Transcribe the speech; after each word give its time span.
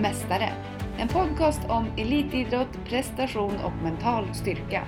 mästare. 0.00 0.52
En 0.98 1.08
podcast 1.08 1.60
om 1.68 1.86
elitidrott, 1.96 2.84
prestation 2.88 3.56
och 3.64 3.72
mental 3.82 4.34
styrka. 4.34 4.82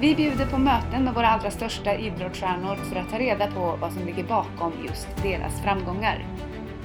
Vi 0.00 0.14
bjuder 0.14 0.46
på 0.46 0.58
möten 0.58 1.04
med 1.04 1.14
våra 1.14 1.28
allra 1.28 1.50
största 1.50 1.94
idrottsstjärnor 1.94 2.76
för 2.76 2.96
att 2.96 3.10
ta 3.10 3.18
reda 3.18 3.46
på 3.46 3.78
vad 3.80 3.92
som 3.92 4.06
ligger 4.06 4.24
bakom 4.24 4.72
just 4.86 5.08
deras 5.22 5.60
framgångar. 5.62 6.26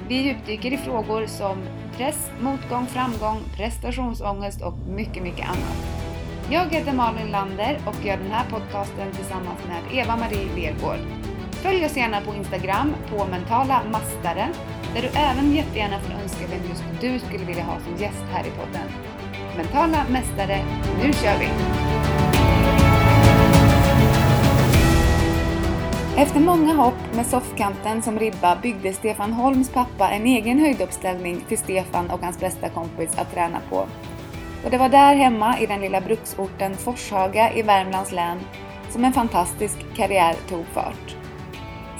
Vi 0.08 0.14
djupdyker 0.14 0.72
i 0.72 0.76
frågor 0.76 1.26
som 1.26 1.56
press, 1.96 2.30
motgång, 2.40 2.86
framgång, 2.86 3.40
prestationsångest 3.56 4.62
och 4.62 4.74
mycket, 4.88 5.22
mycket 5.22 5.48
annat. 5.48 6.04
Jag 6.50 6.74
heter 6.74 6.92
Malin 6.92 7.30
Lander 7.30 7.78
och 7.86 8.06
gör 8.06 8.16
den 8.16 8.30
här 8.30 8.44
podcasten 8.50 9.12
tillsammans 9.12 9.58
med 9.68 9.98
Eva-Marie 9.98 10.54
Lergård. 10.56 10.98
Följ 11.50 11.84
oss 11.84 11.96
gärna 11.96 12.20
på 12.20 12.34
Instagram 12.34 12.94
på 13.10 13.26
mentala 13.26 13.82
mastaren 13.92 14.52
där 14.94 15.02
du 15.02 15.08
även 15.08 15.54
jättegärna 15.54 16.00
får 16.00 16.12
önska 16.22 16.46
vem 16.50 16.68
just 16.68 16.84
du 17.00 17.18
skulle 17.18 17.44
vilja 17.44 17.64
ha 17.64 17.80
som 17.80 17.96
gäst 17.96 18.24
här 18.32 18.46
i 18.46 18.50
podden. 18.50 18.88
Mentala 19.56 20.04
mästare, 20.10 20.64
nu 21.02 21.12
kör 21.12 21.38
vi! 21.38 21.48
Efter 26.16 26.40
många 26.40 26.74
hopp 26.74 27.14
med 27.14 27.26
soffkanten 27.26 28.02
som 28.02 28.18
ribba 28.18 28.56
byggde 28.56 28.92
Stefan 28.92 29.32
Holms 29.32 29.70
pappa 29.70 30.10
en 30.10 30.26
egen 30.26 30.58
höjduppställning 30.58 31.44
till 31.48 31.58
Stefan 31.58 32.10
och 32.10 32.20
hans 32.20 32.40
bästa 32.40 32.68
kompis 32.68 33.18
att 33.18 33.34
träna 33.34 33.60
på. 33.70 33.86
Och 34.64 34.70
det 34.70 34.78
var 34.78 34.88
där 34.88 35.14
hemma 35.14 35.58
i 35.60 35.66
den 35.66 35.80
lilla 35.80 36.00
bruksorten 36.00 36.76
Forshaga 36.76 37.52
i 37.52 37.62
Värmlands 37.62 38.12
län 38.12 38.38
som 38.90 39.04
en 39.04 39.12
fantastisk 39.12 39.94
karriär 39.96 40.34
tog 40.48 40.66
fart. 40.66 41.23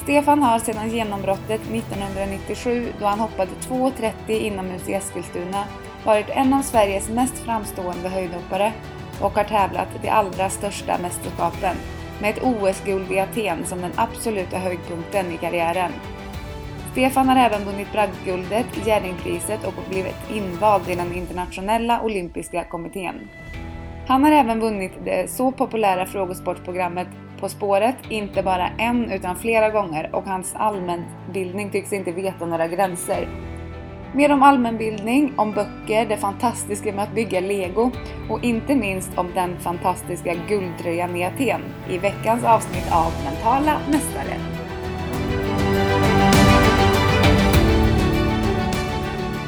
Stefan 0.05 0.43
har 0.43 0.59
sedan 0.59 0.91
genombrottet 0.91 1.61
1997 1.61 2.93
då 3.01 3.07
han 3.07 3.21
hoppade 3.21 3.51
2,30 3.69 4.13
inomhus 4.29 4.89
i 4.89 4.93
Eskilstuna 4.93 5.65
varit 6.05 6.29
en 6.29 6.55
av 6.55 6.63
Sveriges 6.63 7.09
mest 7.09 7.39
framstående 7.39 8.09
höjdhoppare 8.09 8.73
och 9.21 9.33
har 9.33 9.45
tävlat 9.45 9.89
de 10.03 10.09
allra 10.09 10.51
största 10.51 10.99
mästerskapen 10.99 11.77
med 12.21 12.31
ett 12.31 12.43
OS-guld 12.43 13.13
i 13.13 13.21
Aten 13.21 13.67
som 13.67 13.81
den 13.81 13.93
absoluta 13.97 14.59
höjdpunkten 14.59 15.33
i 15.33 15.37
karriären. 15.37 15.93
Stefan 16.93 17.29
har 17.29 17.37
även 17.37 17.65
vunnit 17.65 17.93
bragdguldet, 17.93 18.87
Jerringpriset 18.87 19.65
och 19.65 19.75
blivit 19.91 20.31
invald 20.35 20.89
i 20.89 20.95
den 20.95 21.13
internationella 21.13 22.03
olympiska 22.03 22.65
kommittén. 22.65 23.29
Han 24.07 24.25
har 24.25 24.33
även 24.33 24.61
vunnit 24.61 24.93
det 25.05 25.31
så 25.31 25.53
populära 25.53 26.07
frågesportprogrammet 26.07 27.09
på 27.45 27.49
spåret, 27.49 27.97
inte 28.09 28.43
bara 28.43 28.69
en 28.79 29.11
utan 29.11 29.37
flera 29.37 29.71
gånger 29.71 30.11
och 30.13 30.25
hans 30.25 30.55
allmänbildning 30.57 31.71
tycks 31.71 31.93
inte 31.93 32.13
veta 32.13 32.47
några 32.47 32.69
gränser. 32.69 33.29
Mer 34.13 34.33
om 34.33 34.43
allmänbildning, 34.43 35.33
om 35.37 35.53
böcker, 35.53 36.07
det 36.07 36.17
fantastiska 36.17 36.93
med 36.93 37.05
att 37.05 37.15
bygga 37.15 37.41
lego 37.41 37.91
och 38.31 38.45
inte 38.45 38.75
minst 38.75 39.19
om 39.19 39.31
den 39.35 39.59
fantastiska 39.59 40.35
guldtröjan 40.49 41.17
i 41.17 41.25
Aten 41.25 41.61
i 41.91 41.99
veckans 41.99 42.45
avsnitt 42.45 42.93
av 42.93 43.13
Mentala 43.25 43.79
Mästare. 43.91 44.37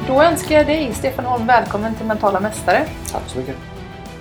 Då 0.07 0.23
önskar 0.23 0.55
jag 0.55 0.65
dig, 0.65 0.93
Stefan 0.93 1.25
Holm, 1.25 1.47
välkommen 1.47 1.95
till 1.95 2.05
Mentala 2.05 2.39
Mästare. 2.39 2.85
Tack 3.11 3.23
så 3.27 3.37
mycket. 3.37 3.55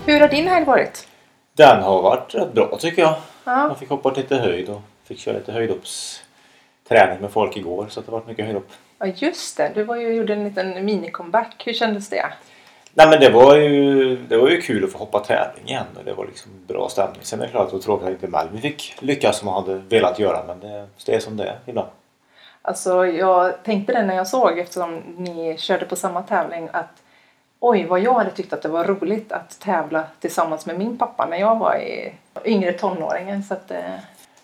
Hur 0.07 0.21
har 0.21 0.29
din 0.29 0.49
helg 0.49 0.67
varit? 0.67 1.09
Den 1.57 1.83
har 1.83 2.03
varit 2.03 2.35
rätt 2.35 2.53
bra 2.53 2.77
tycker 2.81 3.03
jag. 3.03 3.15
Ja. 3.47 3.69
Jag 3.69 3.79
fick 3.79 3.89
hoppa 3.89 4.11
lite 4.11 4.37
höjd 4.37 4.69
och 4.69 4.83
fick 5.05 5.19
köra 5.19 5.37
lite 5.37 5.53
höjdhoppsträning 5.53 7.21
med 7.21 7.31
folk 7.31 7.57
igår 7.57 7.87
så 7.91 8.01
det 8.01 8.11
varit 8.11 8.27
mycket 8.27 8.45
höjdhopp. 8.45 8.69
Ja, 8.99 9.07
just 9.07 9.57
det. 9.57 9.73
Du 9.75 9.83
var 9.83 9.97
ju, 9.97 10.15
gjorde 10.15 10.33
en 10.33 10.45
liten 10.45 10.89
mini-comeback. 10.89 11.63
Hur 11.65 11.73
kändes 11.73 12.09
det? 12.09 12.27
Nej 12.95 13.09
men 13.11 13.21
det 13.21 13.31
var 13.31 13.56
ju, 13.56 14.17
det 14.17 14.37
var 14.37 14.49
ju 14.49 14.61
kul 14.61 14.85
att 14.85 14.93
få 14.93 14.99
hoppa 14.99 15.19
tävling 15.19 15.67
igen 15.67 15.87
och 15.99 16.05
det 16.05 16.12
var 16.12 16.27
liksom 16.27 16.53
bra 16.67 16.89
stämning. 16.89 17.21
Sen 17.23 17.41
är 17.41 17.45
det 17.45 17.51
klart 17.51 17.65
att 17.65 17.71
det 17.71 17.77
var 17.77 17.83
tråkigt 17.83 18.06
att 18.06 18.12
inte 18.12 18.29
Malmö 18.29 18.61
fick 18.61 18.97
lyckas 19.01 19.39
som 19.39 19.47
man 19.47 19.62
hade 19.62 19.75
velat 19.75 20.19
göra 20.19 20.45
men 20.47 20.61
det, 20.61 20.87
det 21.06 21.15
är 21.15 21.21
som 21.21 21.37
det 21.37 21.45
är 21.45 21.59
ibland. 21.67 21.89
Alltså, 22.62 23.06
jag 23.06 23.62
tänkte 23.65 23.93
det 23.93 24.06
när 24.06 24.17
jag 24.17 24.27
såg, 24.27 24.59
eftersom 24.59 24.97
ni 25.17 25.56
körde 25.59 25.85
på 25.85 25.97
samma 25.97 26.23
tävling, 26.23 26.69
att 26.73 27.03
oj, 27.61 27.84
vad 27.87 28.00
jag 28.00 28.15
hade 28.15 28.31
tyckt 28.31 28.53
att 28.53 28.62
det 28.62 28.69
var 28.69 28.84
roligt 28.84 29.33
att 29.33 29.61
tävla 29.61 30.05
tillsammans 30.21 30.67
med 30.67 30.78
min 30.78 30.99
pappa 30.99 31.27
när 31.27 31.37
jag 31.37 31.56
var 31.59 31.77
i 31.77 32.12
yngre 32.44 32.72
tonåringen. 32.72 33.43
Så 33.43 33.55
att, 33.55 33.71
eh, 33.71 33.81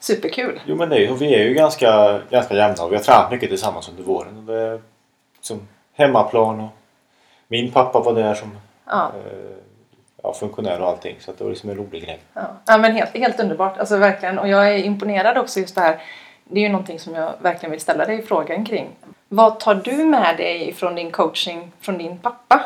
superkul! 0.01 0.61
Jo 0.67 0.77
men 0.77 0.89
det 0.89 0.97
är, 0.97 1.01
ju- 1.01 1.15
vi 1.15 1.35
är 1.35 1.45
ju 1.45 1.55
ganska, 1.55 2.21
ganska 2.31 2.55
jämna 2.55 2.85
och 2.85 2.93
vi 2.93 2.97
har 2.97 3.03
tränat 3.03 3.31
mycket 3.31 3.49
tillsammans 3.49 3.89
under 3.89 4.03
våren. 4.03 4.37
Och 4.39 4.45
det 4.45 4.81
liksom 5.37 5.69
hemmaplan 5.95 6.61
och 6.61 6.69
min 7.49 7.73
pappa 7.73 8.01
var 8.01 8.13
där 8.15 8.35
som 8.35 8.59
Ja. 8.87 9.13
eh, 9.27 9.57
ja, 10.23 10.33
funktionär 10.33 10.81
och 10.81 10.89
allting 10.89 11.17
så 11.21 11.33
det 11.39 11.45
var 11.45 11.51
liksom 11.51 11.71
en 11.71 11.77
rolig 11.77 12.03
grej. 12.05 12.21
Ja, 12.35 12.43
ja 12.67 12.79
men 12.79 12.93
helt, 12.93 13.17
helt 13.17 13.41
underbart. 13.41 13.79
Alltså 13.79 13.97
verkligen. 13.97 14.39
Och 14.39 14.49
jag 14.49 14.69
är 14.75 14.79
imponerad 14.85 15.39
också 15.39 15.61
just 15.61 15.75
det 15.75 15.81
här. 15.81 16.03
Det 16.45 16.61
är 16.61 16.63
ju 16.65 16.69
någonting 16.69 16.99
som 16.99 17.15
jag 17.15 17.33
verkligen 17.43 17.71
vill 17.71 17.81
ställa 17.81 18.05
dig 18.07 18.23
frågan 18.23 18.65
kring. 18.65 18.89
Vad 19.29 19.61
tar 19.61 19.75
du 19.75 19.93
med 20.05 20.37
dig 20.37 20.75
från 20.75 20.95
din 20.95 21.11
coaching 21.11 21.73
från 21.81 21.99
din 21.99 22.19
pappa? 22.19 22.61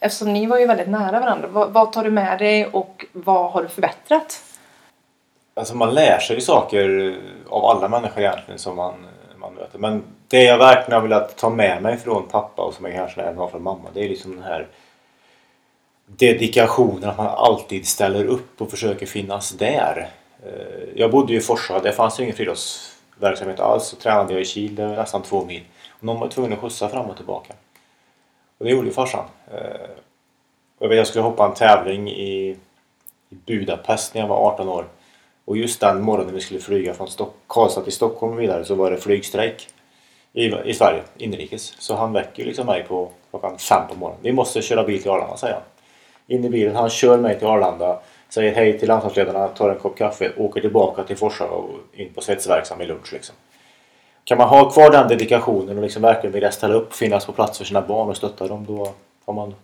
Eftersom 0.00 0.32
ni 0.32 0.46
var 0.46 0.58
ju 0.58 0.66
väldigt 0.66 0.88
nära 0.88 1.20
varandra. 1.20 1.48
Vad, 1.48 1.72
vad 1.72 1.92
tar 1.92 2.04
du 2.04 2.10
med 2.10 2.38
dig 2.38 2.66
och 2.66 3.06
vad 3.12 3.52
har 3.52 3.62
du 3.62 3.68
förbättrat? 3.68 4.42
Alltså 5.54 5.76
man 5.76 5.94
lär 5.94 6.18
sig 6.18 6.36
ju 6.36 6.42
saker 6.42 7.16
av 7.48 7.64
alla 7.64 7.88
människor 7.88 8.22
egentligen 8.22 8.58
som 8.58 8.76
man, 8.76 8.94
man 9.36 9.54
möter. 9.54 9.78
Men 9.78 10.02
det 10.28 10.42
jag 10.42 10.58
verkligen 10.58 11.00
har 11.00 11.08
velat 11.08 11.36
ta 11.36 11.50
med 11.50 11.82
mig 11.82 11.96
från 11.96 12.28
pappa 12.28 12.62
och 12.62 12.74
som 12.74 12.84
jag 12.84 12.94
kanske 12.94 13.20
även 13.20 13.38
har 13.38 13.48
från 13.48 13.62
mamma 13.62 13.88
det 13.94 14.04
är 14.04 14.08
liksom 14.08 14.36
den 14.36 14.44
här 14.44 14.66
dedikationen 16.06 17.10
att 17.10 17.16
man 17.16 17.26
alltid 17.26 17.86
ställer 17.86 18.24
upp 18.24 18.60
och 18.60 18.70
försöker 18.70 19.06
finnas 19.06 19.50
där. 19.50 20.08
Eh, 20.46 20.88
jag 20.94 21.10
bodde 21.10 21.32
ju 21.32 21.38
i 21.38 21.42
Forsa, 21.42 21.80
det 21.80 21.92
fanns 21.92 22.20
ju 22.20 22.22
ingen 22.22 22.36
friidrottsverksamhet 22.36 23.60
alls. 23.60 23.84
Så 23.84 23.96
tränade 23.96 24.32
jag 24.32 24.42
i 24.42 24.44
Kil, 24.44 24.74
det 24.74 24.86
var 24.86 24.96
nästan 24.96 25.22
två 25.22 25.44
mil. 25.44 25.62
Och 25.88 26.04
någon 26.04 26.20
var 26.20 26.28
tvungen 26.28 26.52
att 26.52 26.58
skjutsa 26.58 26.88
fram 26.88 27.06
och 27.06 27.16
tillbaka. 27.16 27.54
Och 28.60 28.66
det 28.66 28.72
gjorde 28.72 28.86
ju 28.86 28.92
farsan. 28.92 29.24
Eh, 29.52 29.90
jag, 30.78 30.88
vet, 30.88 30.98
jag 30.98 31.06
skulle 31.06 31.22
hoppa 31.22 31.46
en 31.46 31.54
tävling 31.54 32.10
i, 32.10 32.56
i 33.28 33.34
Budapest 33.46 34.14
när 34.14 34.20
jag 34.20 34.28
var 34.28 34.36
18 34.36 34.68
år. 34.68 34.84
Och 35.44 35.56
just 35.56 35.80
den 35.80 36.02
morgonen 36.02 36.34
vi 36.34 36.40
skulle 36.40 36.60
flyga 36.60 36.94
från 36.94 37.08
Stock- 37.08 37.34
Karlstad 37.46 37.80
till 37.80 37.92
Stockholm 37.92 38.32
och 38.32 38.40
vidare 38.40 38.64
så 38.64 38.74
var 38.74 38.90
det 38.90 38.96
flygstrejk 38.96 39.68
i, 40.32 40.44
i 40.64 40.74
Sverige, 40.74 41.02
inrikes. 41.16 41.74
Så 41.78 41.94
han 41.94 42.12
väcker 42.12 42.44
liksom 42.44 42.66
mig 42.66 42.84
på 42.88 43.10
klockan 43.30 43.58
fem 43.58 43.82
på 43.88 43.94
morgonen. 43.94 44.22
Vi 44.22 44.32
måste 44.32 44.62
köra 44.62 44.84
bil 44.84 45.02
till 45.02 45.10
Arlanda, 45.10 45.36
säger 45.36 45.54
han. 45.54 45.62
In 46.26 46.44
i 46.44 46.50
bilen, 46.50 46.76
han 46.76 46.90
kör 46.90 47.18
mig 47.18 47.38
till 47.38 47.46
Arlanda, 47.48 48.00
säger 48.28 48.54
hej 48.54 48.78
till 48.78 48.88
landslagsledarna, 48.88 49.48
tar 49.48 49.70
en 49.70 49.78
kopp 49.78 49.98
kaffe, 49.98 50.32
åker 50.36 50.60
tillbaka 50.60 51.02
till 51.02 51.16
Forsa 51.16 51.44
och 51.44 51.70
in 51.92 52.12
på 52.14 52.20
svetsverksam 52.20 52.80
i 52.80 52.86
lunch. 52.86 53.12
Liksom. 53.12 53.34
Kan 54.30 54.38
man 54.38 54.48
ha 54.48 54.70
kvar 54.70 54.90
den 54.90 55.08
dedikationen 55.08 55.76
och 55.76 55.82
liksom 55.82 56.02
verkligen 56.02 56.32
vilja 56.32 56.50
ställa 56.50 56.74
upp, 56.74 56.94
finnas 56.94 57.26
på 57.26 57.32
plats 57.32 57.58
för 57.58 57.64
sina 57.64 57.82
barn 57.82 58.08
och 58.08 58.16
stötta 58.16 58.48
dem, 58.48 58.64
då 58.68 58.92
har 59.24 59.34
man 59.34 59.54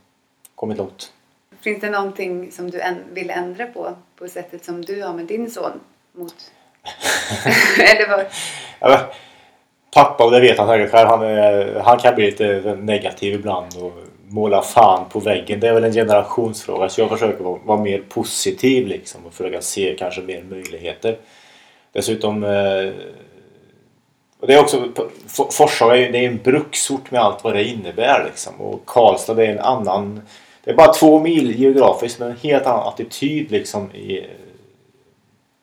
kommit 0.54 0.78
långt. 0.78 1.12
Finns 1.60 1.80
det 1.80 1.90
någonting 1.90 2.52
som 2.52 2.70
du 2.70 2.82
vill 3.12 3.30
ändra 3.30 3.66
på, 3.66 3.88
på 4.18 4.28
sättet 4.28 4.64
som 4.64 4.84
du 4.84 5.02
har 5.02 5.12
med 5.12 5.24
din 5.24 5.50
son? 5.50 5.70
Mot... 6.12 6.34
Eller 7.78 8.08
vad? 8.08 8.26
Ja, 8.80 9.12
pappa, 9.94 10.24
och 10.24 10.30
det 10.30 10.40
vet 10.40 10.58
han 10.58 10.68
säkert 10.68 10.90
själv, 10.90 11.08
han, 11.08 11.22
är, 11.22 11.80
han 11.84 11.98
kan 11.98 12.14
bli 12.14 12.26
lite 12.26 12.76
negativ 12.80 13.34
ibland 13.34 13.76
och 13.76 13.92
måla 14.28 14.62
fan 14.62 15.08
på 15.08 15.20
väggen. 15.20 15.60
Det 15.60 15.68
är 15.68 15.74
väl 15.74 15.84
en 15.84 15.92
generationsfråga 15.92 16.88
så 16.88 17.00
jag 17.00 17.10
försöker 17.10 17.44
vara, 17.44 17.58
vara 17.64 17.80
mer 17.80 18.02
positiv 18.08 18.86
liksom 18.86 19.26
och 19.26 19.34
försöka 19.34 19.60
se 19.60 19.96
kanske 19.98 20.20
mer 20.20 20.42
möjligheter. 20.42 21.16
Dessutom 21.92 22.44
eh, 22.44 22.92
och 24.46 24.52
det 24.52 24.58
är 24.58 24.62
också, 24.62 24.88
Forshaga 25.50 25.96
är 25.96 26.00
ju 26.00 26.12
det 26.12 26.18
är 26.18 26.28
en 26.28 26.40
bruksort 26.44 27.10
med 27.10 27.20
allt 27.20 27.44
vad 27.44 27.54
det 27.54 27.64
innebär 27.64 28.24
liksom. 28.24 28.60
Och 28.60 28.82
Karlstad 28.86 29.34
det 29.34 29.46
är 29.46 29.52
en 29.52 29.58
annan 29.58 30.22
det 30.64 30.70
är 30.70 30.74
bara 30.74 30.92
två 30.92 31.20
mil 31.20 31.60
geografiskt 31.60 32.18
men 32.18 32.30
en 32.30 32.36
helt 32.36 32.66
annan 32.66 32.88
attityd 32.88 33.50
liksom 33.50 33.90
i, 33.92 34.26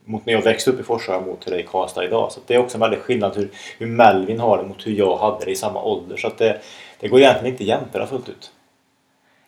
mot 0.05 0.25
när 0.25 0.33
jag 0.33 0.41
växte 0.41 0.71
upp 0.71 0.79
i 0.79 0.83
Forshaga 0.83 1.25
mot 1.25 1.47
hur 1.47 1.51
det 1.51 1.57
är 1.57 1.63
i 1.63 1.67
Karlstad 1.67 2.05
idag. 2.05 2.31
Så 2.31 2.39
det 2.47 2.55
är 2.55 2.59
också 2.59 2.77
en 2.77 2.81
väldig 2.81 2.99
skillnad 2.99 3.35
hur, 3.35 3.49
hur 3.77 3.87
Melvin 3.87 4.39
har 4.39 4.57
det 4.57 4.63
mot 4.63 4.87
hur 4.87 4.91
jag 4.91 5.17
hade 5.17 5.45
det 5.45 5.51
i 5.51 5.55
samma 5.55 5.83
ålder. 5.83 6.17
Så 6.17 6.27
att 6.27 6.37
det, 6.37 6.61
det 6.99 7.07
går 7.07 7.19
egentligen 7.19 7.53
inte 7.53 7.63
att 7.63 7.67
jämföra 7.67 8.07
fullt 8.07 8.29
ut. 8.29 8.51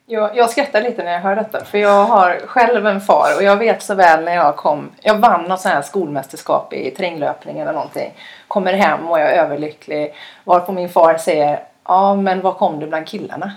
Jag, 0.08 0.38
jag 0.38 0.50
skrattar 0.50 0.82
lite 0.82 1.04
när 1.04 1.12
jag 1.12 1.20
hör 1.20 1.36
detta 1.36 1.66
för 1.66 1.78
jag 1.78 2.06
har 2.06 2.40
själv 2.46 2.88
en 2.88 3.02
far 3.02 3.36
och 3.38 3.44
jag 3.44 3.58
vet 3.58 3.84
så 3.84 3.96
väl 3.96 4.24
när 4.24 4.36
jag 4.36 4.56
kom, 4.56 4.92
jag 5.02 5.16
vann 5.16 5.44
något 5.44 5.62
sånt 5.62 5.74
här 5.74 5.82
skolmästerskap 5.82 6.74
i 6.74 6.92
terränglöpning 6.92 7.60
eller 7.60 7.74
någonting. 7.74 8.14
Kommer 8.48 8.74
hem 8.74 9.08
och 9.08 9.20
jag 9.20 9.32
är 9.32 9.44
överlycklig 9.44 10.14
varpå 10.44 10.72
min 10.72 10.90
far 10.90 11.18
säger 11.18 11.60
ja 11.86 12.16
men 12.16 12.42
var 12.42 12.54
kom 12.54 12.80
du 12.80 12.88
bland 12.88 13.08
killarna? 13.08 13.52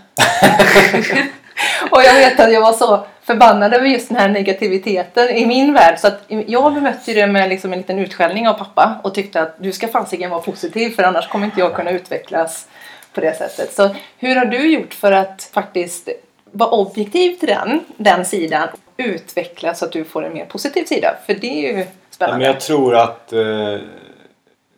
och 1.91 2.03
jag 2.03 2.15
vet 2.15 2.41
att 2.41 2.53
jag 2.53 2.61
var 2.61 2.73
så 2.73 3.05
förbannad 3.23 3.75
över 3.75 3.87
just 3.87 4.09
den 4.09 4.19
här 4.19 4.29
negativiteten 4.29 5.29
i 5.29 5.47
min 5.47 5.75
värld 5.75 5.99
så 5.99 6.07
att 6.07 6.23
jag 6.29 6.75
bemötte 6.75 7.15
det 7.15 7.27
med 7.27 7.49
liksom 7.49 7.73
en 7.73 7.79
liten 7.79 7.99
utskällning 7.99 8.49
av 8.49 8.55
pappa 8.55 9.01
och 9.03 9.15
tyckte 9.15 9.43
att 9.43 9.55
du 9.59 9.73
ska 9.73 9.89
fasiken 9.89 10.31
vara 10.31 10.41
positiv 10.41 10.91
för 10.91 11.03
annars 11.03 11.29
kommer 11.29 11.45
inte 11.45 11.61
jag 11.61 11.75
kunna 11.75 11.91
utvecklas 11.91 12.69
på 13.13 13.21
det 13.21 13.39
sättet. 13.39 13.73
Så 13.73 13.91
hur 14.19 14.37
har 14.37 14.45
du 14.45 14.73
gjort 14.73 14.95
för 14.95 15.13
att 15.13 15.51
faktiskt 15.55 16.09
vara 16.53 16.71
objektiv 16.71 17.35
till 17.39 17.49
den, 17.49 17.81
den 17.97 18.25
sidan 18.25 18.69
utveckla 18.97 19.75
så 19.75 19.85
att 19.85 19.93
du 19.93 20.05
får 20.05 20.25
en 20.25 20.33
mer 20.33 20.45
positiv 20.45 20.85
sida? 20.85 21.15
För 21.27 21.35
det 21.35 21.47
är 21.67 21.73
ju 21.73 21.79
Ja, 21.79 21.85
spännande. 22.11 22.39
men 22.39 22.47
jag 22.47 22.61
tror 22.61 22.95
att 22.97 23.33
eh, 23.33 23.77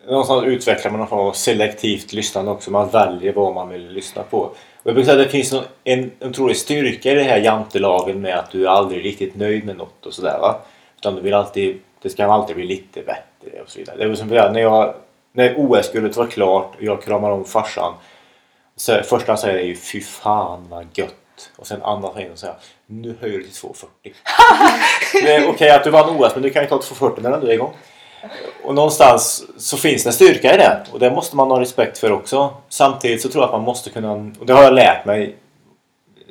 någonstans 0.08 0.44
utvecklar 0.44 0.90
man 0.90 1.00
någon 1.00 1.08
form 1.08 1.19
av 1.20 1.32
selektivt 1.32 2.12
lyssnande 2.12 2.50
också. 2.50 2.70
Man 2.70 2.88
väljer 2.88 3.32
vad 3.32 3.55
man 3.55 3.69
vill 3.69 3.88
lyssna 3.90 4.22
på. 4.22 4.38
Och 4.38 4.56
jag 4.87 4.94
brukar 4.94 5.11
säga 5.12 5.20
att 5.22 5.26
det 5.26 5.32
finns 5.32 5.55
en 5.84 6.11
otrolig 6.20 6.56
styrka 6.56 7.11
i 7.12 7.14
det 7.14 7.22
här 7.22 7.38
jantelagen 7.38 8.20
med 8.20 8.38
att 8.38 8.50
du 8.50 8.64
är 8.64 8.69
aldrig 8.69 9.05
riktigt 9.05 9.34
nöjd 9.37 9.64
med 9.67 9.76
något 9.76 10.06
och 10.06 10.14
sådär 10.14 10.38
va. 10.40 10.61
Utan 10.96 11.14
du 11.14 11.20
vill 11.20 11.34
alltid, 11.34 11.81
det 12.02 12.11
ska 12.11 12.25
alltid 12.26 12.56
bli 12.56 12.67
lite 12.67 13.00
bättre 13.02 13.61
och 13.62 13.70
så 13.70 13.78
vidare. 13.78 13.96
Det 13.96 14.08
var 14.08 14.14
som 14.14 14.28
när, 14.28 14.61
jag, 14.61 14.94
när 15.32 15.55
OS-guldet 15.56 16.17
var 16.17 16.26
klart 16.26 16.75
och 16.76 16.82
jag 16.82 17.02
kramar 17.02 17.31
om 17.31 17.44
farsan. 17.44 17.94
Så 18.76 19.02
första 19.02 19.32
han 19.32 19.38
säger 19.38 19.58
är 19.58 19.64
ju 19.67 19.76
fy 19.76 20.00
fan 20.00 20.67
vad 20.70 20.87
gött. 20.94 21.14
Och 21.57 21.67
sen 21.67 21.83
andas 21.83 22.19
in 22.19 22.33
och 22.33 22.39
säger 22.39 22.55
nu 22.87 23.17
höjer 23.21 23.39
du 23.39 23.45
till 23.45 23.53
240. 23.53 24.13
Det 25.13 25.33
är 25.33 25.49
Okej 25.49 25.71
att 25.71 25.85
du 25.85 25.91
vann 25.91 26.17
OS 26.17 26.35
men 26.35 26.43
du 26.43 26.51
kan 26.51 26.63
ju 26.63 26.69
ta 26.69 26.83
240 26.83 27.23
när 27.23 27.41
du 27.41 27.49
är 27.49 27.53
igång. 27.53 27.73
Och 28.65 28.75
någonstans 28.75 29.45
så 29.57 29.77
finns 29.77 30.05
det 30.05 30.13
styrka 30.13 30.55
i 30.55 30.57
det 30.57 30.87
och 30.93 30.99
det 30.99 31.11
måste 31.11 31.37
man 31.37 31.51
ha 31.51 31.61
respekt 31.61 31.99
för 31.99 32.13
också. 32.13 32.55
Samtidigt 32.69 33.23
så 33.23 33.29
tror 33.29 33.43
jag 33.43 33.49
att 33.49 33.53
man 33.53 33.65
måste 33.65 33.91
kunna, 33.91 34.13
och 34.13 34.47
det 34.47 34.53
har 34.53 34.63
jag 34.63 34.75
lärt 34.75 35.05
mig 35.05 35.37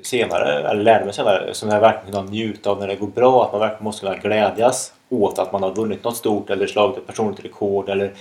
senare, 0.03 0.69
eller 0.69 0.83
lärde 0.83 1.05
mig 1.05 1.13
senare, 1.13 1.53
som 1.53 1.69
jag 1.69 1.79
verkligen 1.79 2.13
kunna 2.13 2.29
njuta 2.29 2.69
av 2.69 2.79
när 2.79 2.87
det 2.87 2.95
går 2.95 3.07
bra. 3.07 3.45
Att 3.45 3.51
man 3.51 3.61
verkligen 3.61 3.83
måste 3.83 4.01
kunna 4.01 4.17
glädjas 4.17 4.93
åt 5.09 5.39
att 5.39 5.51
man 5.51 5.63
har 5.63 5.71
vunnit 5.71 6.03
något 6.03 6.17
stort 6.17 6.49
eller 6.49 6.67
slagit 6.67 6.97
ett 6.97 7.07
personligt 7.07 7.45
rekord 7.45 7.89
eller 7.89 8.13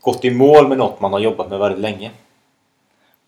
gått 0.00 0.24
i 0.24 0.30
mål 0.30 0.68
med 0.68 0.78
något 0.78 1.00
man 1.00 1.12
har 1.12 1.20
jobbat 1.20 1.50
med 1.50 1.58
väldigt 1.58 1.80
länge. 1.80 2.10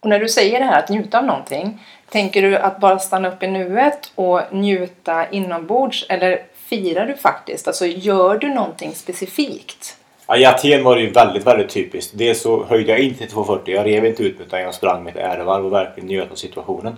Och 0.01 0.09
när 0.09 0.19
du 0.19 0.29
säger 0.29 0.59
det 0.59 0.65
här 0.65 0.79
att 0.79 0.89
njuta 0.89 1.19
av 1.19 1.25
någonting, 1.25 1.81
tänker 2.09 2.43
du 2.43 2.57
att 2.57 2.81
bara 2.81 2.99
stanna 2.99 3.29
upp 3.29 3.43
i 3.43 3.47
nuet 3.47 4.13
och 4.15 4.41
njuta 4.51 5.31
inombords 5.31 6.07
eller 6.09 6.43
firar 6.55 7.07
du 7.07 7.15
faktiskt? 7.15 7.69
Alltså 7.69 7.87
gör 7.87 8.39
du 8.39 8.49
någonting 8.49 8.95
specifikt? 8.95 9.97
Ja, 10.27 10.37
I 10.37 10.45
Aten 10.45 10.85
var 10.85 10.97
det 10.97 11.03
ju 11.03 11.11
väldigt, 11.11 11.47
väldigt 11.47 11.69
typiskt. 11.69 12.13
Dels 12.19 12.41
så 12.43 12.65
höjde 12.65 12.91
jag 12.91 13.01
inte 13.01 13.19
till 13.19 13.31
240. 13.31 13.75
Jag 13.75 13.87
rev 13.87 14.07
inte 14.07 14.23
ut 14.23 14.39
mig 14.39 14.47
utan 14.47 14.61
jag 14.61 14.75
sprang 14.75 15.05
med 15.05 15.17
ett 15.17 15.23
ärevarv 15.23 15.67
och 15.67 15.73
verkligen 15.73 16.07
njöt 16.09 16.31
av 16.31 16.35
situationen. 16.35 16.97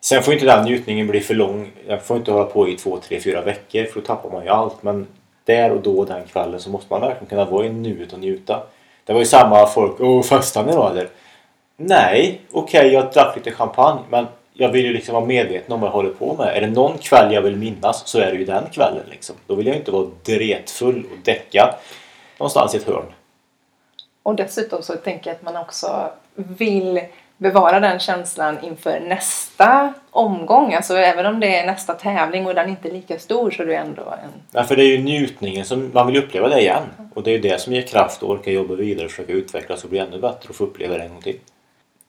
Sen 0.00 0.22
får 0.22 0.34
inte 0.34 0.46
den 0.46 0.64
njutningen 0.64 1.06
bli 1.06 1.20
för 1.20 1.34
lång. 1.34 1.70
Jag 1.86 2.02
får 2.02 2.16
inte 2.16 2.32
hålla 2.32 2.44
på 2.44 2.68
i 2.68 2.76
två, 2.76 2.98
tre, 3.08 3.20
fyra 3.20 3.40
veckor 3.40 3.84
för 3.84 4.00
då 4.00 4.06
tappar 4.06 4.30
man 4.30 4.44
ju 4.44 4.48
allt. 4.48 4.82
Men 4.82 5.06
där 5.44 5.70
och 5.70 5.82
då 5.82 6.04
den 6.04 6.26
kvällen 6.26 6.60
så 6.60 6.70
måste 6.70 6.86
man 6.90 7.00
verkligen 7.00 7.26
kunna 7.26 7.44
vara 7.44 7.66
i 7.66 7.68
nuet 7.68 8.12
och 8.12 8.18
njuta. 8.18 8.62
Det 9.04 9.12
var 9.12 9.20
ju 9.20 9.26
samma 9.26 9.66
folk. 9.66 10.00
Åh, 10.00 10.22
festar 10.22 10.64
ni 10.64 10.72
då 10.72 10.88
eller? 10.88 11.08
Nej, 11.82 12.40
okej 12.52 12.92
jag 12.92 13.12
drack 13.12 13.36
lite 13.36 13.50
champagne 13.50 14.00
men 14.10 14.26
jag 14.52 14.68
vill 14.68 14.84
ju 14.84 14.92
liksom 14.92 15.14
vara 15.14 15.24
medveten 15.24 15.72
om 15.72 15.80
vad 15.80 15.88
jag 15.88 15.92
håller 15.92 16.10
på 16.10 16.34
med. 16.34 16.56
Är 16.56 16.60
det 16.60 16.66
någon 16.66 16.98
kväll 16.98 17.34
jag 17.34 17.42
vill 17.42 17.56
minnas 17.56 18.08
så 18.08 18.18
är 18.18 18.32
det 18.32 18.38
ju 18.38 18.44
den 18.44 18.64
kvällen 18.72 19.04
liksom. 19.10 19.36
Då 19.46 19.54
vill 19.54 19.66
jag 19.66 19.76
inte 19.76 19.90
vara 19.90 20.06
dretfull 20.24 21.04
och 21.12 21.18
däckad 21.24 21.74
någonstans 22.38 22.74
i 22.74 22.76
ett 22.76 22.86
hörn. 22.86 23.04
Och 24.22 24.34
dessutom 24.34 24.82
så 24.82 24.96
tänker 24.96 25.30
jag 25.30 25.36
att 25.36 25.42
man 25.42 25.56
också 25.56 26.10
vill 26.34 27.00
bevara 27.36 27.80
den 27.80 27.98
känslan 27.98 28.58
inför 28.62 29.00
nästa 29.00 29.92
omgång. 30.10 30.74
Alltså 30.74 30.96
även 30.96 31.26
om 31.26 31.40
det 31.40 31.56
är 31.56 31.66
nästa 31.66 31.94
tävling 31.94 32.46
och 32.46 32.54
den 32.54 32.68
inte 32.68 32.88
är 32.88 32.92
lika 32.92 33.18
stor 33.18 33.50
så 33.50 33.62
är 33.62 33.66
det 33.66 33.76
ändå 33.76 34.02
en... 34.02 34.30
Ja, 34.52 34.64
för 34.64 34.76
det 34.76 34.82
är 34.82 34.96
ju 34.96 35.02
njutningen 35.02 35.64
som 35.64 35.90
man 35.94 36.06
vill 36.06 36.16
uppleva 36.16 36.48
det 36.48 36.60
igen. 36.60 36.82
Och 37.14 37.22
det 37.22 37.30
är 37.30 37.32
ju 37.32 37.40
det 37.40 37.60
som 37.60 37.72
ger 37.72 37.82
kraft 37.82 38.22
att 38.22 38.28
orka 38.28 38.50
jobba 38.50 38.74
vidare 38.74 39.04
och 39.04 39.10
försöka 39.10 39.32
utvecklas 39.32 39.84
och 39.84 39.90
bli 39.90 39.98
ännu 39.98 40.20
bättre 40.20 40.48
och 40.48 40.54
få 40.54 40.64
uppleva 40.64 40.98
det 40.98 41.02
en 41.02 41.12
gång 41.12 41.22
till. 41.22 41.38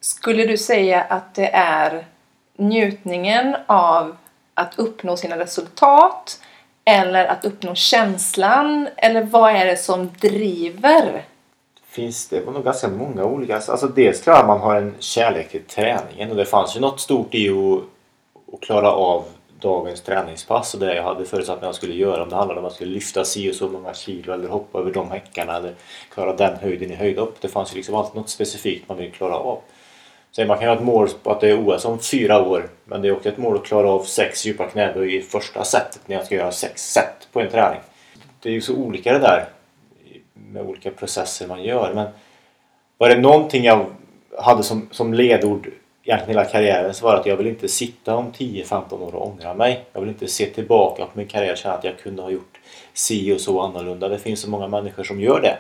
Skulle 0.03 0.45
du 0.45 0.57
säga 0.57 1.01
att 1.01 1.36
det 1.36 1.50
är 1.53 2.06
njutningen 2.57 3.56
av 3.65 4.15
att 4.53 4.80
uppnå 4.80 5.18
sina 5.18 5.39
resultat 5.39 6.42
eller 6.86 7.25
att 7.25 7.45
uppnå 7.45 7.75
känslan? 7.75 8.88
Eller 8.98 9.24
vad 9.24 9.56
är 9.56 9.65
det 9.65 9.77
som 9.77 10.09
driver? 10.21 11.25
Finns 11.86 12.27
det 12.27 12.42
var 12.42 12.53
nog 12.53 12.63
ganska 12.63 12.88
många 12.88 13.25
olika. 13.25 13.56
Alltså 13.56 13.88
dels 13.88 14.21
tror 14.21 14.36
jag 14.36 14.48
man 14.48 14.59
har 14.59 14.75
en 14.75 14.95
kärlek 15.00 15.51
till 15.51 15.63
träningen 15.63 16.30
och 16.31 16.36
det 16.36 16.45
fanns 16.45 16.75
ju 16.75 16.80
något 16.80 17.00
stort 17.00 17.36
i 17.36 17.50
att, 17.50 17.83
att 18.53 18.62
klara 18.62 18.92
av 18.92 19.25
dagens 19.59 20.01
träningspass 20.01 20.74
och 20.74 20.80
det 20.80 20.95
jag 20.95 21.03
hade 21.03 21.25
förutsatt 21.25 21.57
att 21.57 21.63
jag 21.63 21.75
skulle 21.75 21.95
göra. 21.95 22.24
Om 22.24 22.30
det 22.30 22.36
handlade 22.36 22.59
om 22.59 22.65
att 22.65 22.71
jag 22.71 22.75
skulle 22.75 22.94
lyfta 22.94 23.25
si 23.25 23.51
och 23.51 23.56
så 23.56 23.69
många 23.69 23.94
kilo 23.94 24.33
eller 24.33 24.48
hoppa 24.48 24.80
över 24.80 24.94
de 24.94 25.12
häckarna 25.12 25.57
eller 25.57 25.75
klara 26.13 26.36
den 26.36 26.57
höjden 26.57 26.92
i 26.92 26.95
höjdhopp. 26.95 27.36
Det 27.42 27.48
fanns 27.48 27.74
ju 27.74 27.75
liksom 27.75 27.95
alltid 27.95 28.15
något 28.15 28.30
specifikt 28.30 28.89
man 28.89 28.98
ville 28.98 29.12
klara 29.12 29.36
av. 29.36 29.59
Så 30.31 30.45
man 30.45 30.57
kan 30.57 30.68
ha 30.68 30.75
ett 30.75 30.83
mål 30.83 31.10
på 31.24 31.31
att 31.31 31.42
det 31.42 31.50
är 31.50 31.68
OS 31.68 31.86
om 31.86 32.00
fyra 32.00 32.42
år 32.42 32.69
men 32.86 33.01
det 33.01 33.07
är 33.07 33.12
också 33.12 33.30
ett 33.30 33.38
mål 33.38 33.56
att 33.56 33.66
klara 33.66 33.89
av 33.89 34.04
sex 34.04 34.45
djupa 34.45 34.68
knäböj 34.68 35.16
i 35.16 35.22
första 35.22 35.63
setet 35.63 36.00
när 36.06 36.16
jag 36.16 36.25
ska 36.25 36.36
göra 36.36 36.51
sex 36.51 36.94
set 36.94 37.28
på 37.31 37.42
en 37.42 37.50
träning. 37.50 37.80
Det 38.39 38.50
är 38.50 38.54
ju 38.54 38.62
så 38.62 38.75
olika 38.75 39.13
det 39.13 39.19
där 39.19 39.45
med 40.33 40.63
olika 40.63 40.92
processer 40.92 41.48
man 41.48 41.63
gör 41.63 41.94
men 41.94 42.07
var 42.98 43.10
det 43.10 43.18
någonting 43.18 43.63
jag 43.63 43.86
hade 44.38 44.63
som, 44.63 44.89
som 44.92 45.13
ledord 45.13 45.72
egentligen 46.04 46.39
hela 46.39 46.50
karriären 46.50 46.94
så 46.94 47.06
var 47.06 47.13
det 47.13 47.19
att 47.19 47.25
jag 47.25 47.38
vill 47.38 47.48
inte 47.48 47.68
sitta 47.68 48.16
om 48.16 48.31
10-15 48.31 48.94
år 49.01 49.16
och 49.16 49.27
ångra 49.27 49.54
mig. 49.54 49.86
Jag 49.94 50.01
vill 50.01 50.10
inte 50.10 50.27
se 50.27 50.45
tillbaka 50.45 51.06
på 51.06 51.12
min 51.13 51.27
karriär 51.27 51.51
och 51.51 51.57
känna 51.57 51.75
att 51.75 51.84
jag 51.84 52.00
kunde 52.00 52.22
ha 52.22 52.30
gjort 52.30 52.60
si 52.94 53.34
och 53.34 53.42
så 53.42 53.62
annorlunda. 53.62 54.07
Det 54.07 54.19
finns 54.19 54.42
så 54.42 54.50
många 54.50 54.68
människor 54.68 55.04
som 55.04 55.22
gör 55.22 55.42
det. 55.42 55.57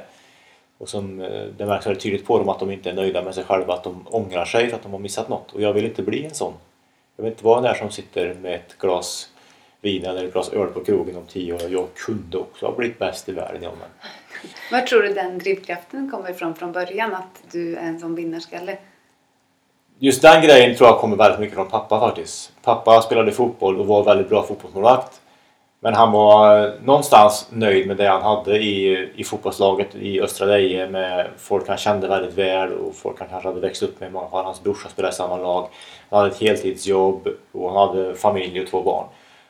Och 0.81 0.89
som, 0.89 1.21
eh, 1.21 1.43
det 1.57 1.65
märks 1.65 1.85
väldigt 1.85 2.03
tydligt 2.03 2.25
på 2.25 2.37
dem 2.37 2.49
att 2.49 2.59
de 2.59 2.71
inte 2.71 2.89
är 2.89 2.93
nöjda 2.93 3.23
med 3.23 3.35
sig 3.35 3.43
själva, 3.43 3.73
att 3.73 3.83
de 3.83 4.07
ångrar 4.09 4.45
sig 4.45 4.69
för 4.69 4.75
att 4.75 4.83
de 4.83 4.91
har 4.91 4.99
missat 4.99 5.29
något. 5.29 5.51
Och 5.53 5.61
jag 5.61 5.73
vill 5.73 5.85
inte 5.85 6.03
bli 6.03 6.25
en 6.25 6.33
sån. 6.33 6.53
Jag 7.15 7.23
vill 7.23 7.31
inte 7.31 7.45
vara 7.45 7.55
den 7.55 7.63
där 7.63 7.73
som 7.79 7.91
sitter 7.91 8.33
med 8.33 8.55
ett 8.55 8.77
glas 8.79 9.29
vin 9.81 10.05
eller 10.05 10.25
ett 10.25 10.33
glas 10.33 10.49
öl 10.49 10.67
på 10.67 10.83
krogen 10.83 11.17
om 11.17 11.25
tio 11.25 11.53
år. 11.53 11.61
Jag 11.69 11.87
kunde 11.93 12.37
också 12.37 12.65
ha 12.65 12.75
blivit 12.75 12.99
bäst 12.99 13.29
i 13.29 13.31
världen. 13.31 13.63
Ja, 13.63 13.71
men. 13.79 13.89
Var 14.71 14.87
tror 14.87 15.01
du 15.01 15.13
den 15.13 15.37
drivkraften 15.37 16.11
kommer 16.11 16.31
ifrån 16.31 16.55
från 16.55 16.71
början? 16.71 17.13
Att 17.13 17.43
du 17.51 17.75
är 17.75 17.81
en 17.81 17.99
sån 17.99 18.15
vinnarskalle? 18.15 18.77
Just 19.99 20.21
den 20.21 20.43
grejen 20.43 20.77
tror 20.77 20.89
jag 20.89 20.99
kommer 20.99 21.15
väldigt 21.15 21.39
mycket 21.39 21.55
från 21.55 21.69
pappa 21.69 21.99
faktiskt. 21.99 22.51
Pappa 22.63 23.01
spelade 23.01 23.31
fotboll 23.31 23.79
och 23.79 23.87
var 23.87 24.03
väldigt 24.03 24.29
bra 24.29 24.43
fotbollsmålvakt. 24.43 25.20
Men 25.83 25.93
han 25.93 26.11
var 26.11 26.71
någonstans 26.83 27.47
nöjd 27.49 27.87
med 27.87 27.97
det 27.97 28.07
han 28.07 28.21
hade 28.21 28.57
i, 28.57 29.09
i 29.15 29.23
fotbollslaget 29.23 29.95
i 29.95 30.21
Östra 30.21 30.45
Deje 30.45 30.89
med 30.89 31.27
folk 31.37 31.67
han 31.67 31.77
kände 31.77 32.07
väldigt 32.07 32.37
väl 32.37 32.73
och 32.73 32.95
folk 32.95 33.19
han 33.19 33.27
kanske 33.29 33.49
hade 33.49 33.61
växt 33.61 33.83
upp 33.83 33.99
med. 33.99 34.13
Många 34.13 34.25
av 34.25 34.45
hans 34.45 34.63
brorsa 34.63 34.89
spelade 34.89 35.13
i 35.13 35.15
samma 35.15 35.37
lag. 35.37 35.69
Han 36.09 36.19
hade 36.19 36.31
ett 36.31 36.41
heltidsjobb 36.41 37.27
och 37.51 37.73
han 37.73 37.87
hade 37.87 38.15
familj 38.15 38.61
och 38.61 38.67
två 38.67 38.81
barn. 38.81 39.05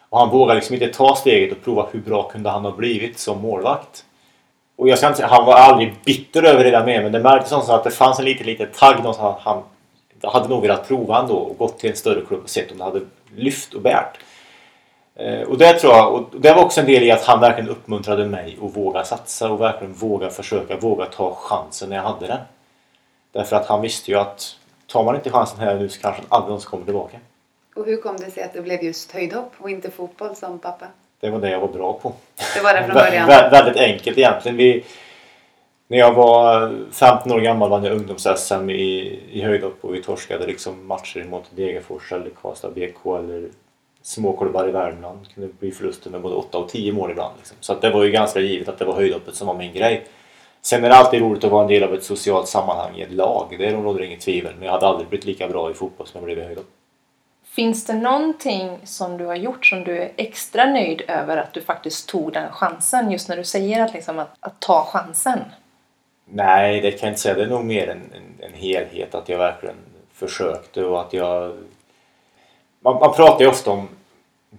Och 0.09 0.19
han 0.19 0.29
vågade 0.29 0.55
liksom 0.59 0.73
inte 0.73 0.87
ta 0.87 1.15
steget 1.15 1.57
och 1.57 1.63
prova 1.63 1.87
hur 1.91 1.99
bra 1.99 2.23
kunde 2.23 2.49
han 2.49 2.65
ha 2.65 2.71
blivit 2.71 3.19
som 3.19 3.41
målvakt. 3.41 4.05
Och 4.77 4.89
jag 4.89 4.97
ska 4.97 5.07
inte 5.07 5.17
säga, 5.17 5.29
han 5.29 5.45
var 5.45 5.53
aldrig 5.53 5.93
bitter 6.05 6.43
över 6.43 6.63
det 6.63 6.71
där 6.71 6.85
med 6.85 7.03
men 7.03 7.11
det 7.11 7.19
märktes 7.19 7.51
någonstans 7.51 7.79
att 7.79 7.83
det 7.83 7.91
fanns 7.91 8.19
en 8.19 8.25
liten, 8.25 8.45
liten 8.45 8.67
tagg 8.79 8.97
någonstans. 8.97 9.37
Han 9.41 9.63
hade 10.23 10.49
nog 10.49 10.61
velat 10.61 10.87
prova 10.87 11.19
ändå 11.19 11.35
och 11.35 11.57
gått 11.57 11.79
till 11.79 11.89
en 11.89 11.95
större 11.95 12.25
klubb 12.25 12.43
och 12.43 12.49
sett 12.49 12.71
om 12.71 12.77
det 12.77 12.83
hade 12.83 13.01
lyft 13.35 13.73
och 13.73 13.81
bärt. 13.81 14.17
Eh, 15.21 15.41
och 15.47 15.57
det 15.57 15.73
tror 15.73 15.93
jag, 15.93 16.13
och 16.13 16.23
det 16.39 16.53
var 16.53 16.63
också 16.65 16.79
en 16.79 16.85
del 16.87 17.03
i 17.03 17.11
att 17.11 17.23
han 17.23 17.39
verkligen 17.39 17.69
uppmuntrade 17.69 18.25
mig 18.25 18.57
att 18.63 18.77
våga 18.77 19.03
satsa 19.03 19.49
och 19.51 19.61
verkligen 19.61 19.93
våga 19.93 20.29
försöka, 20.29 20.77
våga 20.77 21.05
ta 21.05 21.35
chansen 21.35 21.89
när 21.89 21.95
jag 21.95 22.03
hade 22.03 22.27
den. 22.27 22.39
Därför 23.31 23.55
att 23.55 23.65
han 23.65 23.81
visste 23.81 24.11
ju 24.11 24.17
att 24.17 24.55
tar 24.87 25.03
man 25.03 25.15
inte 25.15 25.29
chansen 25.29 25.59
här 25.59 25.75
nu 25.75 25.89
så 25.89 26.01
kanske 26.01 26.21
han 26.21 26.27
aldrig 26.29 26.47
någonsin 26.47 26.69
kommer 26.69 26.85
tillbaka. 26.85 27.17
Och 27.75 27.85
hur 27.85 27.97
kom 27.97 28.17
det 28.17 28.31
sig 28.31 28.43
att 28.43 28.53
det 28.53 28.61
blev 28.61 28.83
just 28.83 29.11
höjdhopp 29.11 29.51
och 29.57 29.69
inte 29.69 29.91
fotboll 29.91 30.35
som 30.35 30.59
pappa? 30.59 30.85
Det 31.19 31.29
var 31.29 31.39
det 31.39 31.49
jag 31.49 31.59
var 31.59 31.67
bra 31.67 31.93
på. 31.93 32.13
Det 32.55 32.61
var 32.61 32.73
det 32.73 32.83
från 32.83 32.93
början? 32.93 33.29
vä- 33.29 33.51
väldigt 33.51 33.77
enkelt 33.77 34.17
egentligen. 34.17 34.57
Vi, 34.57 34.83
när 35.87 35.97
jag 35.97 36.13
var 36.13 36.71
15 36.91 37.31
år 37.31 37.39
gammal 37.39 37.69
vann 37.69 37.83
jag 37.83 37.93
ungdoms-SM 37.93 38.69
i, 38.69 39.19
i 39.31 39.41
höjdhopp 39.41 39.77
och 39.81 39.95
vi 39.95 40.03
torskade 40.03 40.47
liksom 40.47 40.87
matcher 40.87 41.23
mot 41.23 41.43
Degerfors 41.55 42.11
eller 42.11 42.29
Karlstad 42.41 42.69
BK 42.69 43.05
eller 43.05 43.49
småklubbar 44.01 44.67
i 44.69 44.71
Värmland. 44.71 45.19
Kunde 45.33 45.53
bli 45.59 45.71
förluster 45.71 46.09
med 46.09 46.21
både 46.21 46.35
8 46.35 46.57
och 46.57 46.69
10 46.69 46.93
mål 46.93 47.11
ibland. 47.11 47.33
Liksom. 47.37 47.57
Så 47.59 47.73
att 47.73 47.81
det 47.81 47.89
var 47.89 48.03
ju 48.03 48.11
ganska 48.11 48.39
givet 48.39 48.67
att 48.69 48.79
det 48.79 48.85
var 48.85 48.93
höjdhoppet 48.93 49.35
som 49.35 49.47
var 49.47 49.53
min 49.53 49.73
grej. 49.73 50.05
Sen 50.61 50.83
är 50.83 50.89
det 50.89 50.95
alltid 50.95 51.21
roligt 51.21 51.43
att 51.43 51.51
vara 51.51 51.61
en 51.61 51.67
del 51.67 51.83
av 51.83 51.93
ett 51.93 52.03
socialt 52.03 52.47
sammanhang 52.47 52.95
i 52.95 53.01
ett 53.01 53.11
lag. 53.11 53.55
Det 53.57 53.71
råder 53.71 54.03
inget 54.03 54.21
tvivel. 54.21 54.53
Men 54.55 54.65
jag 54.65 54.71
hade 54.71 54.87
aldrig 54.87 55.09
blivit 55.09 55.25
lika 55.25 55.47
bra 55.47 55.71
i 55.71 55.73
fotboll 55.73 56.07
som 56.07 56.17
jag 56.17 56.25
blev 56.25 56.37
i 56.37 56.41
höjdhopp. 56.41 56.69
Finns 57.55 57.85
det 57.85 57.93
någonting 57.93 58.77
som 58.83 59.17
du 59.17 59.25
har 59.25 59.35
gjort 59.35 59.65
som 59.65 59.83
du 59.83 59.97
är 59.97 60.11
extra 60.15 60.65
nöjd 60.65 61.01
över 61.07 61.37
att 61.37 61.53
du 61.53 61.61
faktiskt 61.61 62.09
tog 62.09 62.33
den 62.33 62.51
chansen? 62.51 63.11
Just 63.11 63.29
när 63.29 63.37
du 63.37 63.43
säger 63.43 63.81
att, 63.85 63.93
liksom, 63.93 64.19
att, 64.19 64.35
att 64.39 64.59
ta 64.59 64.85
chansen. 64.85 65.39
Nej, 66.25 66.81
det 66.81 66.91
kan 66.91 66.99
jag 67.07 67.11
inte 67.11 67.21
säga. 67.21 67.35
Det 67.35 67.43
är 67.43 67.47
nog 67.47 67.65
mer 67.65 67.87
en, 67.87 68.01
en, 68.15 68.45
en 68.49 68.53
helhet. 68.53 69.15
Att 69.15 69.29
jag 69.29 69.37
verkligen 69.37 69.75
försökte 70.13 70.83
och 70.83 71.01
att 71.01 71.13
jag... 71.13 71.57
Man, 72.83 72.99
man 72.99 73.13
pratar 73.13 73.41
ju 73.41 73.47
ofta 73.47 73.71
om 73.71 73.87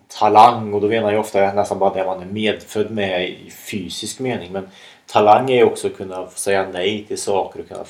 talang 0.08 0.74
och 0.74 0.80
då 0.80 0.88
menar 0.88 1.12
jag 1.12 1.20
ofta 1.20 1.52
nästan 1.52 1.78
bara 1.78 1.94
det 1.94 2.04
man 2.04 2.22
är 2.22 2.26
medfödd 2.26 2.90
med 2.90 3.28
i 3.28 3.50
fysisk 3.50 4.20
mening. 4.20 4.52
Men 4.52 4.68
talang 5.06 5.50
är 5.50 5.56
ju 5.56 5.64
också 5.64 5.86
att 5.86 5.96
kunna 5.96 6.26
säga 6.26 6.66
nej 6.72 7.04
till 7.08 7.18
saker 7.18 7.60
och 7.60 7.68
kunna 7.68 7.84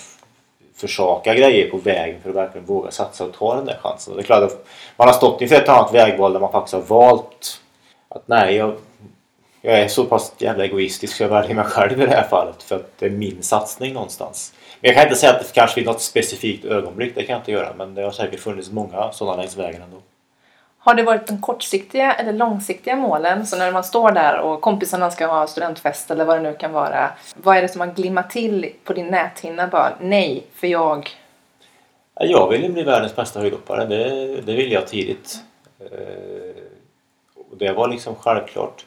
försaka 0.74 1.34
grejer 1.34 1.70
på 1.70 1.76
vägen 1.76 2.20
för 2.22 2.30
att 2.30 2.36
verkligen 2.36 2.66
våga 2.66 2.90
satsa 2.90 3.24
och 3.24 3.34
ta 3.34 3.56
den 3.56 3.66
där 3.66 3.78
chansen. 3.82 4.12
Och 4.12 4.16
det 4.16 4.22
är 4.22 4.26
klart 4.26 4.42
att 4.42 4.66
man 4.96 5.08
har 5.08 5.14
stått 5.14 5.40
inför 5.42 5.56
ett 5.56 5.68
annat 5.68 5.94
vägval 5.94 6.32
där 6.32 6.40
man 6.40 6.52
faktiskt 6.52 6.74
har 6.74 6.82
valt 6.82 7.60
att 8.08 8.28
nej, 8.28 8.56
jag, 8.56 8.74
jag 9.60 9.80
är 9.80 9.88
så 9.88 10.04
pass 10.04 10.32
jävla 10.38 10.64
egoistisk 10.64 11.16
så 11.16 11.22
jag 11.22 11.28
väljer 11.28 11.54
mig 11.54 11.64
själv 11.64 12.02
i 12.02 12.06
det 12.06 12.10
här 12.10 12.28
fallet 12.28 12.62
för 12.62 12.76
att 12.76 12.98
det 12.98 13.06
är 13.06 13.10
min 13.10 13.42
satsning 13.42 13.92
någonstans. 13.92 14.52
Men 14.80 14.88
jag 14.88 14.96
kan 14.96 15.04
inte 15.04 15.16
säga 15.16 15.32
att 15.32 15.40
det 15.40 15.52
kanske 15.52 15.74
finns 15.74 15.86
något 15.86 16.00
specifikt 16.00 16.64
ögonblick, 16.64 17.14
det 17.14 17.22
kan 17.22 17.32
jag 17.32 17.40
inte 17.40 17.52
göra. 17.52 17.74
Men 17.76 17.94
det 17.94 18.02
har 18.02 18.10
säkert 18.10 18.40
funnits 18.40 18.70
många 18.70 19.12
sådana 19.12 19.36
längs 19.36 19.56
vägen 19.56 19.82
ändå. 19.82 19.96
Har 20.84 20.94
det 20.94 21.02
varit 21.02 21.26
de 21.26 21.40
kortsiktiga 21.40 22.12
eller 22.12 22.32
långsiktiga 22.32 22.96
målen? 22.96 23.46
Så 23.46 23.56
när 23.58 23.72
man 23.72 23.84
står 23.84 24.12
där 24.12 24.38
och 24.38 24.60
kompisarna 24.60 25.10
ska 25.10 25.26
ha 25.26 25.46
studentfest 25.46 26.10
eller 26.10 26.24
vad 26.24 26.36
det 26.36 26.42
nu 26.42 26.54
kan 26.54 26.72
vara. 26.72 27.10
Vad 27.36 27.56
är 27.56 27.62
det 27.62 27.68
som 27.68 27.80
har 27.80 27.88
glimmat 27.88 28.30
till 28.30 28.72
på 28.84 28.92
din 28.92 29.06
näthinna? 29.06 29.66
Bara 29.66 29.92
nej, 30.00 30.46
för 30.54 30.66
jag... 30.66 31.10
Jag 32.14 32.50
ville 32.50 32.68
bli 32.68 32.82
världens 32.82 33.16
bästa 33.16 33.40
höjdhoppare. 33.40 33.84
Det, 33.84 34.40
det 34.40 34.54
ville 34.54 34.74
jag 34.74 34.86
tidigt. 34.86 35.36
Eh, 35.80 36.62
och 37.50 37.56
det 37.56 37.72
var 37.72 37.88
liksom 37.88 38.14
självklart. 38.14 38.86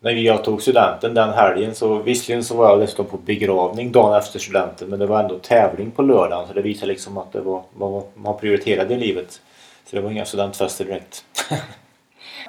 När 0.00 0.12
jag 0.12 0.44
tog 0.44 0.62
studenten 0.62 1.14
den 1.14 1.32
helgen 1.32 1.74
så 1.74 1.94
visserligen 1.94 2.44
så 2.44 2.56
var 2.56 2.70
jag 2.70 2.80
dessutom 2.80 3.06
på 3.06 3.16
begravning 3.16 3.92
dagen 3.92 4.18
efter 4.18 4.38
studenten 4.38 4.88
men 4.88 4.98
det 4.98 5.06
var 5.06 5.22
ändå 5.22 5.38
tävling 5.38 5.90
på 5.90 6.02
lördagen 6.02 6.48
så 6.48 6.52
det 6.54 6.62
visar 6.62 6.86
liksom 6.86 7.18
att 7.18 7.32
det 7.32 7.40
var 7.40 7.62
vad 7.74 8.02
man 8.14 8.38
prioriterade 8.38 8.94
i 8.94 8.98
livet. 8.98 9.40
Så 9.86 9.96
det 9.96 10.02
var 10.02 10.10
inga 10.10 10.24
studentfester 10.24 10.84
direkt. 10.84 11.24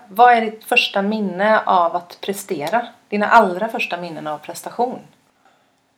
Vad 0.07 0.33
är 0.33 0.41
ditt 0.41 0.63
första 0.63 1.01
minne 1.01 1.61
av 1.65 1.95
att 1.95 2.17
prestera? 2.21 2.87
Dina 3.09 3.27
allra 3.27 3.67
första 3.67 4.01
minnen 4.01 4.27
av 4.27 4.37
prestation? 4.37 4.99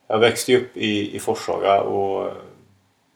Jag 0.08 0.19
växte 0.19 0.58
upp 0.58 0.77
i, 0.77 1.15
i 1.15 1.19
Forshaga 1.19 1.81
och 1.81 2.31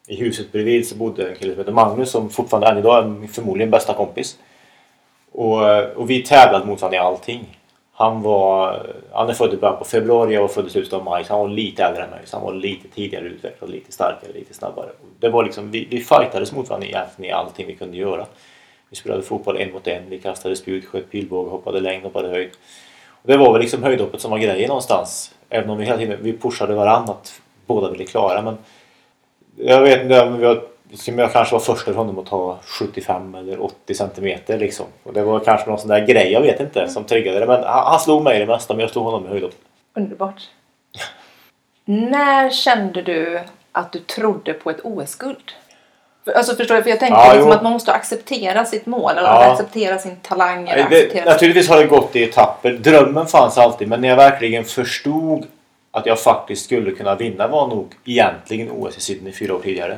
i 0.07 0.15
huset 0.15 0.51
bredvid 0.51 0.87
så 0.87 0.95
bodde 0.95 1.29
en 1.29 1.35
kille 1.35 1.53
som 1.53 1.59
heter 1.59 1.71
Magnus 1.71 2.11
som 2.11 2.29
fortfarande 2.29 2.67
än 2.67 2.77
idag 2.77 3.03
är 3.03 3.07
min 3.07 3.29
förmodligen 3.29 3.71
bästa 3.71 3.93
kompis. 3.93 4.37
Och, 5.31 5.83
och 5.95 6.09
vi 6.09 6.23
tävlade 6.23 6.65
mot 6.65 6.81
varandra 6.81 6.97
i 6.97 6.99
allting. 6.99 7.59
Han, 7.95 8.21
var, 8.21 8.85
han 9.11 9.29
är 9.29 9.33
född 9.33 9.53
i 9.53 9.57
början 9.57 9.77
på 9.77 9.85
februari 9.85 10.37
och 10.37 10.51
född 10.51 10.67
i 10.67 10.69
slutet 10.69 10.93
av 10.93 11.03
maj 11.03 11.23
så 11.23 11.33
han 11.33 11.41
var 11.41 11.49
lite 11.49 11.83
äldre 11.83 12.03
än 12.03 12.09
mig. 12.09 12.21
Så 12.25 12.37
han 12.37 12.45
var 12.45 12.53
lite 12.53 12.87
tidigare 12.87 13.25
utvecklad, 13.25 13.69
lite 13.69 13.91
starkare, 13.91 14.33
lite 14.33 14.53
snabbare. 14.53 14.89
Det 15.19 15.29
var 15.29 15.43
liksom, 15.43 15.71
vi, 15.71 15.87
vi 15.89 15.99
fightades 15.99 16.51
mot 16.51 16.69
varandra 16.69 16.87
egentligen 16.87 17.31
i 17.31 17.33
allting 17.33 17.67
vi 17.67 17.75
kunde 17.75 17.97
göra. 17.97 18.25
Vi 18.89 18.95
spelade 18.95 19.21
fotboll 19.21 19.57
en 19.57 19.71
mot 19.71 19.87
en, 19.87 20.09
vi 20.09 20.19
kastade 20.19 20.55
spjut, 20.55 20.85
sköt 20.85 21.11
pilbåge, 21.11 21.49
hoppade 21.49 21.79
längd, 21.79 22.03
hoppade 22.03 22.29
höjd. 22.29 22.49
Och 23.07 23.27
det 23.27 23.37
var 23.37 23.53
väl 23.53 23.61
liksom 23.61 23.83
höjdhoppet 23.83 24.21
som 24.21 24.31
var 24.31 24.37
grejen 24.37 24.67
någonstans. 24.67 25.35
Även 25.49 25.69
om 25.69 25.77
vi 25.77 25.85
hela 25.85 25.97
tiden 25.97 26.17
vi 26.21 26.37
pushade 26.37 26.75
varandra 26.75 27.13
att 27.13 27.41
båda 27.65 27.91
ville 27.91 28.05
klara. 28.05 28.41
Men 28.41 28.57
jag 29.55 29.81
vet 29.81 30.01
inte 30.01 30.35
vi 30.37 30.45
har 30.45 30.63
som 30.93 31.19
jag 31.19 31.31
kanske 31.31 31.55
var 31.55 31.59
först 31.59 31.83
för 31.83 31.93
honom 31.93 32.19
att 32.19 32.25
ta 32.25 32.59
75 32.63 33.35
eller 33.35 33.63
80 33.63 33.93
centimeter 33.95 34.59
liksom. 34.59 34.85
Och 35.03 35.13
det 35.13 35.23
var 35.23 35.39
kanske 35.39 35.69
någon 35.69 35.79
sån 35.79 35.89
där 35.89 36.07
grej, 36.07 36.31
jag 36.31 36.41
vet 36.41 36.59
inte, 36.59 36.87
som 36.87 37.03
triggade 37.03 37.39
det. 37.39 37.45
Men 37.45 37.63
han, 37.63 37.85
han 37.85 37.99
slog 37.99 38.23
mig 38.23 38.39
det 38.39 38.45
mesta, 38.45 38.73
men 38.73 38.81
jag 38.81 38.89
slog 38.89 39.05
honom 39.05 39.25
i 39.25 39.29
höjdhopp. 39.29 39.55
Underbart. 39.95 40.41
När 41.85 42.49
kände 42.49 43.01
du 43.01 43.39
att 43.71 43.91
du 43.91 43.99
trodde 43.99 44.53
på 44.53 44.69
ett 44.69 44.79
OS-guld? 44.83 45.51
Alltså 46.35 46.55
förstår 46.55 46.75
du? 46.75 46.83
För 46.83 46.89
jag 46.89 46.99
tänker 46.99 47.17
ja, 47.17 47.33
liksom 47.33 47.51
att 47.51 47.63
man 47.63 47.71
måste 47.71 47.93
acceptera 47.93 48.65
sitt 48.65 48.85
mål. 48.85 49.11
Eller 49.11 49.27
ja. 49.27 49.51
acceptera 49.51 49.97
sin 49.97 50.15
talang. 50.15 50.67
Eller 50.67 50.89
det, 50.89 50.97
acceptera 50.97 51.25
naturligtvis 51.25 51.69
har 51.69 51.77
det 51.77 51.85
gått 51.85 52.15
i 52.15 52.23
etapper. 52.23 52.71
Drömmen 52.71 53.27
fanns 53.27 53.57
alltid. 53.57 53.87
Men 53.87 54.01
när 54.01 54.09
jag 54.09 54.15
verkligen 54.15 54.63
förstod 54.63 55.45
att 55.91 56.05
jag 56.05 56.19
faktiskt 56.19 56.65
skulle 56.65 56.91
kunna 56.91 57.15
vinna 57.15 57.47
var 57.47 57.67
nog 57.67 57.93
egentligen 58.05 58.71
OS 58.71 58.97
i 58.97 59.01
Sydney 59.01 59.33
fyra 59.33 59.55
år 59.55 59.59
tidigare. 59.59 59.97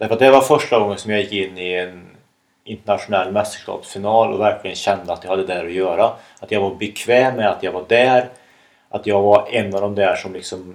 Därför 0.00 0.14
att 0.14 0.20
det 0.20 0.30
var 0.30 0.40
första 0.40 0.78
gången 0.78 0.98
som 0.98 1.10
jag 1.10 1.20
gick 1.20 1.32
in 1.32 1.58
i 1.58 1.74
en 1.74 2.02
internationell 2.64 3.32
mästerskapsfinal 3.32 4.32
och 4.32 4.40
verkligen 4.40 4.76
kände 4.76 5.12
att 5.12 5.24
jag 5.24 5.30
hade 5.30 5.46
där 5.46 5.66
att 5.66 5.72
göra. 5.72 6.12
Att 6.40 6.50
jag 6.50 6.60
var 6.60 6.74
bekväm 6.74 7.36
med 7.36 7.50
att 7.50 7.62
jag 7.62 7.72
var 7.72 7.84
där. 7.88 8.28
Att 8.88 9.06
jag 9.06 9.22
var 9.22 9.48
en 9.50 9.74
av 9.74 9.80
de 9.80 9.94
där 9.94 10.16
som 10.16 10.32
liksom 10.32 10.74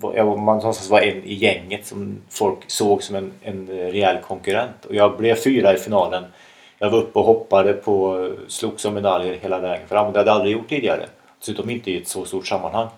jag 0.00 0.24
var, 0.24 0.36
man 0.36 0.56
någonstans 0.56 0.90
var 0.90 1.00
en 1.00 1.24
i 1.24 1.34
gänget 1.34 1.86
som 1.86 2.18
folk 2.30 2.58
såg 2.70 3.02
som 3.02 3.16
en, 3.16 3.32
en 3.42 3.66
rejäl 3.68 4.18
konkurrent. 4.18 4.84
Och 4.84 4.94
jag 4.94 5.16
blev 5.16 5.34
fyra 5.34 5.74
i 5.74 5.76
finalen. 5.76 6.24
Jag 6.78 6.90
var 6.90 6.98
uppe 6.98 7.18
och 7.18 7.24
hoppade 7.24 7.72
på, 7.72 8.28
slogs 8.48 8.84
om 8.84 8.94
medaljer 8.94 9.38
hela 9.42 9.58
vägen 9.58 9.88
fram. 9.88 10.12
Det 10.12 10.18
hade 10.18 10.30
jag 10.30 10.36
aldrig 10.36 10.52
gjort 10.52 10.68
tidigare. 10.68 11.06
Dessutom 11.38 11.70
inte 11.70 11.90
i 11.90 11.96
ett 11.96 12.08
så 12.08 12.24
stort 12.24 12.46
sammanhang. 12.46 12.88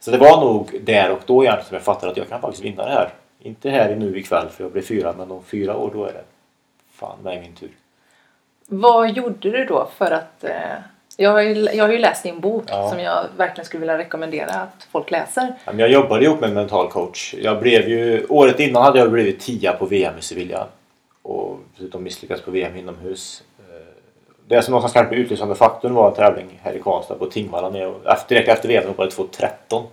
Så 0.00 0.10
det 0.10 0.18
var 0.18 0.40
nog 0.40 0.80
där 0.82 1.10
och 1.10 1.20
då 1.26 1.44
egentligen 1.44 1.66
som 1.66 1.74
jag 1.74 1.82
fattade 1.82 2.12
att 2.12 2.18
jag 2.18 2.28
kan 2.28 2.40
faktiskt 2.40 2.64
vinna 2.64 2.84
det 2.84 2.92
här. 2.92 3.10
Inte 3.40 3.70
här 3.70 3.96
nu 3.96 4.18
ikväll 4.18 4.48
för 4.48 4.64
jag 4.64 4.72
blev 4.72 4.82
fyra 4.82 5.14
men 5.18 5.30
om 5.30 5.42
fyra 5.44 5.76
år 5.76 5.90
då 5.94 6.04
är 6.04 6.12
det 6.12 6.24
fan 6.92 7.18
med 7.22 7.40
min 7.40 7.54
tur. 7.54 7.70
Vad 8.66 9.10
gjorde 9.10 9.50
du 9.50 9.64
då 9.64 9.88
för 9.98 10.10
att 10.10 10.44
eh, 10.44 10.52
jag, 11.16 11.30
har 11.30 11.40
ju, 11.40 11.54
jag 11.54 11.84
har 11.84 11.92
ju 11.92 11.98
läst 11.98 12.22
din 12.22 12.40
bok 12.40 12.64
ja. 12.66 12.90
som 12.90 13.00
jag 13.00 13.26
verkligen 13.36 13.66
skulle 13.66 13.80
vilja 13.80 13.98
rekommendera 13.98 14.50
att 14.50 14.86
folk 14.90 15.10
läser. 15.10 15.54
Jag 15.64 15.90
jobbade 15.90 16.24
ihop 16.24 16.40
med 16.40 16.48
en 16.48 16.54
mental 16.54 16.90
coach. 16.90 17.34
Jag 17.38 17.60
blev 17.60 17.88
ju, 17.88 18.26
året 18.28 18.60
innan 18.60 18.82
hade 18.82 18.98
jag 18.98 19.12
blivit 19.12 19.40
tia 19.40 19.72
på 19.72 19.86
VM 19.86 20.18
i 20.18 20.22
Sevilla 20.22 20.66
och 21.22 21.58
dessutom 21.76 22.02
misslyckats 22.02 22.42
på 22.42 22.50
VM 22.50 22.76
inomhus. 22.76 23.42
Eh, 23.58 23.86
det 24.46 24.62
som 24.62 24.72
någonstans 24.72 24.92
kanske 24.92 25.14
blev 25.14 25.24
utlösande 25.24 25.54
faktorn 25.54 25.94
var 25.94 26.08
en 26.08 26.14
tävling 26.14 26.60
här 26.62 26.72
i 26.72 26.80
Karlstad 26.80 27.14
på 27.14 27.26
Tingvalla. 27.26 27.70
direkt 28.28 28.48
efter 28.48 28.68
VM 28.68 28.88
hoppade 28.88 29.10
2.13 29.10 29.84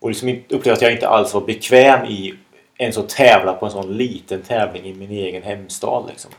och 0.00 0.08
liksom 0.08 0.28
upplevde 0.28 0.72
att 0.72 0.82
jag 0.82 0.92
inte 0.92 1.08
alls 1.08 1.34
var 1.34 1.40
bekväm 1.40 2.04
i 2.04 2.34
ens 2.78 2.98
att 2.98 3.08
tävla 3.08 3.52
på 3.52 3.66
en 3.66 3.72
sån 3.72 3.96
liten 3.96 4.42
tävling 4.42 4.84
i 4.84 4.94
min 4.94 5.10
egen 5.10 5.42
hemstad. 5.42 6.04
Liksom. 6.08 6.30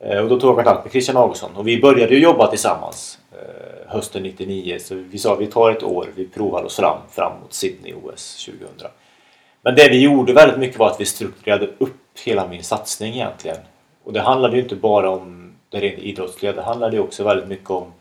Eh, 0.00 0.18
och 0.18 0.28
då 0.28 0.40
tog 0.40 0.50
jag 0.50 0.56
kontakt 0.56 0.84
med 0.84 0.92
Christian 0.92 1.16
Augustsson 1.16 1.56
och 1.56 1.68
vi 1.68 1.80
började 1.80 2.14
ju 2.14 2.20
jobba 2.20 2.46
tillsammans 2.46 3.18
eh, 3.32 3.92
hösten 3.92 4.22
99. 4.22 4.78
Så 4.80 4.94
vi 4.94 5.18
sa 5.18 5.34
vi 5.34 5.46
tar 5.46 5.70
ett 5.70 5.82
år, 5.82 6.08
vi 6.14 6.28
provar 6.28 6.62
oss 6.62 6.76
fram, 6.76 6.98
fram 7.10 7.32
mot 7.42 7.52
Sydney 7.52 7.94
OS 7.94 8.44
2000. 8.46 8.88
Men 9.62 9.74
det 9.74 9.88
vi 9.88 10.00
gjorde 10.00 10.32
väldigt 10.32 10.58
mycket 10.58 10.78
var 10.78 10.90
att 10.90 11.00
vi 11.00 11.04
strukturerade 11.04 11.66
upp 11.78 12.18
hela 12.24 12.48
min 12.48 12.64
satsning 12.64 13.14
egentligen. 13.14 13.56
Och 14.04 14.12
det 14.12 14.20
handlade 14.20 14.56
ju 14.56 14.62
inte 14.62 14.76
bara 14.76 15.10
om 15.10 15.52
det 15.68 15.80
rent 15.80 15.98
idrottsliga, 15.98 16.52
det 16.52 16.62
handlade 16.62 16.96
ju 16.96 17.02
också 17.02 17.24
väldigt 17.24 17.48
mycket 17.48 17.70
om 17.70 17.92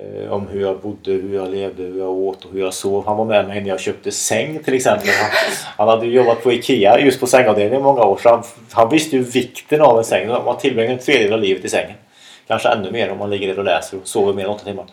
Eh, 0.00 0.32
om 0.32 0.48
hur 0.48 0.60
jag 0.60 0.80
bodde, 0.80 1.12
hur 1.12 1.34
jag 1.34 1.50
levde, 1.50 1.82
hur 1.82 1.98
jag 1.98 2.10
åt 2.10 2.44
och 2.44 2.52
hur 2.52 2.60
jag 2.60 2.74
sov. 2.74 3.06
Han 3.06 3.16
var 3.16 3.24
med 3.24 3.48
mig 3.48 3.60
när 3.60 3.68
jag 3.68 3.80
köpte 3.80 4.10
säng 4.10 4.62
till 4.64 4.74
exempel. 4.74 5.08
Han, 5.08 5.30
han 5.76 5.88
hade 5.88 6.06
jobbat 6.06 6.42
på 6.42 6.52
IKEA 6.52 7.00
just 7.00 7.20
på 7.20 7.26
sängavdelningen 7.26 7.80
i 7.80 7.84
många 7.84 8.02
år 8.02 8.18
så 8.22 8.28
han, 8.28 8.42
han 8.72 8.88
visste 8.88 9.16
ju 9.16 9.22
vikten 9.22 9.80
av 9.80 9.98
en 9.98 10.04
säng. 10.04 10.28
Man 10.28 10.58
tillbringar 10.58 10.92
en 10.92 10.98
tredjedel 10.98 11.32
av 11.32 11.40
livet 11.40 11.64
i 11.64 11.68
sängen. 11.68 11.96
Kanske 12.46 12.68
ännu 12.68 12.90
mer 12.90 13.10
om 13.10 13.18
man 13.18 13.30
ligger 13.30 13.48
där 13.48 13.58
och 13.58 13.64
läser 13.64 13.96
och 13.96 14.08
sover 14.08 14.32
mer 14.32 14.44
än 14.44 14.50
åtta 14.50 14.64
timmar. 14.64 14.84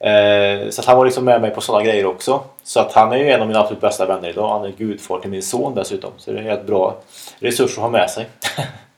Eh, 0.00 0.70
så 0.70 0.82
han 0.86 0.96
var 0.96 1.04
liksom 1.04 1.24
med 1.24 1.40
mig 1.40 1.50
på 1.50 1.60
sådana 1.60 1.84
grejer 1.84 2.06
också. 2.06 2.40
Så 2.62 2.80
att 2.80 2.92
han 2.92 3.12
är 3.12 3.16
ju 3.16 3.30
en 3.30 3.40
av 3.40 3.46
mina 3.46 3.60
absolut 3.60 3.80
bästa 3.80 4.06
vänner 4.06 4.28
idag. 4.28 4.48
Han 4.48 4.64
är 4.64 4.72
gudfar 4.78 5.18
till 5.18 5.30
min 5.30 5.42
son 5.42 5.74
dessutom. 5.74 6.10
Så 6.16 6.30
det 6.30 6.36
är 6.36 6.40
en 6.40 6.48
helt 6.48 6.66
bra 6.66 6.96
resurs 7.38 7.70
att 7.70 7.82
ha 7.82 7.90
med 7.90 8.10
sig. 8.10 8.26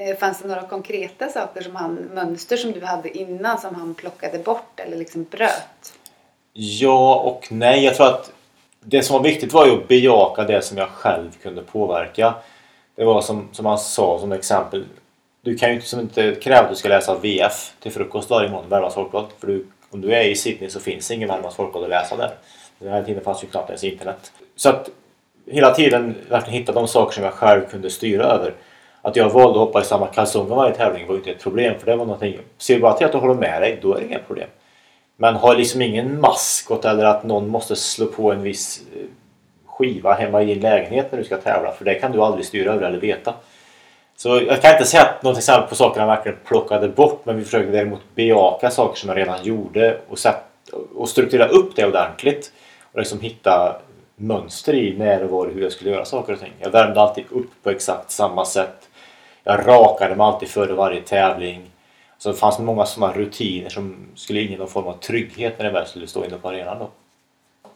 Eh, 0.00 0.16
fanns 0.16 0.42
det 0.42 0.48
några 0.48 0.62
konkreta 0.62 1.28
saker 1.28 1.62
som 1.62 1.76
han, 1.76 1.94
mönster 1.94 2.56
som 2.56 2.72
du 2.72 2.84
hade 2.84 3.18
innan 3.18 3.58
som 3.58 3.74
han 3.74 3.94
plockade 3.94 4.38
bort 4.38 4.80
eller 4.80 4.96
liksom 4.96 5.24
bröt? 5.24 5.92
Ja 6.52 7.14
och 7.14 7.46
nej. 7.50 7.84
Jag 7.84 7.94
tror 7.94 8.06
att 8.06 8.32
det 8.80 9.02
som 9.02 9.16
var 9.16 9.22
viktigt 9.22 9.52
var 9.52 9.66
ju 9.66 9.72
att 9.72 9.88
bejaka 9.88 10.44
det 10.44 10.62
som 10.62 10.78
jag 10.78 10.88
själv 10.88 11.30
kunde 11.42 11.62
påverka. 11.62 12.34
Det 12.94 13.04
var 13.04 13.20
som, 13.20 13.48
som 13.52 13.66
han 13.66 13.78
sa 13.78 14.18
som 14.20 14.32
exempel. 14.32 14.84
Du 15.40 15.58
kan 15.58 15.68
ju 15.68 15.74
inte, 15.74 15.86
som 15.86 16.00
inte 16.00 16.34
kräva 16.34 16.60
att 16.60 16.70
du 16.70 16.76
ska 16.76 16.88
läsa 16.88 17.18
VF 17.18 17.72
till 17.80 17.92
frukost 17.92 18.30
varje 18.30 18.50
morgon, 18.50 18.68
Värmlands 18.68 18.94
Folkblad. 18.94 19.26
För 19.38 19.46
du, 19.46 19.66
om 19.90 20.00
du 20.00 20.14
är 20.14 20.24
i 20.24 20.34
Sydney 20.34 20.70
så 20.70 20.80
finns 20.80 21.10
ingen 21.10 21.28
Värmlands 21.28 21.56
Folkblad 21.56 21.84
att 21.84 21.90
läsa 21.90 22.16
där. 22.16 22.30
Den 22.78 22.92
här 22.92 23.02
tiden 23.02 23.24
fanns 23.24 23.44
ju 23.44 23.48
knappt 23.48 23.70
ens 23.70 23.84
internet. 23.84 24.32
Så 24.56 24.68
att 24.68 24.90
hela 25.46 25.74
tiden 25.74 26.14
verkligen 26.28 26.60
hitta 26.60 26.72
de 26.72 26.88
saker 26.88 27.14
som 27.14 27.24
jag 27.24 27.32
själv 27.32 27.66
kunde 27.70 27.90
styra 27.90 28.24
över. 28.24 28.54
Att 29.02 29.16
jag 29.16 29.30
valde 29.30 29.60
att 29.60 29.66
hoppa 29.66 29.80
i 29.80 29.84
samma 29.84 30.06
kalsonger 30.06 30.56
varje 30.56 30.74
tävling 30.74 31.06
var 31.06 31.14
ju 31.14 31.18
inte 31.18 31.30
ett 31.30 31.42
problem 31.42 31.78
för 31.78 31.86
det 31.86 31.96
var 31.96 32.04
någonting. 32.04 32.38
Ser 32.58 32.74
du 32.74 32.80
bara 32.80 32.92
till 32.92 33.06
att 33.06 33.12
du 33.12 33.18
håller 33.18 33.34
med 33.34 33.62
dig, 33.62 33.78
då 33.82 33.94
är 33.94 34.00
det 34.00 34.06
inga 34.06 34.18
problem. 34.18 34.48
Men 35.16 35.34
har 35.34 35.56
liksom 35.56 35.82
ingen 35.82 36.20
maskot 36.20 36.84
eller 36.84 37.04
att 37.04 37.24
någon 37.24 37.48
måste 37.48 37.76
slå 37.76 38.06
på 38.06 38.32
en 38.32 38.42
viss 38.42 38.82
eh, 38.96 39.02
skiva 39.66 40.14
hemma 40.14 40.42
i 40.42 40.46
din 40.46 40.60
lägenhet 40.60 41.12
när 41.12 41.18
du 41.18 41.24
ska 41.24 41.36
tävla 41.36 41.72
för 41.72 41.84
det 41.84 41.94
kan 41.94 42.12
du 42.12 42.22
aldrig 42.22 42.46
styra 42.46 42.72
över 42.72 42.86
eller 42.86 42.98
veta. 42.98 43.34
Så 44.16 44.28
jag 44.28 44.62
kan 44.62 44.72
inte 44.72 44.84
säga 44.84 45.02
att 45.02 45.22
något 45.22 45.38
exempel 45.38 45.68
på 45.68 45.74
sakerna 45.74 46.06
verkligen 46.06 46.38
plockade 46.44 46.88
bort 46.88 47.20
men 47.24 47.36
vi 47.36 47.44
försökte 47.44 47.72
däremot 47.72 48.00
bejaka 48.14 48.70
saker 48.70 48.98
som 48.98 49.08
jag 49.08 49.18
redan 49.18 49.44
gjorde 49.44 49.98
och, 50.08 50.18
sätt, 50.18 50.44
och 50.94 51.08
strukturera 51.08 51.48
upp 51.48 51.76
det 51.76 51.86
ordentligt. 51.86 52.52
Och 52.92 52.98
liksom 52.98 53.20
hitta 53.20 53.76
mönster 54.16 54.74
i 54.74 54.98
när 54.98 55.24
och 55.24 55.30
var 55.30 55.46
och 55.46 55.52
hur 55.52 55.62
jag 55.62 55.72
skulle 55.72 55.90
göra 55.90 56.04
saker 56.04 56.32
och 56.32 56.40
ting. 56.40 56.52
Jag 56.58 56.70
värmde 56.70 57.00
alltid 57.00 57.24
upp 57.30 57.50
på 57.62 57.70
exakt 57.70 58.10
samma 58.10 58.44
sätt. 58.44 58.87
Jag 59.48 59.68
rakade 59.68 60.16
mig 60.16 60.24
alltid 60.24 60.48
före 60.48 60.72
varje 60.72 61.00
tävling. 61.00 61.70
Så 62.18 62.32
det 62.32 62.38
fanns 62.38 62.58
många 62.58 62.86
sådana 62.86 63.12
rutiner 63.12 63.68
som 63.68 64.06
skulle 64.14 64.40
inge 64.40 64.56
någon 64.56 64.68
form 64.68 64.86
av 64.86 64.92
trygghet 64.92 65.58
när 65.58 65.66
jag 65.66 65.72
väl 65.72 65.86
skulle 65.86 66.06
stå 66.06 66.24
inne 66.24 66.36
på 66.36 66.48
arenan. 66.48 66.78
Då. 66.78 66.90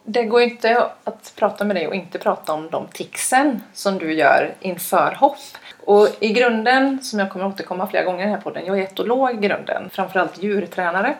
det 0.03 0.23
går 0.23 0.41
inte 0.41 0.87
att 1.03 1.33
prata 1.35 1.65
med 1.65 1.75
dig 1.75 1.87
och 1.87 1.95
inte 1.95 2.19
prata 2.19 2.53
om 2.53 2.69
de 2.69 2.87
ticsen 2.87 3.63
som 3.73 3.97
du 3.97 4.13
gör 4.13 4.53
inför 4.59 5.15
hopp. 5.19 5.37
Och 5.85 6.07
i 6.19 6.33
grunden, 6.33 7.03
som 7.03 7.19
jag 7.19 7.29
kommer 7.29 7.45
återkomma 7.45 7.87
flera 7.87 8.03
gånger 8.03 8.19
i 8.19 8.23
den 8.23 8.35
här 8.35 8.41
podden, 8.41 8.65
jag 8.65 8.79
är 8.79 8.83
etolog 8.83 9.31
i 9.31 9.47
grunden, 9.47 9.89
framförallt 9.89 10.43
djurtränare. 10.43 11.15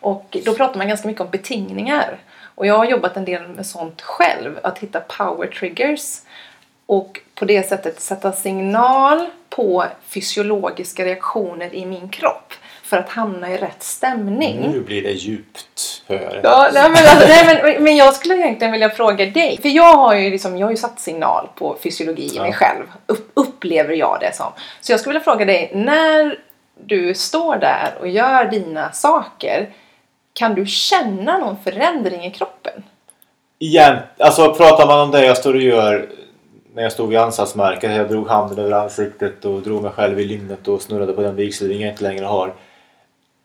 Och 0.00 0.36
då 0.44 0.54
pratar 0.54 0.78
man 0.78 0.88
ganska 0.88 1.08
mycket 1.08 1.22
om 1.22 1.30
betingningar. 1.30 2.18
Och 2.54 2.66
jag 2.66 2.78
har 2.78 2.84
jobbat 2.84 3.16
en 3.16 3.24
del 3.24 3.48
med 3.48 3.66
sånt 3.66 4.02
själv, 4.02 4.58
att 4.62 4.78
hitta 4.78 5.00
power 5.00 5.46
triggers. 5.46 6.20
Och 6.86 7.20
på 7.34 7.44
det 7.44 7.68
sättet 7.68 8.00
sätta 8.00 8.32
signal 8.32 9.26
på 9.48 9.84
fysiologiska 10.08 11.04
reaktioner 11.04 11.74
i 11.74 11.86
min 11.86 12.08
kropp 12.08 12.52
för 12.82 12.96
att 12.96 13.08
hamna 13.08 13.50
i 13.50 13.56
rätt 13.56 13.82
stämning. 13.82 14.70
Nu 14.72 14.80
blir 14.80 15.02
det 15.02 15.10
djupt. 15.10 16.02
Hör. 16.06 16.40
Ja, 16.42 16.70
nej, 16.74 16.82
men, 16.82 16.92
alltså, 16.92 17.28
nej, 17.28 17.60
men, 17.62 17.84
men 17.84 17.96
jag 17.96 18.14
skulle 18.14 18.34
egentligen 18.34 18.72
vilja 18.72 18.90
fråga 18.90 19.26
dig. 19.26 19.58
För 19.62 19.68
jag 19.68 19.96
har 19.96 20.14
ju, 20.14 20.30
liksom, 20.30 20.58
jag 20.58 20.66
har 20.66 20.70
ju 20.70 20.76
satt 20.76 21.00
signal 21.00 21.48
på 21.54 21.76
fysiologi 21.82 22.36
i 22.36 22.40
mig 22.40 22.52
själv. 22.52 22.84
Upp, 23.06 23.30
upplever 23.34 23.94
jag 23.94 24.18
det 24.20 24.36
som. 24.36 24.52
Så 24.80 24.92
jag 24.92 25.00
skulle 25.00 25.12
vilja 25.12 25.24
fråga 25.24 25.44
dig, 25.44 25.70
när 25.74 26.38
du 26.84 27.14
står 27.14 27.56
där 27.56 27.94
och 28.00 28.08
gör 28.08 28.44
dina 28.44 28.92
saker. 28.92 29.70
Kan 30.32 30.54
du 30.54 30.66
känna 30.66 31.38
någon 31.38 31.56
förändring 31.64 32.24
i 32.24 32.30
kroppen? 32.30 32.84
Igen, 33.58 33.98
alltså 34.18 34.54
pratar 34.54 34.86
man 34.86 35.00
om 35.00 35.10
det 35.10 35.26
jag 35.26 35.36
står 35.36 35.54
och 35.54 35.60
gör 35.60 36.08
när 36.76 36.82
jag 36.82 36.92
stod 36.92 37.08
vid 37.08 37.18
ansatsmärket. 37.18 37.96
Jag 37.96 38.08
drog 38.08 38.28
handen 38.28 38.58
över 38.58 38.72
ansiktet 38.72 39.44
och 39.44 39.62
drog 39.62 39.82
mig 39.82 39.90
själv 39.90 40.20
i 40.20 40.24
linnet 40.24 40.68
och 40.68 40.82
snurrade 40.82 41.12
på 41.12 41.22
den 41.22 41.36
vigselring 41.36 41.80
jag 41.80 41.90
inte 41.90 42.02
längre 42.02 42.24
har. 42.24 42.54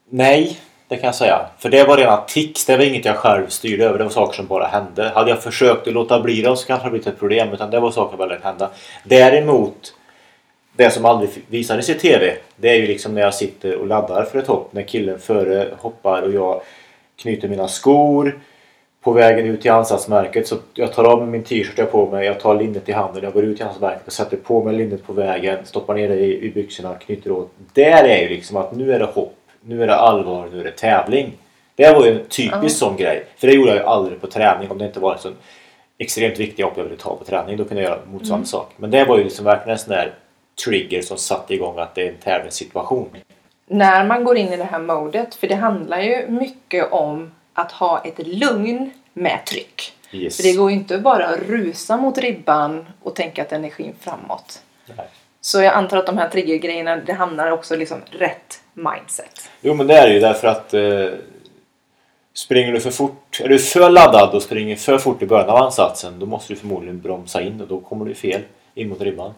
Nej, 0.10 0.60
det 0.88 0.98
kan 0.98 1.06
jag 1.06 1.16
säga. 1.16 1.46
För 1.58 1.70
det 1.70 1.84
var 1.84 1.98
rena 1.98 2.18
tics. 2.18 2.66
Det 2.66 2.78
var 2.78 2.84
inget 2.84 3.06
jag 3.06 3.16
själv 3.16 3.48
styrde 3.48 3.86
över. 3.86 3.98
Det 3.98 4.04
var 4.04 4.12
saker 4.12 4.36
som 4.36 4.48
bara 4.48 4.68
hände. 4.68 5.12
Hade 5.16 5.30
jag 5.30 5.44
försökt 5.44 5.88
att 5.88 5.94
låta 5.94 6.22
bli 6.22 6.42
dem 6.42 6.58
så 6.58 6.68
kanske 6.68 6.88
det 6.88 6.90
blivit 6.90 7.08
ett 7.08 7.20
problem. 7.20 7.54
Utan 7.54 7.72
det 7.72 7.80
var 7.80 7.92
saker 7.92 8.10
som 8.10 8.18
bara 8.18 8.30
lät 8.30 8.44
hända. 8.44 8.70
Däremot, 9.04 9.94
det 10.76 10.92
som 10.92 11.06
aldrig 11.06 11.30
visades 11.48 11.90
i 11.90 11.94
TV. 11.94 12.36
Det 12.56 12.70
är 12.70 12.76
ju 12.76 12.88
liksom 12.88 13.14
när 13.14 13.22
jag 13.22 13.34
sitter 13.34 13.76
och 13.76 13.88
laddar 13.88 14.24
för 14.24 14.40
ett 14.40 14.48
hopp. 14.48 14.74
När 14.74 14.84
killen 14.84 15.20
före 15.20 15.68
hoppar 15.78 16.22
och 16.22 16.32
jag 16.32 16.62
knyter 17.16 17.48
mina 17.48 17.68
skor. 17.68 18.40
På 19.02 19.12
vägen 19.12 19.46
ut 19.46 19.62
till 19.62 19.72
ansatsmärket 19.72 20.48
så 20.48 20.56
jag 20.74 20.94
tar 20.94 21.04
av 21.04 21.20
mig 21.20 21.28
min 21.28 21.44
t-shirt 21.44 21.78
jag 21.78 21.92
på 21.92 22.10
mig. 22.10 22.26
Jag 22.26 22.40
tar 22.40 22.56
linnet 22.56 22.90
i 22.90 22.92
handen. 22.92 23.24
Jag 23.24 23.34
går 23.34 23.44
ut 23.44 23.58
till 23.58 23.66
ansatsmärket 23.66 24.08
och 24.08 24.14
sätter 24.14 24.38
på 24.38 24.64
mig 24.64 24.76
linnet 24.76 25.08
på 25.08 25.14
vägen. 25.14 25.66
Stoppar 25.66 25.96
ner 25.96 26.10
det 26.10 26.16
i, 26.16 26.46
i 26.46 26.52
byxorna. 26.52 26.96
Knyter 26.96 27.32
åt. 27.32 27.52
Där 27.74 28.04
är 28.04 28.22
ju 28.22 28.30
liksom 28.30 28.58
att 28.58 28.76
nu 28.76 28.94
är 28.94 29.00
det 29.00 29.06
hopp 29.06 29.38
nu 29.62 29.84
är 29.84 29.88
det 29.88 29.96
allvar, 29.96 30.50
nu 30.52 30.60
är 30.60 30.64
det 30.64 30.72
tävling. 30.72 31.34
Det 31.76 31.94
var 31.94 32.06
ju 32.06 32.12
en 32.12 32.26
typisk 32.26 32.54
mm. 32.54 32.70
sån 32.70 32.98
grej. 32.98 33.26
För 33.38 33.48
det 33.48 33.54
gjorde 33.54 33.70
jag 33.70 33.78
ju 33.78 33.84
aldrig 33.84 34.22
på 34.22 34.28
träning 34.28 34.72
om 34.72 34.78
det 34.78 34.86
inte 34.86 35.00
var 35.00 35.14
en 35.14 35.20
sån 35.20 35.36
extremt 35.98 36.40
viktig 36.40 36.64
hopp 36.64 36.74
jag 36.78 36.84
ville 36.84 36.96
ta 36.96 37.16
på 37.16 37.24
träning. 37.24 37.58
Då 37.58 37.66
kunde 37.66 37.84
jag 37.84 37.90
göra 37.90 38.00
motsvarande 38.06 38.34
mm. 38.34 38.46
sak. 38.46 38.74
Men 38.78 38.92
det 38.92 39.06
var 39.06 39.18
ju 39.18 39.24
liksom 39.24 39.46
verkligen 39.46 39.72
en 39.72 39.80
sån 39.80 39.94
där 39.94 40.14
trigger 40.66 41.02
som 41.02 41.18
satte 41.18 41.54
igång 41.54 41.80
att 41.80 41.96
det 41.96 42.02
är 42.02 42.10
en 42.10 42.18
tävlingssituation. 42.18 43.10
När 43.68 44.06
man 44.06 44.24
går 44.24 44.38
in 44.38 44.54
i 44.54 44.58
det 44.58 44.64
här 44.64 44.80
modet, 44.80 45.36
för 45.36 45.48
det 45.48 45.56
handlar 45.56 46.02
ju 46.02 46.28
mycket 46.28 46.92
om 46.92 47.32
att 47.54 47.72
ha 47.72 48.04
ett 48.04 48.28
lugn 48.28 48.92
med 49.14 49.46
tryck. 49.46 49.94
Yes. 50.12 50.38
För 50.38 50.44
det 50.44 50.54
går 50.54 50.72
ju 50.72 50.78
inte 50.78 50.98
bara 50.98 51.28
att 51.28 51.40
rusa 51.40 51.98
mot 51.98 52.18
ribban 52.18 52.86
och 53.02 53.16
tänka 53.16 53.42
att 53.42 53.52
energin 53.52 53.96
framåt. 54.00 54.62
Nej. 54.98 55.08
Så 55.42 55.62
jag 55.62 55.74
antar 55.74 55.98
att 55.98 56.06
de 56.06 56.18
här 56.18 56.30
triggergrejerna, 56.30 56.96
det 56.96 57.14
hamnar 57.14 57.52
också 57.52 57.76
liksom 57.76 57.98
rätt 58.12 58.62
mindset. 58.74 59.50
Jo 59.62 59.74
men 59.74 59.88
det 59.88 59.98
är 59.98 60.08
det 60.08 60.14
ju 60.14 60.20
därför 60.20 60.48
att 60.48 60.74
eh, 60.74 61.08
springer 62.34 62.72
du 62.72 62.80
för 62.80 62.92
fort, 62.92 63.42
är 63.44 63.50
du 63.50 63.60
för 63.60 63.90
laddad 63.90 64.36
och 64.36 64.42
springer 64.42 64.76
för 64.76 64.98
fort 64.98 65.22
i 65.22 65.26
början 65.26 65.50
av 65.50 65.56
ansatsen 65.56 66.20
då 66.20 66.26
måste 66.26 66.54
du 66.54 66.60
förmodligen 66.60 67.02
bromsa 67.02 67.42
in 67.42 67.62
och 67.62 67.68
då 67.68 67.80
kommer 67.80 68.06
du 68.06 68.16
fel 68.16 68.42
in 68.74 68.90
mot 68.90 69.02
ribban. 69.02 69.34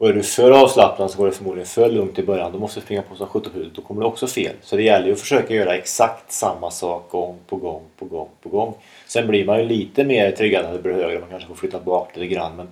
Och 0.00 0.08
är 0.08 0.12
du 0.12 0.22
för 0.22 0.50
avslappnad 0.50 1.10
så 1.10 1.18
går 1.18 1.26
det 1.26 1.32
förmodligen 1.32 1.66
för 1.66 1.90
lugnt 1.90 2.18
i 2.18 2.22
början. 2.22 2.52
Då 2.52 2.58
måste 2.58 2.80
du 2.80 2.84
springa 2.84 3.02
på 3.02 3.14
som 3.14 3.26
17 3.26 3.70
Då 3.74 3.82
kommer 3.82 4.00
du 4.00 4.06
också 4.06 4.26
fel. 4.26 4.54
Så 4.62 4.76
det 4.76 4.82
gäller 4.82 5.06
ju 5.06 5.12
att 5.12 5.20
försöka 5.20 5.54
göra 5.54 5.76
exakt 5.76 6.32
samma 6.32 6.70
sak 6.70 7.10
gång 7.10 7.38
på 7.46 7.56
gång 7.56 7.82
på 7.98 8.04
gång 8.04 8.28
på 8.42 8.48
gång. 8.48 8.74
Sen 9.06 9.26
blir 9.26 9.46
man 9.46 9.58
ju 9.58 9.64
lite 9.64 10.04
mer 10.04 10.30
triggad 10.30 10.64
när 10.64 10.72
det 10.72 10.78
blir 10.78 10.92
högre. 10.92 11.20
Man 11.20 11.28
kanske 11.30 11.48
får 11.48 11.54
flytta 11.54 11.80
bak 11.80 12.16
lite 12.16 12.34
grann. 12.34 12.56
Men 12.56 12.68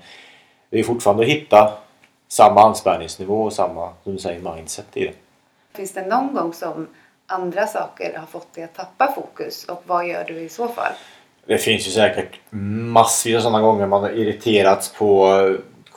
det 0.70 0.78
är 0.78 0.82
fortfarande 0.82 1.22
att 1.22 1.28
hitta 1.28 1.72
samma 2.28 2.62
anspänningsnivå 2.62 3.42
och 3.42 3.52
samma, 3.52 3.92
som 4.04 4.12
du 4.12 4.18
säger, 4.18 4.54
mindset 4.54 4.86
i 4.94 5.04
det. 5.04 5.12
Finns 5.74 5.92
det 5.92 6.06
någon 6.06 6.34
gång 6.34 6.52
som 6.52 6.86
andra 7.26 7.66
saker 7.66 8.18
har 8.18 8.26
fått 8.26 8.54
dig 8.54 8.64
att 8.64 8.74
tappa 8.74 9.12
fokus 9.12 9.64
och 9.64 9.82
vad 9.86 10.08
gör 10.08 10.24
du 10.24 10.40
i 10.40 10.48
så 10.48 10.68
fall? 10.68 10.92
Det 11.46 11.58
finns 11.58 11.86
ju 11.86 11.90
säkert 11.90 12.40
massvis 12.50 13.36
av 13.36 13.40
sådana 13.40 13.60
gånger 13.60 13.86
man 13.86 14.02
har 14.02 14.10
irriterats 14.10 14.92
på 14.92 15.28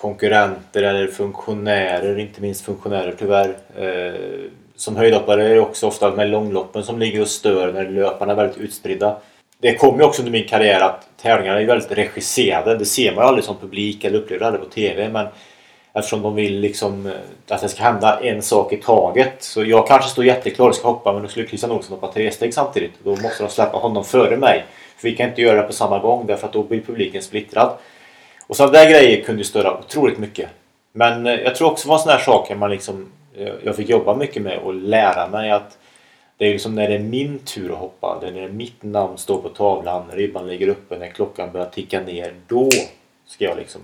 konkurrenter 0.02 0.84
eller 0.84 1.08
funktionärer, 1.08 2.20
inte 2.20 2.42
minst 2.42 2.66
funktionärer 2.66 3.16
tyvärr. 3.20 3.58
Eh, 3.78 4.50
som 4.76 4.96
höjdhoppare 4.96 5.46
är 5.46 5.54
det 5.54 5.60
också 5.60 5.88
ofta 5.88 6.12
med 6.12 6.30
långloppen 6.30 6.84
som 6.84 7.00
ligger 7.00 7.22
och 7.22 7.28
stör 7.28 7.74
när 7.74 7.90
löparna 7.90 8.32
är 8.32 8.36
väldigt 8.36 8.58
utspridda. 8.58 9.18
Det 9.60 9.76
kom 9.76 10.00
ju 10.00 10.06
också 10.06 10.22
under 10.22 10.32
min 10.32 10.48
karriär 10.48 10.82
att 10.82 11.08
tävlingarna 11.22 11.62
är 11.62 11.66
väldigt 11.66 11.92
regisserade. 11.92 12.78
Det 12.78 12.86
ser 12.86 13.16
man 13.16 13.24
ju 13.24 13.28
aldrig 13.28 13.46
som 13.46 13.58
publik 13.58 14.04
eller 14.04 14.18
upplever 14.18 14.46
aldrig 14.46 14.64
på 14.64 14.70
TV 14.70 15.10
men 15.10 15.28
Eftersom 15.94 16.22
de 16.22 16.36
vill 16.36 16.60
liksom 16.60 17.06
eh, 17.06 17.14
att 17.56 17.62
det 17.62 17.70
ska 17.70 17.84
hända 17.84 18.20
en 18.20 18.42
sak 18.42 18.74
i 18.74 18.78
taget. 18.78 19.44
Så 19.44 19.64
jag 19.64 19.88
kanske 19.88 20.10
står 20.10 20.26
jätteklar 20.26 20.70
och 20.70 20.76
ska 20.76 20.88
hoppa 20.88 21.14
men 21.14 21.22
då 21.22 21.28
skulle 21.28 21.48
Christian 21.48 21.72
Olsson 21.72 22.00
hoppa 22.00 22.14
tre 22.14 22.32
steg 22.32 22.54
samtidigt. 22.54 22.92
Då 23.04 23.10
måste 23.10 23.44
de 23.44 23.50
släppa 23.50 23.78
honom 23.78 24.04
före 24.04 24.38
mig. 24.38 24.66
För 24.98 25.08
vi 25.08 25.16
kan 25.16 25.30
inte 25.30 25.42
göra 25.42 25.62
det 25.62 25.68
på 25.68 25.74
samma 25.74 26.00
gång 26.00 26.28
därför 26.28 26.48
att 26.48 26.54
då 26.54 26.64
blir 26.64 26.82
publiken 26.82 27.22
splittrad. 27.22 27.72
Och 28.52 28.58
sådana 28.58 28.74
där 28.74 28.90
grejer 28.90 29.22
kunde 29.24 29.40
ju 29.40 29.46
störa 29.46 29.80
otroligt 29.80 30.18
mycket. 30.18 30.50
Men 30.92 31.28
eh, 31.28 31.34
jag 31.34 31.56
tror 31.56 31.72
också 31.72 31.88
det 31.88 31.90
var 31.90 31.96
en 31.96 32.04
sån 32.04 32.12
här 32.12 32.20
sak 32.20 32.58
man 32.58 32.72
liksom, 32.72 33.12
eh, 33.38 33.54
jag 33.64 33.76
fick 33.76 33.90
jobba 33.90 34.16
mycket 34.16 34.42
med 34.42 34.58
och 34.58 34.74
lära 34.74 35.28
mig 35.28 35.52
att 35.52 35.78
det 36.38 36.46
är 36.46 36.52
liksom 36.52 36.76
när 36.76 36.90
det 36.90 36.96
är 36.96 37.00
min 37.00 37.40
tur 37.40 37.72
att 37.72 37.78
hoppa, 37.78 38.18
det 38.22 38.28
är 38.28 38.32
när 38.32 38.48
mitt 38.48 38.84
namn 38.84 39.18
står 39.18 39.42
på 39.42 39.50
tavlan, 39.50 40.04
ribban 40.12 40.48
ligger 40.48 40.68
uppe, 40.68 40.98
när 40.98 41.08
klockan 41.08 41.52
börjar 41.52 41.66
ticka 41.66 42.02
ner. 42.02 42.34
Då 42.48 42.70
ska 43.26 43.46
jag 43.46 43.58
liksom 43.58 43.82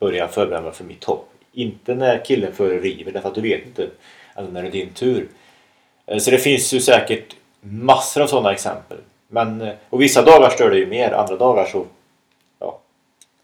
börja 0.00 0.28
förbereda 0.28 0.62
mig 0.62 0.72
för 0.72 0.84
mitt 0.84 1.04
hopp. 1.04 1.30
Inte 1.52 1.94
när 1.94 2.24
killen 2.24 2.52
före 2.52 2.78
river 2.78 3.12
därför 3.12 3.28
att 3.28 3.34
du 3.34 3.40
vet 3.40 3.66
inte 3.66 3.88
alltså 4.34 4.52
när 4.52 4.62
det 4.62 4.68
är 4.68 4.72
din 4.72 4.94
tur. 4.94 5.28
Eh, 6.06 6.18
så 6.18 6.30
det 6.30 6.38
finns 6.38 6.72
ju 6.72 6.80
säkert 6.80 7.36
massor 7.60 8.22
av 8.22 8.26
sådana 8.26 8.52
exempel. 8.52 8.98
Men, 9.28 9.70
och 9.90 10.02
vissa 10.02 10.22
dagar 10.22 10.50
stör 10.50 10.70
det 10.70 10.78
ju 10.78 10.86
mer, 10.86 11.12
andra 11.12 11.36
dagar 11.36 11.64
så 11.64 11.86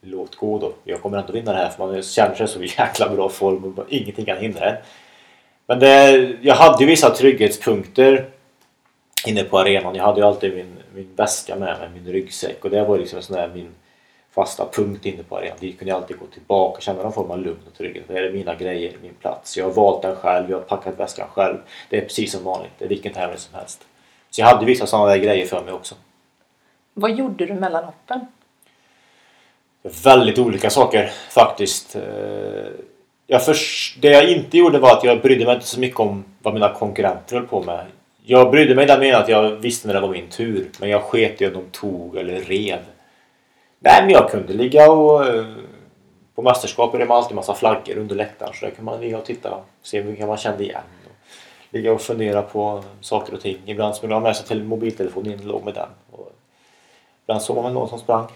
låt 0.05 0.37
gå 0.37 0.59
då. 0.59 0.73
Jag 0.85 1.03
kommer 1.03 1.19
ändå 1.19 1.33
vinna 1.33 1.53
det 1.53 1.59
här 1.59 1.69
för 1.69 1.87
man 1.87 2.03
känner 2.03 2.35
sig 2.35 2.49
så 2.49 2.63
jäkla 2.63 3.09
bra 3.09 3.29
form 3.29 3.75
och 3.77 3.85
ingenting 3.89 4.25
kan 4.25 4.39
hindra 4.39 4.71
en. 4.71 4.77
Men 5.67 5.79
det, 5.79 6.11
jag 6.41 6.55
hade 6.55 6.85
ju 6.85 6.87
vissa 6.87 7.11
trygghetspunkter 7.11 8.29
inne 9.27 9.45
på 9.45 9.59
arenan. 9.59 9.95
Jag 9.95 10.05
hade 10.05 10.21
ju 10.21 10.27
alltid 10.27 10.55
min, 10.55 10.77
min 10.95 11.15
väska 11.17 11.57
med 11.57 11.79
mig, 11.79 11.89
min 11.95 12.13
ryggsäck 12.13 12.65
och 12.65 12.71
det 12.71 12.85
var 12.85 12.99
liksom 12.99 13.17
en 13.17 13.23
sån 13.23 13.37
där 13.37 13.51
min 13.55 13.75
fasta 14.35 14.69
punkt 14.73 15.07
inne 15.07 15.23
på 15.23 15.37
arenan. 15.37 15.57
Dit 15.61 15.79
kunde 15.79 15.91
jag 15.91 16.03
alltid 16.03 16.19
gå 16.19 16.27
tillbaka 16.27 16.77
och 16.77 16.83
känna 16.83 17.03
någon 17.03 17.13
form 17.13 17.31
av 17.31 17.39
lugn 17.39 17.61
och 17.67 17.77
trygghet. 17.79 18.05
Det 18.09 18.19
är 18.19 18.33
mina 18.33 18.55
grejer, 18.55 18.93
min 19.03 19.15
plats. 19.15 19.57
Jag 19.57 19.65
har 19.65 19.73
valt 19.73 20.03
den 20.03 20.17
själv, 20.17 20.51
jag 20.51 20.57
har 20.57 20.65
packat 20.65 21.01
väskan 21.01 21.29
själv. 21.35 21.57
Det 21.91 21.97
är 21.97 22.01
precis 22.01 22.33
som 22.33 22.45
vanligt. 22.45 22.73
Det 22.79 22.85
är 22.85 22.89
vilken 22.89 23.13
tävling 23.13 23.39
som 23.39 23.55
helst. 23.55 23.87
Så 24.31 24.41
jag 24.41 24.47
hade 24.47 24.67
vissa 24.67 24.87
sådana 24.87 25.07
där 25.07 25.17
grejer 25.17 25.47
för 25.47 25.65
mig 25.65 25.73
också. 25.73 25.95
Vad 26.95 27.11
gjorde 27.11 27.47
du 27.47 27.55
mellan 27.55 27.85
hoppen? 27.85 28.21
Väldigt 30.05 30.39
olika 30.39 30.71
saker 30.71 31.11
faktiskt. 31.31 31.97
Eh, 31.97 32.03
jag 33.27 33.45
först, 33.45 34.03
det 34.03 34.09
jag 34.09 34.31
inte 34.31 34.59
gjorde 34.59 34.79
var 34.79 34.93
att 34.93 35.05
jag 35.05 35.23
brydde 35.23 35.45
mig 35.45 35.55
inte 35.55 35.67
så 35.67 35.81
mycket 35.81 36.01
om 36.01 36.25
vad 36.43 36.55
mina 36.55 36.75
konkurrenter 36.75 37.37
höll 37.37 37.47
på 37.47 37.63
med. 37.63 37.87
Jag 38.23 38.51
brydde 38.51 38.75
mig 38.75 38.85
i 38.85 38.87
den 38.87 38.99
meningen 38.99 39.21
att 39.21 39.29
jag 39.29 39.51
visste 39.51 39.87
när 39.87 39.95
det 39.95 40.01
var 40.01 40.09
min 40.09 40.29
tur. 40.29 40.71
Men 40.81 40.89
jag 40.89 41.03
sket 41.03 41.43
i 41.43 41.47
om 41.47 41.53
de 41.53 41.65
tog 41.73 42.17
eller 42.17 42.41
rev. 42.41 42.79
Nej, 43.79 44.03
men 44.03 44.11
jag 44.11 44.31
kunde 44.31 44.53
ligga 44.53 44.91
och... 44.91 45.27
Eh, 45.27 45.45
på 46.35 46.43
mästerskap 46.43 46.95
är 46.95 46.99
det 46.99 47.15
alltid 47.15 47.37
massa 47.37 47.55
flaggor 47.55 47.99
under 47.99 48.17
läktaren 48.17 48.53
så 48.55 48.67
där 48.67 48.73
kan 48.73 48.85
man 48.85 49.01
ligga 49.01 49.19
och 49.19 49.25
titta 49.25 49.51
och 49.51 49.67
se 49.83 50.01
vilka 50.01 50.27
man 50.27 50.37
kände 50.37 50.65
igen. 50.65 50.83
Och 51.05 51.13
ligga 51.71 51.93
och 51.93 52.01
fundera 52.01 52.43
på 52.43 52.85
saker 53.01 53.35
och 53.35 53.41
ting. 53.41 53.59
Ibland 53.67 53.95
skulle 53.95 54.15
man 54.15 54.23
ha 54.23 54.29
med 54.29 54.37
sig 54.37 54.47
till 54.47 54.65
mobiltelefonen 54.65 55.33
in 55.33 55.39
och 55.39 55.47
låg 55.47 55.65
med 55.65 55.75
den. 55.75 55.89
Och 56.11 56.33
ibland 57.25 57.43
såg 57.43 57.57
man 57.57 57.65
väl 57.65 57.75
någon 57.75 57.89
som 57.89 57.99
sprang. 57.99 58.27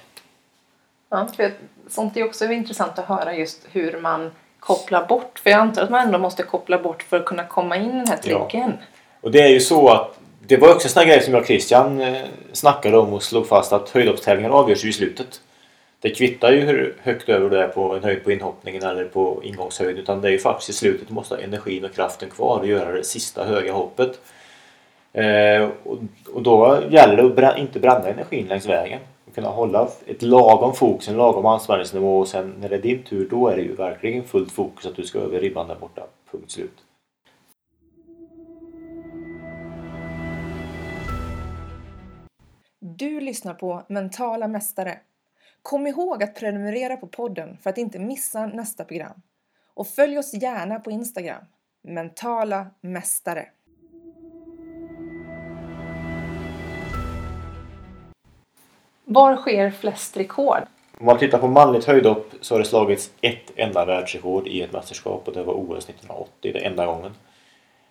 Ja, 1.10 1.28
för 1.36 1.52
sånt 1.88 2.16
är 2.16 2.24
också 2.24 2.44
intressant 2.44 2.98
att 2.98 3.04
höra 3.04 3.34
just 3.34 3.66
hur 3.72 4.00
man 4.00 4.30
kopplar 4.60 5.06
bort. 5.06 5.38
För 5.38 5.50
jag 5.50 5.60
antar 5.60 5.82
att 5.82 5.90
man 5.90 6.06
ändå 6.06 6.18
måste 6.18 6.42
koppla 6.42 6.78
bort 6.78 7.02
för 7.02 7.16
att 7.16 7.24
kunna 7.24 7.44
komma 7.44 7.76
in 7.76 7.90
i 7.90 7.92
den 7.92 8.08
här 8.08 8.16
tricken. 8.16 8.72
Ja. 8.80 8.86
Och 9.20 9.30
det 9.30 9.42
är 9.42 9.48
ju 9.48 9.60
så 9.60 9.88
att 9.88 10.18
det 10.46 10.56
var 10.56 10.74
också 10.74 10.88
en 10.88 10.92
sån 10.92 11.06
grej 11.06 11.22
som 11.22 11.34
jag 11.34 11.40
och 11.40 11.46
Christian 11.46 12.00
eh, 12.00 12.22
snackade 12.52 12.98
om 12.98 13.12
och 13.12 13.22
slog 13.22 13.46
fast 13.46 13.72
att 13.72 13.90
höjdhoppstävlingar 13.90 14.50
avgörs 14.50 14.84
ju 14.84 14.88
i 14.88 14.92
slutet. 14.92 15.40
Det 16.00 16.10
kvittar 16.10 16.52
ju 16.52 16.60
hur 16.60 16.96
högt 17.02 17.28
över 17.28 17.50
du 17.50 17.58
är 17.58 17.68
på 17.68 17.94
en 17.94 18.04
höjd 18.04 18.24
på 18.24 18.32
inhoppningen 18.32 18.82
eller 18.82 19.04
på 19.04 19.40
ingångshöjd 19.44 19.98
utan 19.98 20.20
det 20.20 20.28
är 20.28 20.32
ju 20.32 20.38
faktiskt 20.38 20.70
i 20.70 20.72
slutet 20.72 21.08
du 21.08 21.14
måste 21.14 21.34
ha 21.34 21.42
energin 21.42 21.84
och 21.84 21.94
kraften 21.94 22.30
kvar 22.30 22.58
och 22.58 22.66
göra 22.66 22.92
det 22.92 23.04
sista 23.04 23.44
höga 23.44 23.72
hoppet. 23.72 24.20
Eh, 25.12 25.68
och, 25.84 25.98
och, 26.34 26.42
då 26.42 26.82
gäller 26.90 27.16
det 27.16 27.26
att 27.26 27.36
brä 27.36 27.54
inte 27.58 27.80
bränna 27.80 28.08
energin 28.08 28.46
längs 28.46 28.66
vägen 28.66 29.00
kunna 29.34 29.48
hålla 29.48 29.88
ett 30.06 30.22
lagom 30.22 30.74
fokus, 30.74 31.08
en 31.08 31.16
lagom 31.16 31.46
anspänningsnivå 31.46 32.18
och 32.18 32.28
sen 32.28 32.54
när 32.60 32.68
det 32.68 32.76
är 32.76 32.82
din 32.82 33.02
tur 33.02 33.28
då 33.30 33.48
är 33.48 33.56
det 33.56 33.62
ju 33.62 33.74
verkligen 33.74 34.24
fullt 34.24 34.52
fokus 34.52 34.86
att 34.86 34.96
du 34.96 35.02
ska 35.02 35.18
över 35.18 35.40
ribban 35.40 35.68
där 35.68 35.76
borta. 35.76 36.02
Punkt 36.30 36.50
slut. 36.50 36.84
Du 42.80 43.20
lyssnar 43.20 43.54
på 43.54 43.82
Mentala 43.88 44.48
Mästare. 44.48 44.98
Kom 45.62 45.86
ihåg 45.86 46.22
att 46.22 46.34
prenumerera 46.34 46.96
på 46.96 47.06
podden 47.06 47.56
för 47.62 47.70
att 47.70 47.78
inte 47.78 47.98
missa 47.98 48.46
nästa 48.46 48.84
program. 48.84 49.22
Och 49.74 49.86
följ 49.86 50.18
oss 50.18 50.34
gärna 50.34 50.80
på 50.80 50.90
Instagram. 50.90 51.44
Mentala 51.82 52.66
Mästare. 52.80 53.48
Var 59.10 59.36
sker 59.36 59.70
flest 59.70 60.16
rekord? 60.16 60.62
Om 60.98 61.06
man 61.06 61.18
tittar 61.18 61.38
på 61.38 61.48
manligt 61.48 61.84
höjdhopp 61.84 62.32
så 62.40 62.54
har 62.54 62.58
det 62.58 62.64
slagits 62.64 63.10
ett 63.20 63.52
enda 63.56 63.84
världsrekord 63.84 64.46
i 64.46 64.62
ett 64.62 64.72
mästerskap 64.72 65.22
och 65.28 65.32
det 65.34 65.42
var 65.42 65.54
OS 65.54 65.84
1980, 65.84 66.52
det 66.52 66.58
enda 66.58 66.86
gången. 66.86 67.12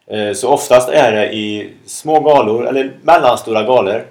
Eh, 0.07 0.33
så 0.33 0.49
oftast 0.49 0.89
är 0.89 1.11
det 1.11 1.33
i 1.33 1.73
små 1.85 2.19
galor, 2.19 2.67
eller 2.67 2.97
mellanstora 3.01 3.63
galor, 3.63 4.05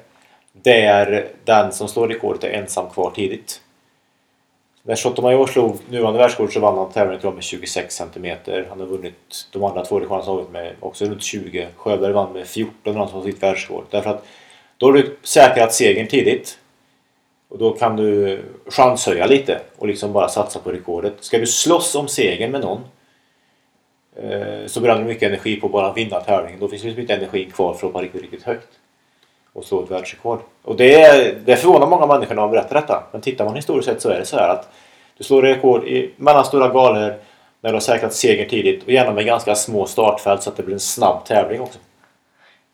där 0.53 1.29
den 1.45 1.73
som 1.73 1.89
slår 1.89 2.09
rekordet 2.09 2.45
är 2.45 2.51
ensam 2.51 2.91
kvar 2.91 3.11
tidigt. 3.11 3.61
När 4.83 4.95
Sotomayor 4.95 5.47
slog 5.47 5.77
nuvarande 5.91 6.19
världsrekord 6.19 6.53
så 6.53 6.61
vann 6.61 6.79
han 6.79 6.93
tävlingen 6.93 7.35
med 7.35 7.45
26 7.45 7.97
cm. 7.97 8.37
Han 8.69 8.81
har 8.81 8.87
vunnit 8.87 9.49
de 9.53 9.65
andra 9.65 9.85
två 9.85 10.01
rekorden 10.01 10.27
han 10.27 10.53
med 10.53 10.73
också 10.81 11.05
runt 11.05 11.23
20. 11.23 11.69
Sjöberg 11.77 12.13
vann 12.13 12.33
med 12.33 12.47
14 12.47 12.97
han 12.97 13.09
slog 13.09 13.25
sitt 13.25 13.43
världsrekord. 13.43 13.85
Därför 13.91 14.11
att 14.11 14.27
då 14.77 14.87
har 14.87 14.93
du 14.93 15.17
säkrat 15.23 15.75
segern 15.75 16.07
tidigt. 16.07 16.59
Och 17.49 17.59
då 17.59 17.73
kan 17.73 17.97
du 17.97 18.43
chanshöja 18.71 19.27
lite 19.27 19.61
och 19.77 19.87
liksom 19.87 20.13
bara 20.13 20.29
satsa 20.29 20.59
på 20.59 20.71
rekordet. 20.71 21.15
Ska 21.21 21.39
du 21.39 21.47
slåss 21.47 21.95
om 21.95 22.09
segern 22.09 22.51
med 22.51 22.61
någon 22.61 22.81
eh, 24.17 24.67
så 24.67 24.81
bränner 24.81 25.01
du 25.01 25.09
mycket 25.09 25.29
energi 25.29 25.61
på 25.61 25.67
att 25.67 25.73
bara 25.73 25.93
vinna 25.93 26.21
tävlingen. 26.21 26.61
Då 26.61 26.69
finns 26.69 26.83
det 26.83 26.89
liksom 26.89 27.01
inte 27.01 27.15
energi 27.15 27.45
kvar 27.45 27.75
för 27.75 27.87
att 27.87 27.93
hoppa 27.93 28.03
riktigt, 28.05 28.23
riktigt 28.23 28.43
högt 28.43 28.69
och 29.53 29.65
slå 29.65 29.85
ett 29.85 29.91
världsrekord. 29.91 30.41
Och 30.63 30.77
det, 30.77 31.47
det 31.47 31.57
förvånar 31.57 31.87
många 31.87 32.07
människor 32.07 32.35
när 32.35 32.43
man 32.43 32.51
berättar 32.51 32.75
detta. 32.75 33.03
Men 33.13 33.21
tittar 33.21 33.45
man 33.45 33.55
historiskt 33.55 33.89
sett 33.89 34.03
så 34.03 34.09
är 34.09 34.19
det 34.19 34.27
så 34.27 34.37
här 34.37 34.49
att 34.49 34.73
du 35.19 35.25
slår 35.25 35.43
rekord 35.43 35.85
i 35.85 36.15
mellanstora 36.17 36.69
galor 36.69 37.15
när 37.61 37.71
du 37.71 37.77
har 37.77 37.81
säkrat 37.81 38.15
seger 38.15 38.49
tidigt 38.49 38.85
och 38.85 38.91
gärna 38.91 39.13
med 39.13 39.27
ganska 39.27 39.55
små 39.55 39.87
startfält 39.87 40.43
så 40.43 40.51
att 40.51 40.57
det 40.57 40.63
blir 40.63 40.75
en 40.75 40.81
snabb 40.81 41.25
tävling 41.25 41.61
också. 41.61 41.79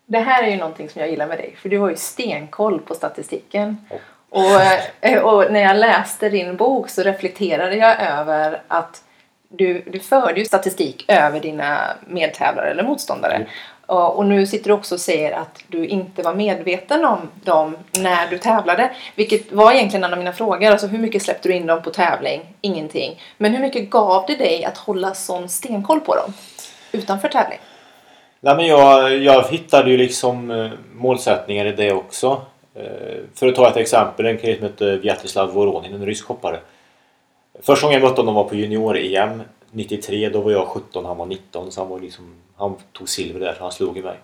Det 0.07 0.19
här 0.19 0.43
är 0.43 0.51
ju 0.51 0.57
någonting 0.57 0.89
som 0.89 1.01
jag 1.01 1.11
gillar 1.11 1.27
med 1.27 1.39
dig 1.39 1.55
för 1.57 1.69
du 1.69 1.79
har 1.79 1.91
ju 1.91 1.97
stenkoll 1.97 2.81
på 2.81 2.95
statistiken. 2.95 3.77
Oh. 3.91 3.97
Och, 4.33 4.61
eh, 5.01 5.19
och, 5.19 5.53
när 5.53 5.61
jag 5.61 5.77
läste 5.77 6.29
din 6.29 6.57
bok 6.57 6.89
så 6.89 7.03
reflekterade 7.03 7.77
jag 7.77 8.01
över 8.01 8.63
att 8.69 9.03
du, 9.49 9.85
du 9.87 9.99
förde 9.99 10.41
ju 10.41 10.47
statistik 10.47 11.05
över 11.09 11.41
dina 11.41 11.79
medtävlare 12.07 12.71
eller 12.71 12.83
motståndare. 12.83 13.35
Mm. 13.35 13.49
Och 13.87 14.27
nu 14.27 14.47
sitter 14.47 14.69
du 14.69 14.73
också 14.73 14.95
och 14.95 15.01
säger 15.01 15.33
att 15.33 15.65
du 15.69 15.87
inte 15.87 16.23
var 16.23 16.35
medveten 16.35 17.05
om 17.05 17.19
dem 17.45 17.77
när 17.99 18.27
du 18.31 18.39
tävlade. 18.39 18.91
Vilket 19.15 19.53
var 19.53 19.73
egentligen 19.73 20.05
en 20.05 20.13
av 20.13 20.19
mina 20.19 20.33
frågor. 20.33 20.71
Alltså 20.71 20.87
hur 20.87 20.99
mycket 20.99 21.23
släppte 21.23 21.49
du 21.49 21.55
in 21.55 21.67
dem 21.67 21.83
på 21.83 21.91
tävling? 21.91 22.41
Ingenting. 22.61 23.21
Men 23.39 23.53
hur 23.53 23.61
mycket 23.61 23.91
gav 23.91 24.25
det 24.27 24.37
dig 24.37 24.65
att 24.65 24.79
hålla 24.79 25.15
sån 25.15 25.49
stenkoll 25.49 26.01
på 26.01 26.15
dem? 26.15 26.33
Utanför 26.93 27.29
tävling? 27.29 27.59
Nej, 28.41 28.57
men 28.57 28.67
jag, 28.67 29.19
jag 29.19 29.43
hittade 29.43 29.91
ju 29.91 29.97
liksom 29.97 30.51
eh, 30.51 30.71
målsättningar 30.95 31.67
i 31.67 31.73
det 31.73 31.93
också. 31.93 32.43
Eh, 32.75 33.21
för 33.35 33.49
att 33.49 33.55
ta 33.55 33.71
ett 33.71 33.77
exempel, 33.77 34.27
en 34.27 34.39
kille 34.39 34.57
som 34.57 34.63
hette 34.63 34.97
Vjatislav 34.97 35.53
Voronin, 35.53 35.95
en 35.95 36.07
rysk 36.07 36.27
hoppare. 36.27 36.61
Första 37.61 37.87
gången 37.87 38.01
jag 38.01 38.09
mötte 38.09 38.21
honom 38.21 38.35
var 38.35 38.45
på 38.45 38.55
junior-EM 38.55 39.43
93. 39.71 40.29
Då 40.29 40.41
var 40.41 40.51
jag 40.51 40.67
17 40.67 41.05
han 41.05 41.17
var 41.17 41.27
19 41.27 41.73
så 41.73 41.81
han, 41.81 41.91
var 41.91 42.01
liksom, 42.01 42.35
han 42.57 42.75
tog 42.93 43.09
silver 43.09 43.41
där 43.41 43.55
så 43.55 43.63
han 43.63 43.73
slog 43.73 43.99
i 43.99 44.03
mig. 44.03 44.17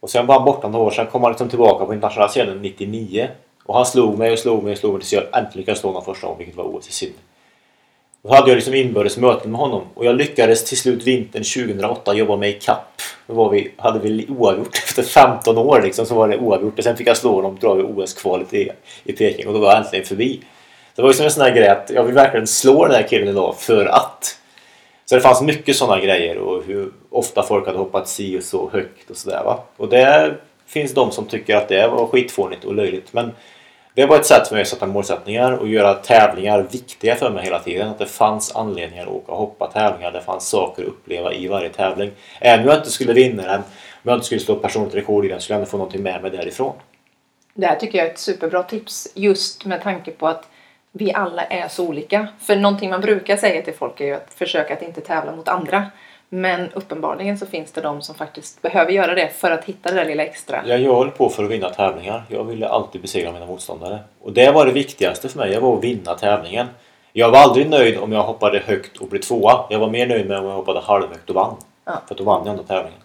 Och 0.00 0.10
sen 0.10 0.26
var 0.26 0.34
han 0.34 0.44
borta 0.44 0.68
några 0.68 0.84
år, 0.84 0.90
sen 0.90 1.06
kom 1.06 1.22
han 1.22 1.32
liksom 1.32 1.48
tillbaka 1.48 1.86
på 1.86 1.94
internationella 1.94 2.28
scenen 2.28 2.62
99. 2.62 3.28
Och 3.64 3.74
han 3.74 3.86
slog 3.86 4.18
mig 4.18 4.32
och 4.32 4.38
slog 4.38 4.62
mig 4.62 4.72
och 4.72 4.78
slog 4.78 4.92
mig 4.92 5.00
tills 5.00 5.12
jag 5.12 5.22
äntligen 5.22 5.50
lyckades 5.52 5.80
slå 5.80 5.90
honom 5.90 6.04
första 6.04 6.26
gången 6.26 6.38
vilket 6.38 6.56
var 6.56 6.64
OS 6.64 6.88
i 6.88 6.92
Sydney. 6.92 7.18
Då 8.22 8.34
hade 8.34 8.48
jag 8.48 8.56
liksom 8.56 8.74
inbördes 8.74 9.16
möten 9.16 9.50
med 9.50 9.60
honom 9.60 9.82
och 9.94 10.04
jag 10.04 10.16
lyckades 10.16 10.64
till 10.64 10.78
slut 10.78 11.02
vintern 11.02 11.42
2008 11.42 12.14
jobba 12.14 12.36
mig 12.36 12.50
ikapp. 12.50 13.02
Då 13.26 13.34
var 13.34 13.50
vi, 13.50 13.72
hade 13.76 13.98
vi 13.98 14.26
oavgjort 14.28 14.76
efter 14.84 15.02
15 15.02 15.58
år 15.58 15.82
liksom 15.82 16.06
så 16.06 16.14
var 16.14 16.28
det 16.28 16.38
oavgjort 16.38 16.78
och 16.78 16.84
sen 16.84 16.96
fick 16.96 17.06
jag 17.06 17.16
slå 17.16 17.34
honom 17.34 17.54
och 17.54 17.60
dra 17.60 17.80
i 17.80 17.82
OS-kvalet 17.82 18.54
i, 18.54 18.70
i 19.04 19.12
Peking 19.12 19.46
och 19.46 19.54
då 19.54 19.60
var 19.60 19.68
jag 19.68 19.78
äntligen 19.78 20.06
förbi. 20.06 20.40
Det 20.96 21.02
var 21.02 21.08
ju 21.08 21.14
som 21.14 21.24
en 21.24 21.30
sån 21.30 21.42
här 21.42 21.54
grej 21.54 21.68
att 21.68 21.90
jag 21.94 22.04
vill 22.04 22.14
verkligen 22.14 22.46
slå 22.46 22.84
den 22.84 22.94
här 22.94 23.08
killen 23.08 23.28
idag 23.28 23.54
för 23.58 23.86
att. 23.86 24.36
Så 25.04 25.14
det 25.14 25.20
fanns 25.20 25.42
mycket 25.42 25.76
sådana 25.76 26.00
grejer 26.00 26.38
och 26.38 26.64
hur 26.64 26.92
ofta 27.10 27.42
folk 27.42 27.66
hade 27.66 27.78
hoppat 27.78 28.08
si 28.08 28.38
och 28.38 28.42
så 28.42 28.70
högt 28.72 29.10
och 29.10 29.16
sådär 29.16 29.42
va. 29.44 29.64
Och 29.76 29.88
det 29.88 30.34
finns 30.66 30.94
de 30.94 31.10
som 31.10 31.26
tycker 31.26 31.56
att 31.56 31.68
det 31.68 31.88
var 31.88 32.06
skitfånigt 32.06 32.64
och 32.64 32.74
löjligt 32.74 33.12
men 33.12 33.32
det 34.00 34.06
var 34.06 34.16
ett 34.16 34.26
sätt 34.26 34.48
för 34.48 34.54
mig 34.54 34.62
att 34.62 34.68
sätta 34.68 34.86
målsättningar 34.86 35.52
och 35.52 35.68
göra 35.68 35.94
tävlingar 35.94 36.62
viktiga 36.62 37.16
för 37.16 37.30
mig 37.30 37.44
hela 37.44 37.58
tiden. 37.58 37.88
Att 37.88 37.98
det 37.98 38.06
fanns 38.06 38.56
anledningar 38.56 39.02
att 39.02 39.12
åka 39.12 39.32
och 39.32 39.38
hoppa 39.38 39.66
tävlingar. 39.66 40.12
Det 40.12 40.20
fanns 40.20 40.48
saker 40.48 40.82
att 40.82 40.88
uppleva 40.88 41.32
i 41.32 41.48
varje 41.48 41.68
tävling. 41.68 42.10
Även 42.40 42.60
om 42.60 42.70
jag 42.70 42.78
inte 42.78 42.90
skulle 42.90 43.12
vinna 43.12 43.42
den, 43.42 43.60
om 43.60 43.64
jag 44.02 44.14
inte 44.14 44.26
skulle 44.26 44.40
slå 44.40 44.56
personligt 44.56 44.94
rekord 44.94 45.24
i 45.24 45.28
den, 45.28 45.40
skulle 45.40 45.54
jag 45.54 45.60
ändå 45.60 45.70
få 45.70 45.76
någonting 45.76 46.02
med 46.02 46.22
mig 46.22 46.30
därifrån. 46.30 46.74
Det 47.54 47.66
här 47.66 47.76
tycker 47.76 47.98
jag 47.98 48.06
är 48.06 48.10
ett 48.10 48.18
superbra 48.18 48.62
tips 48.62 49.08
just 49.14 49.64
med 49.64 49.82
tanke 49.82 50.10
på 50.10 50.28
att 50.28 50.48
vi 50.92 51.12
alla 51.12 51.44
är 51.44 51.68
så 51.68 51.88
olika. 51.88 52.28
För 52.40 52.56
någonting 52.56 52.90
man 52.90 53.00
brukar 53.00 53.36
säga 53.36 53.62
till 53.62 53.74
folk 53.74 54.00
är 54.00 54.04
ju 54.04 54.14
att 54.14 54.34
försöka 54.34 54.74
att 54.74 54.82
inte 54.82 55.00
tävla 55.00 55.36
mot 55.36 55.48
andra. 55.48 55.86
Men 56.32 56.72
uppenbarligen 56.72 57.38
så 57.38 57.46
finns 57.46 57.72
det 57.72 57.80
de 57.80 58.02
som 58.02 58.14
faktiskt 58.14 58.62
behöver 58.62 58.92
göra 58.92 59.14
det 59.14 59.28
för 59.28 59.50
att 59.50 59.64
hitta 59.64 59.90
det 59.90 59.96
där 59.96 60.04
lilla 60.04 60.22
extra. 60.22 60.62
Ja, 60.66 60.76
jag 60.76 60.94
håller 60.94 61.10
på 61.10 61.28
för 61.28 61.44
att 61.44 61.50
vinna 61.50 61.70
tävlingar. 61.70 62.24
Jag 62.28 62.44
ville 62.44 62.68
alltid 62.68 63.00
besegra 63.00 63.32
mina 63.32 63.46
motståndare. 63.46 63.98
Och 64.20 64.32
det 64.32 64.50
var 64.50 64.66
det 64.66 64.72
viktigaste 64.72 65.28
för 65.28 65.38
mig, 65.38 65.50
det 65.50 65.60
var 65.60 65.76
att 65.76 65.84
vinna 65.84 66.14
tävlingen. 66.14 66.66
Jag 67.12 67.30
var 67.30 67.38
aldrig 67.38 67.70
nöjd 67.70 67.98
om 67.98 68.12
jag 68.12 68.22
hoppade 68.22 68.58
högt 68.58 68.96
och 68.96 69.08
blev 69.08 69.20
tvåa. 69.20 69.64
Jag 69.70 69.78
var 69.78 69.90
mer 69.90 70.06
nöjd 70.06 70.28
med 70.28 70.38
om 70.38 70.44
jag 70.44 70.52
hoppade 70.52 70.80
halvhögt 70.80 71.30
och 71.30 71.34
vann. 71.34 71.56
Ja. 71.84 72.02
För 72.08 72.14
då 72.14 72.24
vann 72.24 72.46
jag 72.46 72.50
ändå 72.50 72.62
tävlingen. 72.62 73.00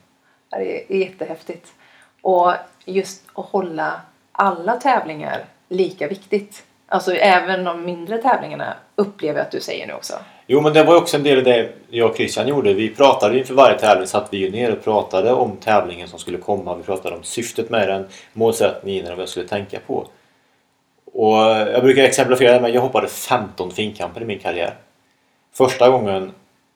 Det 0.50 0.94
är 0.94 0.98
jättehäftigt. 0.98 1.74
Och 2.22 2.54
just 2.86 3.24
att 3.34 3.46
hålla 3.46 4.02
alla 4.32 4.76
tävlingar 4.76 5.46
lika 5.70 6.08
viktigt. 6.08 6.64
Alltså 6.88 7.14
även 7.14 7.64
de 7.64 7.86
mindre 7.86 8.18
tävlingarna 8.18 8.74
upplever 8.96 9.40
jag 9.40 9.46
att 9.46 9.52
du 9.52 9.62
säger 9.62 9.88
nu 9.88 9.94
också. 9.94 10.14
Jo 10.48 10.62
men 10.62 10.74
det 10.74 10.84
var 10.84 10.96
också 10.96 11.18
en 11.18 11.24
del 11.24 11.38
av 11.38 11.44
det 11.44 11.70
jag 11.90 12.10
och 12.10 12.16
Christian 12.16 12.48
gjorde. 12.48 12.74
Vi 12.74 12.90
pratade 12.90 13.38
inför 13.38 13.54
varje 13.54 13.80
tävling, 13.80 14.08
satt 14.08 14.28
vi 14.32 14.38
ju 14.38 14.52
ner 14.52 14.72
och 14.72 14.84
pratade 14.84 15.34
om 15.34 15.58
tävlingen 15.58 16.08
som 16.08 16.20
skulle 16.20 16.38
komma. 16.38 16.76
Vi 16.76 16.84
pratade 16.84 17.16
om 17.16 17.24
syftet 17.24 17.70
med 17.70 17.88
den, 17.88 18.08
målsättningen 18.34 19.06
och 19.06 19.12
vad 19.12 19.22
jag 19.22 19.30
skulle 19.30 19.48
tänka 19.48 19.80
på. 19.88 20.08
Och 21.14 21.38
jag 21.38 21.84
brukar 21.84 22.04
exemplifiera 22.04 22.54
det 22.54 22.62
med 22.62 22.76
jag 22.76 22.82
hoppade 22.82 23.08
15 23.08 23.72
finkamper 23.72 24.22
i 24.22 24.26
min 24.26 24.40
karriär. 24.40 24.74
Första 25.54 25.90
gången 25.90 26.32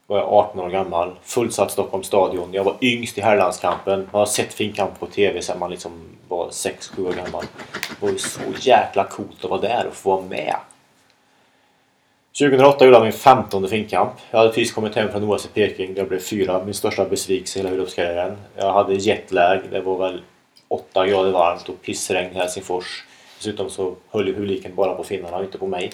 var 0.07 0.17
jag 0.17 0.27
18 0.27 0.59
år 0.59 0.69
gammal, 0.69 1.11
fullsatt 1.23 1.71
Stockholms 1.71 2.07
stadion. 2.07 2.49
Jag 2.53 2.63
var 2.63 2.75
yngst 2.81 3.17
i 3.17 3.21
herrlandskampen. 3.21 3.99
Man 4.11 4.19
har 4.19 4.25
sett 4.25 4.53
finkamp 4.53 4.99
på 4.99 5.05
TV 5.05 5.41
sedan 5.41 5.59
man 5.59 5.71
liksom 5.71 5.91
var 6.27 6.49
6-7 6.49 7.07
år 7.07 7.13
gammal. 7.13 7.43
Det 7.99 8.05
var 8.05 8.09
ju 8.09 8.17
så 8.17 8.41
jäkla 8.59 9.03
coolt 9.03 9.43
att 9.43 9.49
vara 9.49 9.61
där 9.61 9.85
och 9.87 9.95
få 9.95 10.09
vara 10.09 10.25
med. 10.25 10.55
2008 12.39 12.85
gjorde 12.85 12.97
jag 12.97 13.03
min 13.03 13.13
15 13.13 13.67
finkamp. 13.67 14.11
Jag 14.31 14.39
hade 14.39 14.49
precis 14.49 14.71
kommit 14.71 14.95
hem 14.95 15.11
från 15.11 15.23
OS 15.23 15.45
i 15.45 15.47
Peking. 15.47 15.93
Jag 15.97 16.07
blev 16.07 16.19
fyra, 16.19 16.63
min 16.63 16.73
största 16.73 17.05
besvikelse 17.05 17.59
i 17.59 17.61
hela 17.61 17.69
höjdhoppskarriären. 17.69 18.37
Jag 18.55 18.73
hade 18.73 18.93
jetlag. 18.93 19.59
Det 19.71 19.81
var 19.81 19.97
väl 19.97 20.21
8 20.67 21.07
grader 21.07 21.31
varmt 21.31 21.69
och 21.69 21.81
pissregn 21.81 22.31
i 22.31 22.37
Helsingfors. 22.37 23.03
Dessutom 23.37 23.69
så 23.69 23.95
höll 24.11 24.27
ju 24.27 24.33
publiken 24.33 24.75
bara 24.75 24.93
på 24.93 25.03
finnarna 25.03 25.37
och 25.37 25.43
inte 25.43 25.57
på 25.57 25.67
mig. 25.67 25.91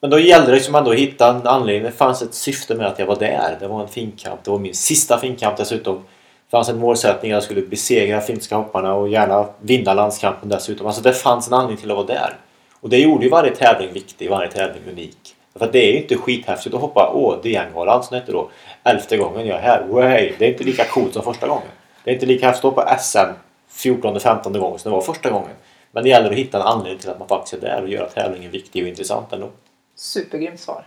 Men 0.00 0.10
då 0.10 0.18
gällde 0.18 0.46
det 0.46 0.54
liksom 0.54 0.74
ändå 0.74 0.90
att 0.90 0.96
hitta 0.96 1.30
en 1.30 1.46
anledning. 1.46 1.84
Det 1.84 1.92
fanns 1.92 2.22
ett 2.22 2.34
syfte 2.34 2.74
med 2.74 2.86
att 2.86 2.98
jag 2.98 3.06
var 3.06 3.16
där. 3.16 3.56
Det 3.60 3.68
var 3.68 3.82
en 3.82 3.88
finkamp. 3.88 4.44
Det 4.44 4.50
var 4.50 4.58
min 4.58 4.74
sista 4.74 5.18
finkamp 5.18 5.56
dessutom. 5.56 5.96
Det 5.96 6.50
fanns 6.50 6.68
en 6.68 6.78
målsättning. 6.78 7.30
Jag 7.30 7.42
skulle 7.42 7.62
besegra 7.62 8.20
finska 8.20 8.56
hopparna 8.56 8.94
och 8.94 9.08
gärna 9.08 9.48
vinna 9.60 9.94
landskampen 9.94 10.48
dessutom. 10.48 10.86
Alltså 10.86 11.02
det 11.02 11.12
fanns 11.12 11.48
en 11.48 11.54
anledning 11.54 11.76
till 11.76 11.90
att 11.90 11.96
vara 11.96 12.06
där. 12.06 12.36
Och 12.80 12.88
det 12.88 12.98
gjorde 12.98 13.24
ju 13.24 13.30
varje 13.30 13.56
tävling 13.56 13.92
viktig, 13.92 14.30
varje 14.30 14.50
tävling 14.50 14.82
unik. 14.88 15.36
För 15.54 15.72
det 15.72 15.78
är 15.78 15.92
ju 15.92 16.02
inte 16.02 16.16
skithäftigt 16.16 16.74
att 16.74 16.80
hoppa, 16.80 17.12
åh, 17.14 17.42
DN-galan 17.42 18.02
som 18.02 18.14
hette 18.14 18.32
då, 18.32 18.50
elfte 18.84 19.16
gången 19.16 19.46
jag 19.46 19.58
är 19.58 19.62
här. 19.62 19.84
Way. 19.88 20.32
Det 20.38 20.44
är 20.44 20.52
inte 20.52 20.64
lika 20.64 20.84
coolt 20.84 21.14
som 21.14 21.22
första 21.22 21.48
gången. 21.48 21.68
Det 22.04 22.10
är 22.10 22.14
inte 22.14 22.26
lika 22.26 22.46
häftigt 22.46 22.64
att 22.64 22.70
hoppa 22.70 22.98
SM 22.98 23.32
14 23.68 24.20
15 24.20 24.52
gången 24.52 24.78
som 24.78 24.90
det 24.90 24.96
var 24.96 25.02
första 25.02 25.30
gången. 25.30 25.56
Men 25.92 26.02
det 26.02 26.08
gäller 26.08 26.30
att 26.30 26.36
hitta 26.36 26.60
en 26.60 26.66
anledning 26.66 26.98
till 26.98 27.10
att 27.10 27.18
man 27.18 27.28
faktiskt 27.28 27.62
är 27.62 27.68
där 27.68 27.82
och 27.82 27.88
göra 27.88 28.08
tävlingen 28.08 28.50
viktig 28.50 28.82
och 28.82 28.88
intressant 28.88 29.32
ändå. 29.32 29.50
Supergrymt 29.94 30.60
svar. 30.60 30.86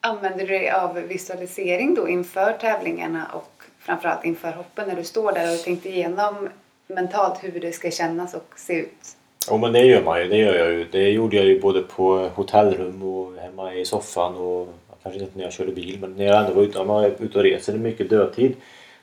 Använder 0.00 0.46
du 0.46 0.58
dig 0.58 0.70
av 0.70 0.94
visualisering 0.94 1.94
då 1.94 2.08
inför 2.08 2.52
tävlingarna 2.52 3.26
och 3.32 3.62
framförallt 3.78 4.24
inför 4.24 4.52
hoppen 4.52 4.88
när 4.88 4.96
du 4.96 5.04
står 5.04 5.32
där 5.32 5.54
och 5.54 5.62
tänkte 5.62 5.88
igenom 5.88 6.48
mentalt 6.86 7.44
hur 7.44 7.60
det 7.60 7.72
ska 7.72 7.90
kännas 7.90 8.34
och 8.34 8.52
se 8.56 8.72
ut? 8.72 9.16
Ja 9.50 9.56
men 9.56 9.72
det 9.72 9.84
gör 9.84 10.02
man 10.02 10.20
ju, 10.20 10.28
det 10.28 10.36
gör 10.36 10.54
jag 10.54 10.70
ju. 10.72 10.86
Det 10.90 11.10
gjorde 11.10 11.36
jag 11.36 11.44
ju 11.44 11.60
både 11.60 11.80
på 11.80 12.28
hotellrum 12.34 13.02
och 13.02 13.32
hemma 13.42 13.74
i 13.74 13.84
soffan 13.84 14.36
och 14.36 14.68
kanske 15.02 15.20
inte 15.20 15.38
när 15.38 15.44
jag 15.44 15.52
körde 15.52 15.72
bil 15.72 15.98
men 16.00 16.14
när 16.16 16.24
jag 16.24 16.40
ändå 16.40 16.52
var 16.52 16.62
ute, 16.62 16.78
när 16.78 16.84
man 16.84 17.04
är 17.04 17.12
ute 17.18 17.38
och 17.38 17.44
reser, 17.44 17.72
det 17.72 17.78
är 17.78 17.80
mycket 17.80 18.10
dödtid. 18.10 18.54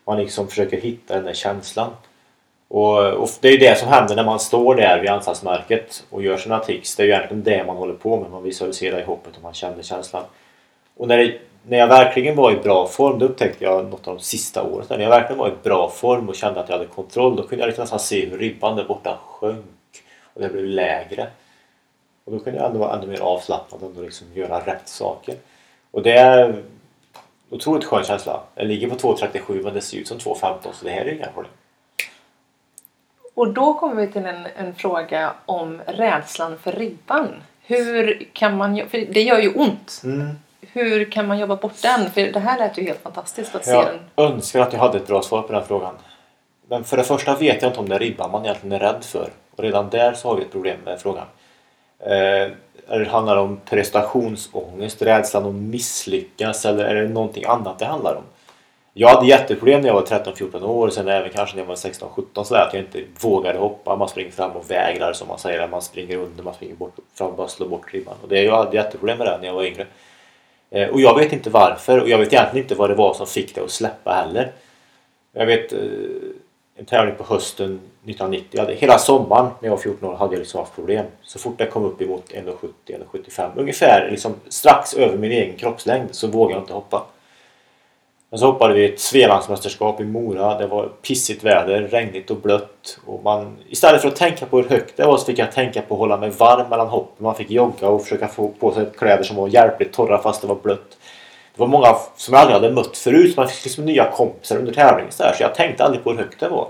Man 0.06 0.18
liksom 0.18 0.48
försöker 0.48 0.82
hitta 0.82 1.16
den 1.16 1.26
där 1.26 1.34
känslan. 1.34 1.90
Och, 2.68 2.98
och 2.98 3.30
det 3.42 3.48
är 3.48 3.52
ju 3.52 3.58
det 3.58 3.78
som 3.78 3.88
händer 3.88 4.16
när 4.16 4.24
man 4.24 4.40
står 4.40 4.76
där 4.76 5.00
vid 5.00 5.10
ansatsmärket 5.10 6.04
och 6.10 6.24
gör 6.24 6.38
sina 6.38 6.60
tics. 6.60 6.96
Det 6.96 7.04
är 7.04 7.08
ju 7.08 7.14
egentligen 7.14 7.44
det 7.44 7.64
man 7.68 7.78
håller 7.78 7.94
på 7.94 8.20
med. 8.20 8.32
Man 8.32 8.44
visualiserar 8.44 9.00
i 9.00 9.04
hoppet 9.04 9.38
och 9.38 9.44
man 9.44 9.54
känner 9.54 9.84
känslan. 9.84 10.24
Och 10.98 11.08
när, 11.08 11.18
det, 11.18 11.34
när 11.68 11.78
jag 11.78 11.88
verkligen 11.88 12.36
var 12.36 12.52
i 12.52 12.56
bra 12.56 12.88
form, 12.88 13.20
det 13.20 13.26
upptäckte 13.26 13.64
jag 13.64 13.86
något 13.86 14.08
av 14.08 14.16
de 14.16 14.22
sista 14.22 14.64
åren. 14.64 14.86
När 14.90 15.00
jag 15.00 15.10
verkligen 15.10 15.40
var 15.40 15.48
i 15.48 15.64
bra 15.64 15.90
form 15.90 16.30
och 16.30 16.36
kände 16.36 16.60
att 16.60 16.70
jag 16.70 16.78
hade 16.78 16.88
kontroll, 16.90 17.36
då 17.36 17.44
kunde 17.44 17.64
jag 17.64 17.68
liksom 17.68 17.82
nästan 17.84 18.00
se 18.00 18.26
hur 18.26 18.38
ribban 18.38 18.76
där 18.76 18.84
borta 18.84 19.18
sjönk 19.28 19.66
och 20.34 20.42
det 20.42 20.50
blev 20.50 20.66
lägre. 20.66 21.28
Och 22.24 22.32
då 22.32 22.40
kunde 22.40 22.60
jag 22.60 22.68
ändå 22.68 22.80
vara 22.80 22.98
ännu 22.98 23.08
mer 23.08 23.20
avslappnad 23.20 23.84
och 23.84 24.04
liksom 24.04 24.28
göra 24.34 24.60
rätt 24.60 24.88
saker. 24.88 25.36
Och 25.92 26.02
det 26.04 26.14
är 26.14 26.64
otroligt 27.50 27.86
skön 27.86 28.04
känsla. 28.04 28.40
Jag 28.56 28.68
ligger 28.68 28.90
på 28.90 28.96
2,37 28.96 29.64
men 29.64 29.74
det 29.74 29.82
ser 29.82 29.98
ut 29.98 30.08
som 30.08 30.18
2,15 30.18 30.58
så 30.74 30.86
det 30.86 30.92
här 30.92 31.06
är 31.06 31.14
inga 31.14 31.28
problem. 31.28 31.52
Och 33.34 33.54
då 33.54 33.74
kommer 33.74 33.96
vi 33.96 34.12
till 34.12 34.26
en, 34.26 34.48
en 34.58 34.76
fråga 34.76 35.34
om 35.46 35.82
rädslan 35.88 36.58
för 36.58 36.72
ribban. 36.72 37.28
Hur 37.62 38.28
kan 38.34 38.58
man... 38.58 38.90
För 38.90 38.98
det 39.14 39.22
gör 39.22 39.40
ju 39.40 39.54
ont. 39.54 40.02
Mm. 40.04 40.30
Hur 40.62 41.12
kan 41.12 41.28
man 41.28 41.40
jobba 41.40 41.56
bort 41.56 41.82
den? 41.82 42.12
För 42.12 42.22
det 42.22 42.40
här 42.40 42.60
lät 42.60 42.78
ju 42.78 42.84
helt 42.84 43.02
fantastiskt 43.02 43.56
att 43.56 43.66
se 43.66 43.72
Jag 43.72 43.86
den. 43.86 44.26
önskar 44.26 44.60
att 44.60 44.74
jag 44.74 44.80
hade 44.80 44.98
ett 44.98 45.08
bra 45.08 45.22
svar 45.22 45.42
på 45.42 45.54
den 45.54 45.66
frågan. 45.66 45.96
Men 46.72 46.84
för 46.84 46.98
det 46.98 47.04
första 47.04 47.36
vet 47.36 47.62
jag 47.62 47.70
inte 47.70 47.80
om 47.80 47.90
det 47.90 47.96
är 47.96 48.00
ribban 48.00 48.32
man 48.32 48.46
egentligen 48.46 48.72
är 48.72 48.80
rädd 48.80 49.04
för. 49.04 49.30
Och 49.56 49.64
redan 49.64 49.90
där 49.90 50.14
så 50.14 50.28
har 50.28 50.36
vi 50.36 50.42
ett 50.42 50.52
problem 50.52 50.80
med 50.86 51.02
frågan. 51.02 51.26
Eh, 52.00 52.48
det 52.88 53.08
handlar 53.10 53.38
om 53.38 53.60
prestationsångest, 53.66 55.02
rädslan 55.02 55.46
att 55.46 55.56
misslyckas 55.56 56.66
eller 56.66 56.86
är 56.86 56.96
det 56.96 57.10
någonting 57.10 57.44
annat 57.46 57.80
det 57.80 57.86
handlar 57.86 58.16
om? 58.16 58.24
Jag 58.94 59.08
hade 59.08 59.28
jätteproblem 59.28 59.82
när 59.82 59.88
jag 59.88 59.94
var 59.94 60.02
13-14 60.02 60.64
år 60.64 60.88
och 60.88 60.94
sen 60.94 61.08
även 61.08 61.30
kanske 61.30 61.56
när 61.56 61.64
jag 61.64 61.68
var 61.68 61.76
16-17 61.76 62.44
sådär 62.44 62.68
att 62.68 62.74
jag 62.74 62.84
inte 62.84 63.04
vågade 63.22 63.60
hoppa. 63.60 63.96
Man 63.96 64.10
springer 64.10 64.32
fram 64.32 64.52
och 64.52 64.72
vägrar 64.72 65.14
som 65.14 65.28
man 65.28 65.40
säger. 65.40 65.68
Man 65.68 65.82
springer 65.82 66.18
under, 66.18 66.44
man 66.44 66.54
springer 66.54 66.76
bort, 66.76 66.96
fram 67.14 67.28
och 67.28 67.36
bara 67.36 67.48
slår 67.48 67.68
bort 67.68 67.94
ribban. 67.94 68.16
Och 68.24 68.30
det, 68.30 68.44
jag 68.44 68.58
hade 68.58 68.78
jätteproblem 68.78 69.18
med 69.18 69.28
det 69.28 69.38
när 69.38 69.48
jag 69.48 69.54
var 69.54 69.64
yngre. 69.64 69.86
Eh, 70.70 70.90
och 70.90 71.02
jag 71.02 71.18
vet 71.20 71.34
inte 71.34 71.50
varför 71.50 72.02
och 72.02 72.10
jag 72.10 72.18
vet 72.18 72.34
egentligen 72.34 72.66
inte 72.66 72.76
vad 72.76 72.90
det 72.90 72.96
var 72.96 73.14
som 73.14 73.28
fick 73.28 73.56
det 73.56 73.62
att 73.62 73.72
släppa 73.72 74.12
heller. 74.12 74.52
Jag 75.34 75.46
vet 75.46 75.74
eh, 75.74 75.80
en 76.82 76.86
tävling 76.86 77.16
på 77.16 77.24
hösten 77.24 77.80
1990. 78.06 78.48
Jag 78.52 78.62
hade, 78.62 78.74
hela 78.74 78.98
sommaren 78.98 79.46
när 79.46 79.70
jag 79.70 79.72
var 79.72 79.78
14 79.78 80.10
år 80.10 80.16
hade 80.16 80.34
jag 80.34 80.40
liksom 80.40 80.60
haft 80.60 80.76
problem. 80.76 81.06
Så 81.24 81.40
fort 81.40 81.56
jag 81.58 81.72
kom 81.72 81.86
upp 81.86 82.02
emot 82.02 82.32
1,70 82.32 82.70
eller 82.88 83.06
75 83.06 83.52
ungefär 83.56 84.08
liksom 84.12 84.34
strax 84.50 84.94
över 84.94 85.18
min 85.18 85.32
egen 85.32 85.58
kroppslängd 85.58 86.08
så 86.12 86.28
vågade 86.28 86.54
jag 86.54 86.64
inte 86.64 86.74
hoppa. 86.74 87.06
Men 88.30 88.40
så 88.40 88.46
hoppade 88.46 88.74
vi 88.74 88.86
ett 88.86 89.00
Svealandsmästerskap 89.00 90.02
i 90.02 90.04
Mora. 90.04 90.58
Det 90.58 90.68
var 90.68 90.90
pissigt 91.02 91.44
väder, 91.44 91.82
regnigt 91.82 92.32
och 92.32 92.38
blött. 92.38 93.00
Och 93.06 93.24
man, 93.24 93.58
istället 93.70 94.02
för 94.02 94.08
att 94.08 94.16
tänka 94.16 94.46
på 94.46 94.58
hur 94.58 94.70
högt 94.70 94.98
det 94.98 95.06
var 95.06 95.18
så 95.18 95.26
fick 95.26 95.40
jag 95.40 95.52
tänka 95.52 95.82
på 95.82 95.94
att 95.94 96.00
hålla 96.00 96.18
mig 96.18 96.30
varm 96.30 96.70
mellan 96.70 96.88
hoppen. 96.88 97.24
Man 97.24 97.36
fick 97.36 97.52
jogga 97.52 97.90
och 97.90 98.04
försöka 98.04 98.28
få 98.28 98.48
på 98.48 98.72
sig 98.72 98.86
kläder 98.98 99.24
som 99.24 99.36
var 99.36 99.48
hjälpligt 99.48 99.94
torra 99.94 100.22
fast 100.22 100.42
det 100.42 100.48
var 100.48 100.56
blött. 100.56 100.98
Det 101.56 101.60
var 101.60 101.68
många 101.68 101.96
som 102.16 102.34
jag 102.34 102.42
aldrig 102.42 102.62
hade 102.62 102.74
mött 102.74 102.98
förut. 102.98 103.38
Man 103.38 103.48
fick 103.48 103.64
liksom 103.64 103.86
nya 103.86 104.12
kompisar 104.12 104.58
under 104.58 104.74
tävlingen. 104.74 105.12
Så, 105.12 105.24
så 105.38 105.44
jag 105.44 105.56
tänkte 105.56 105.84
aldrig 105.84 106.04
på 106.04 106.12
hur 106.12 106.18
högt 106.18 106.40
det 106.40 106.50
var. 106.50 106.68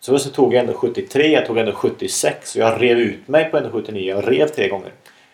Så, 0.00 0.18
så 0.18 0.30
tog 0.30 0.54
jag 0.54 0.60
ändå 0.60 0.72
73, 0.72 1.32
jag 1.32 1.46
tog 1.46 1.58
ändå 1.58 1.72
76 1.72 2.54
och 2.54 2.60
jag 2.60 2.82
rev 2.82 2.98
ut 2.98 3.28
mig 3.28 3.44
på 3.44 3.56
1,79. 3.56 3.98
Jag 3.98 4.32
rev 4.32 4.46
tre 4.46 4.68
gånger. 4.68 4.92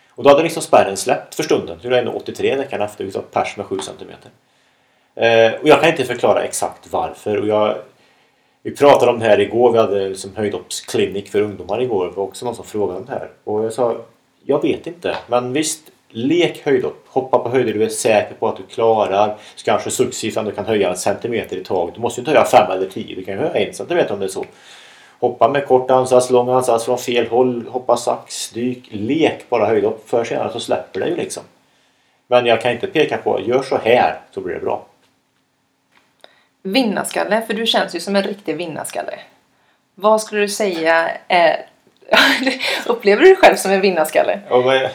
Och 0.09 0.23
då 0.23 0.29
hade 0.29 0.43
liksom 0.43 0.63
spärren 0.63 0.97
släppt 0.97 1.35
för 1.35 1.43
stunden. 1.43 1.79
Så 1.81 1.87
jag 1.87 1.99
ändå 1.99 2.11
83 2.11 2.55
veckan 2.55 2.81
efter. 2.81 3.03
Vi 3.03 3.11
pers 3.11 3.57
med 3.57 3.65
7 3.65 3.79
centimeter. 3.79 4.31
Eh, 5.15 5.61
och 5.61 5.67
jag 5.67 5.81
kan 5.81 5.89
inte 5.89 6.03
förklara 6.03 6.43
exakt 6.43 6.87
varför. 6.91 7.37
Och 7.37 7.47
jag, 7.47 7.75
vi 8.63 8.71
pratade 8.71 9.11
om 9.11 9.19
det 9.19 9.25
här 9.25 9.39
igår. 9.39 9.71
Vi 9.71 9.77
hade 9.77 10.09
liksom 10.09 10.35
höjdhoppsklinik 10.35 11.29
för 11.29 11.41
ungdomar 11.41 11.81
igår. 11.81 12.05
Det 12.05 12.11
var 12.11 12.23
också 12.23 12.45
någon 12.45 12.55
som 12.55 12.65
frågade 12.65 12.99
om 12.99 13.05
det 13.05 13.11
här. 13.11 13.29
Och 13.43 13.65
jag 13.65 13.73
sa, 13.73 13.97
jag 14.43 14.61
vet 14.61 14.87
inte. 14.87 15.17
Men 15.27 15.53
visst, 15.53 15.90
lek 16.11 16.61
höjdhopp. 16.65 17.05
Hoppa 17.07 17.39
på 17.39 17.49
höjder 17.49 17.73
du 17.73 17.83
är 17.83 17.89
säker 17.89 18.35
på 18.35 18.47
att 18.47 18.57
du 18.57 18.63
klarar. 18.63 19.37
Så 19.55 19.65
kanske 19.65 19.91
successivt 19.91 20.37
ändå 20.37 20.51
kan 20.51 20.65
höja 20.65 20.89
en 20.89 20.97
centimeter 20.97 21.57
i 21.57 21.63
taget. 21.63 21.95
Du 21.95 22.01
måste 22.01 22.21
ju 22.21 22.21
inte 22.21 22.31
höja 22.31 22.45
5 22.45 22.71
eller 22.71 22.89
10. 22.89 23.15
Du 23.15 23.23
kan 23.23 23.33
ju 23.33 23.39
höja 23.39 23.67
en 23.67 23.73
centimeter 23.73 24.13
om 24.13 24.19
det 24.19 24.25
är 24.25 24.29
så. 24.29 24.45
Hoppa 25.19 25.49
med 25.49 25.67
kort 25.67 25.91
ansats, 25.91 26.29
lång 26.29 26.49
ansats 26.49 26.85
från 26.85 26.97
fel 26.97 27.27
håll. 27.27 27.67
Hoppa 27.67 27.97
sax, 27.97 28.49
dyk. 28.49 28.87
Lek 28.89 29.49
bara 29.49 29.65
höjdhopp. 29.65 30.03
Förr 30.09 30.23
senare 30.23 30.51
så 30.53 30.59
släpper 30.59 30.99
det 30.99 31.07
ju 31.07 31.15
liksom. 31.15 31.43
Men 32.27 32.45
jag 32.45 32.61
kan 32.61 32.71
inte 32.71 32.87
peka 32.87 33.17
på, 33.17 33.41
gör 33.41 33.63
så 33.63 33.77
här 33.83 34.19
så 34.31 34.41
blir 34.41 34.53
det 34.53 34.61
bra. 34.61 34.85
Vinnarskalle, 36.63 37.41
för 37.41 37.53
du 37.53 37.65
känns 37.65 37.95
ju 37.95 37.99
som 37.99 38.15
en 38.15 38.23
riktig 38.23 38.57
vinnarskalle. 38.57 39.19
Vad 39.95 40.21
skulle 40.21 40.41
du 40.41 40.49
säga 40.49 41.11
är... 41.27 41.65
Upplever 42.85 43.21
du 43.21 43.27
dig 43.27 43.35
själv 43.35 43.55
som 43.55 43.71
en 43.71 43.81
vinnarskalle? 43.81 44.39
Ja, 44.49 44.61
men 44.61 44.89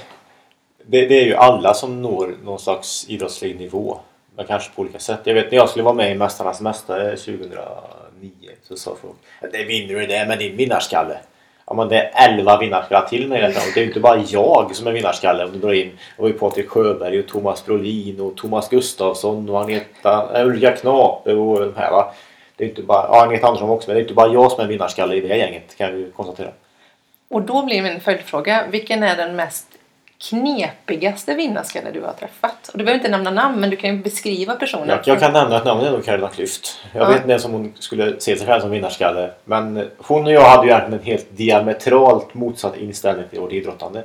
det, 0.87 1.07
det 1.07 1.21
är 1.21 1.25
ju 1.25 1.35
alla 1.35 1.75
som 1.75 2.03
når 2.03 2.35
någon 2.45 2.59
slags 2.59 3.07
idrottslig 3.09 3.61
nivå. 3.61 3.99
Men 4.37 4.47
kanske 4.47 4.71
på 4.75 4.83
olika 4.83 4.99
sätt. 4.99 5.21
Jag 5.25 5.35
vet 5.35 5.51
när 5.51 5.59
jag 5.59 5.69
skulle 5.69 5.83
vara 5.83 5.95
med 5.95 6.13
i 6.13 6.15
Mästarnas 6.15 6.61
Mästare 6.61 7.17
2009 7.17 8.31
så 8.63 8.77
sa 8.77 8.97
folk 9.03 9.17
att 9.41 9.53
det 9.53 9.65
vinner 9.65 9.95
du 9.95 10.07
det 10.07 10.27
med 10.29 10.39
din 10.39 10.57
vinnarskalle. 10.57 11.19
Ja 11.67 11.75
men 11.75 11.89
det 11.89 11.97
är 11.99 12.31
11 12.31 12.59
vinnarskallar 12.59 13.09
till 13.09 13.29
mig 13.29 13.41
detta. 13.43 13.61
Det 13.75 13.81
är 13.81 13.83
ju 13.83 13.89
inte 13.89 14.01
bara 14.01 14.25
jag 14.29 14.77
som 14.77 14.87
är 14.87 14.93
vinnarskalle 14.93 15.45
om 15.45 15.53
du 15.53 15.59
drar 15.59 15.73
in. 15.73 15.91
Det 16.17 16.23
var 16.23 16.29
ju 16.29 16.35
Patrik 16.35 16.69
Sjöberg 16.69 17.21
och 17.21 17.29
Thomas 17.29 17.67
Brolin 17.67 18.21
och 18.21 18.37
Thomas 18.37 18.69
Gustafsson 18.69 19.49
och 19.49 19.61
Agneta, 19.61 20.41
äh, 20.41 20.47
Ulrika 20.47 20.73
Knape 20.73 21.35
och 21.35 21.61
de 21.61 21.75
här 21.77 21.91
va. 21.91 22.15
Det 22.57 22.65
är 22.65 22.69
inte 22.69 22.83
bara, 22.83 23.07
ja, 23.09 23.23
Agneta 23.25 23.47
Andersson 23.47 23.71
också 23.71 23.89
men 23.89 23.95
det 23.95 24.01
är 24.01 24.03
inte 24.03 24.15
bara 24.15 24.33
jag 24.33 24.53
som 24.53 24.65
är 24.65 24.69
vinnarskalle 24.69 25.15
i 25.15 25.21
det 25.21 25.37
gänget 25.37 25.77
kan 25.77 25.95
vi 25.95 25.99
ju 25.99 26.11
konstatera. 26.11 26.51
Och 27.29 27.43
då 27.43 27.63
blir 27.63 27.83
min 27.83 28.01
följdfråga, 28.01 28.65
vilken 28.71 29.03
är 29.03 29.17
den 29.17 29.37
mest 29.37 29.67
knepigaste 30.19 31.35
vinnarskalle 31.35 31.91
du 31.91 32.01
har 32.03 32.13
träffat? 32.13 32.69
Och 32.73 32.79
du 32.79 32.85
behöver 32.85 32.99
inte 32.99 33.11
nämna 33.11 33.31
namn, 33.31 33.61
men 33.61 33.71
du 33.71 33.77
kan 33.77 33.97
ju 33.97 34.03
beskriva 34.03 34.55
personen. 34.55 34.89
Jag, 34.89 35.01
jag 35.05 35.21
kan 35.21 35.33
nämna 35.33 35.57
ett 35.57 35.65
namn, 35.65 35.81
det 35.81 35.87
är 35.89 35.93
nog 35.93 36.05
Carolina 36.05 36.29
Klüft. 36.29 36.77
Jag 36.93 37.03
Ja. 37.03 37.09
vet 37.09 37.17
inte 37.17 37.31
ens 37.31 37.45
om 37.45 37.53
hon 37.53 37.73
skulle 37.79 38.21
se 38.21 38.37
sig 38.37 38.47
själv 38.47 38.61
som 38.61 38.71
vinnarskalle. 38.71 39.31
Men 39.45 39.91
hon 39.99 40.27
och 40.27 40.33
jag 40.33 40.41
hade 40.41 40.67
ju 40.67 40.73
egentligen 40.73 41.01
en 41.01 41.07
helt 41.07 41.27
diametralt 41.37 42.35
motsatt 42.35 42.77
inställning 42.77 43.25
till 43.31 43.41
vårt 43.41 43.53
idrottande. 43.53 44.05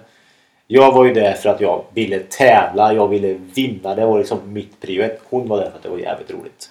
Jag 0.67 0.91
var 0.91 1.05
ju 1.05 1.13
där 1.13 1.33
för 1.33 1.49
att 1.49 1.61
jag 1.61 1.83
ville 1.93 2.19
tävla, 2.19 2.93
jag 2.93 3.07
ville 3.07 3.33
vinna. 3.55 3.95
Det 3.95 4.05
var 4.05 4.17
liksom 4.17 4.39
mitt 4.53 4.81
prio. 4.81 5.09
Hon 5.29 5.47
var 5.47 5.57
där 5.57 5.69
för 5.69 5.77
att 5.77 5.83
det 5.83 5.89
var 5.89 5.97
jävligt 5.97 6.31
roligt. 6.31 6.69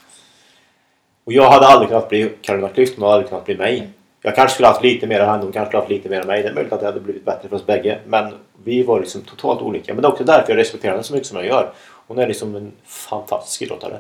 Och 1.25 1.33
jag 1.33 1.51
hade 1.51 1.67
aldrig 1.67 1.89
kunnat 1.89 2.09
bli 2.09 2.31
Carolina 2.43 2.69
Klüft, 2.69 2.93
hon 2.97 3.03
hade 3.03 3.15
aldrig 3.15 3.29
kunnat 3.29 3.45
bli 3.45 3.57
mig. 3.57 3.89
Jag 4.23 4.35
kanske 4.35 4.55
skulle 4.55 4.67
haft 4.69 4.83
lite 4.83 5.07
mer 5.07 5.21
av 5.21 5.27
henne, 5.27 5.43
hon 5.43 5.53
kanske 5.53 5.69
skulle 5.71 5.81
haft 5.81 5.91
lite 5.91 6.09
mer 6.09 6.21
av 6.21 6.27
mig. 6.27 6.43
Det 6.43 6.49
är 6.49 6.53
möjligt 6.55 6.73
att 6.73 6.81
det 6.81 6.87
hade 6.87 7.01
blivit 7.01 7.25
bättre 7.25 7.49
för 7.49 7.57
oss 7.57 7.67
bägge. 7.67 7.99
Men 8.07 8.35
vi 8.65 8.83
var 8.83 9.01
liksom 9.01 9.23
totalt 9.23 9.63
olika. 9.63 9.95
Men 9.95 10.03
det 10.03 10.09
är 10.09 10.13
också 10.13 10.25
därför 10.25 10.53
jag 10.53 10.59
respekterar 10.59 10.93
henne 10.93 11.05
så 11.05 11.13
mycket 11.13 11.29
som 11.29 11.37
jag 11.37 11.47
gör. 11.47 11.73
Hon 12.07 12.19
är 12.19 12.27
liksom 12.27 12.57
en 12.57 12.73
fantastisk 12.85 13.63
idrottare. 13.63 13.99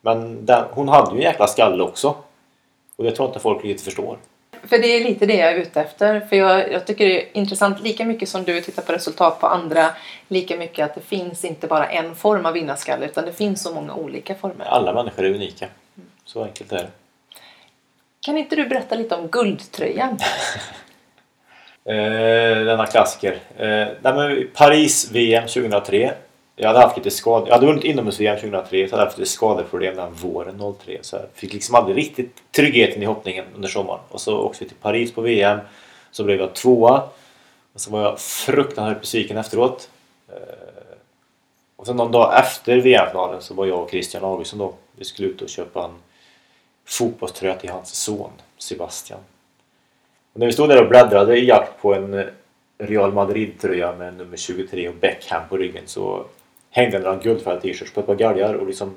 Men 0.00 0.46
den, 0.46 0.64
hon 0.70 0.88
hade 0.88 1.10
ju 1.10 1.16
en 1.16 1.22
jäkla 1.22 1.46
skalle 1.46 1.82
också. 1.82 2.14
Och 2.96 3.04
det 3.04 3.10
tror 3.10 3.26
jag 3.26 3.30
inte 3.30 3.40
folk 3.40 3.64
riktigt 3.64 3.84
förstår. 3.84 4.18
För 4.62 4.78
det 4.78 4.86
är 4.86 5.04
lite 5.04 5.26
det 5.26 5.36
jag 5.36 5.52
är 5.52 5.56
ute 5.56 5.80
efter. 5.80 6.20
För 6.20 6.36
jag, 6.36 6.72
jag 6.72 6.86
tycker 6.86 7.06
det 7.06 7.22
är 7.22 7.28
intressant, 7.32 7.82
lika 7.82 8.04
mycket 8.04 8.28
som 8.28 8.44
du 8.44 8.60
tittar 8.60 8.82
på 8.82 8.92
resultat 8.92 9.40
på 9.40 9.46
andra, 9.46 9.90
lika 10.28 10.56
mycket 10.56 10.84
att 10.84 10.94
det 10.94 11.00
finns 11.00 11.44
inte 11.44 11.66
bara 11.66 11.86
en 11.86 12.14
form 12.16 12.46
av 12.46 12.52
vinnarskalle, 12.52 13.06
utan 13.06 13.24
det 13.24 13.32
finns 13.32 13.62
så 13.62 13.74
många 13.74 13.94
olika 13.94 14.34
former. 14.34 14.64
Alla 14.64 14.92
människor 14.92 15.24
är 15.24 15.34
unika. 15.34 15.68
Så 16.24 16.44
enkelt 16.44 16.72
är 16.72 16.76
det. 16.76 16.90
Kan 18.20 18.38
inte 18.38 18.56
du 18.56 18.66
berätta 18.66 18.94
lite 18.94 19.14
om 19.14 19.28
guldtröjan? 19.28 20.18
Eh, 21.86 22.64
denna 22.64 22.86
klassiker. 22.86 23.38
Eh, 23.56 23.88
nej, 24.02 24.46
Paris-VM 24.54 25.46
2003. 25.46 26.12
Jag 26.56 26.68
hade 26.68 26.80
haft 26.80 26.96
lite 26.96 27.10
skador. 27.10 27.48
Jag 27.48 27.54
hade 27.54 27.66
vunnit 27.66 27.84
inomhus-VM 27.84 28.36
2003 28.36 28.70
så 28.70 28.76
jag 28.76 28.98
hade 28.98 29.08
haft 29.08 29.18
lite 29.18 29.30
skadeproblem 29.30 29.96
den 29.96 30.12
våren 30.12 30.74
03. 30.84 30.98
Så 31.00 31.16
jag 31.16 31.24
fick 31.34 31.52
liksom 31.52 31.74
aldrig 31.74 31.96
riktigt 31.96 32.52
tryggheten 32.56 33.02
i 33.02 33.06
hoppningen 33.06 33.44
under 33.54 33.68
sommaren. 33.68 34.00
Och 34.08 34.20
så 34.20 34.38
åkte 34.38 34.64
vi 34.64 34.68
till 34.68 34.78
Paris 34.78 35.12
på 35.12 35.20
VM. 35.20 35.58
Så 36.10 36.24
blev 36.24 36.40
jag 36.40 36.54
tvåa. 36.54 37.02
Och 37.72 37.80
så 37.80 37.90
var 37.90 38.02
jag 38.02 38.20
fruktansvärt 38.20 39.00
besviken 39.00 39.36
efteråt. 39.36 39.90
Eh, 40.28 40.96
och 41.76 41.86
sen 41.86 41.96
någon 41.96 42.12
dag 42.12 42.38
efter 42.38 42.76
VM-finalen 42.76 43.42
så 43.42 43.54
var 43.54 43.66
jag 43.66 43.82
och 43.82 43.90
Christian 43.90 44.24
Augustsson 44.24 44.58
då. 44.58 44.74
Vi 44.96 45.04
skulle 45.04 45.28
ut 45.28 45.42
och 45.42 45.48
köpa 45.48 45.84
en 45.84 45.94
fotbollströja 46.86 47.54
till 47.54 47.70
hans 47.70 47.94
son 47.94 48.30
Sebastian. 48.58 49.20
Och 50.36 50.40
när 50.40 50.46
vi 50.46 50.52
stod 50.52 50.68
där 50.68 50.82
och 50.82 50.88
bläddrade 50.88 51.38
i 51.38 51.46
jakt 51.46 51.82
på 51.82 51.94
en 51.94 52.14
eh, 52.14 52.24
Real 52.78 53.12
Madrid-tröja 53.12 53.92
med 53.92 54.16
nummer 54.16 54.36
23 54.36 54.88
och 54.88 54.94
Beckham 54.94 55.48
på 55.48 55.56
ryggen 55.56 55.82
så 55.86 56.24
hängde 56.70 56.98
några 56.98 57.16
guldfärgade 57.16 57.62
t-shirts 57.62 57.92
på 57.92 58.00
ett 58.00 58.06
par 58.06 58.14
galgar 58.14 58.54
och 58.54 58.66
liksom 58.66 58.94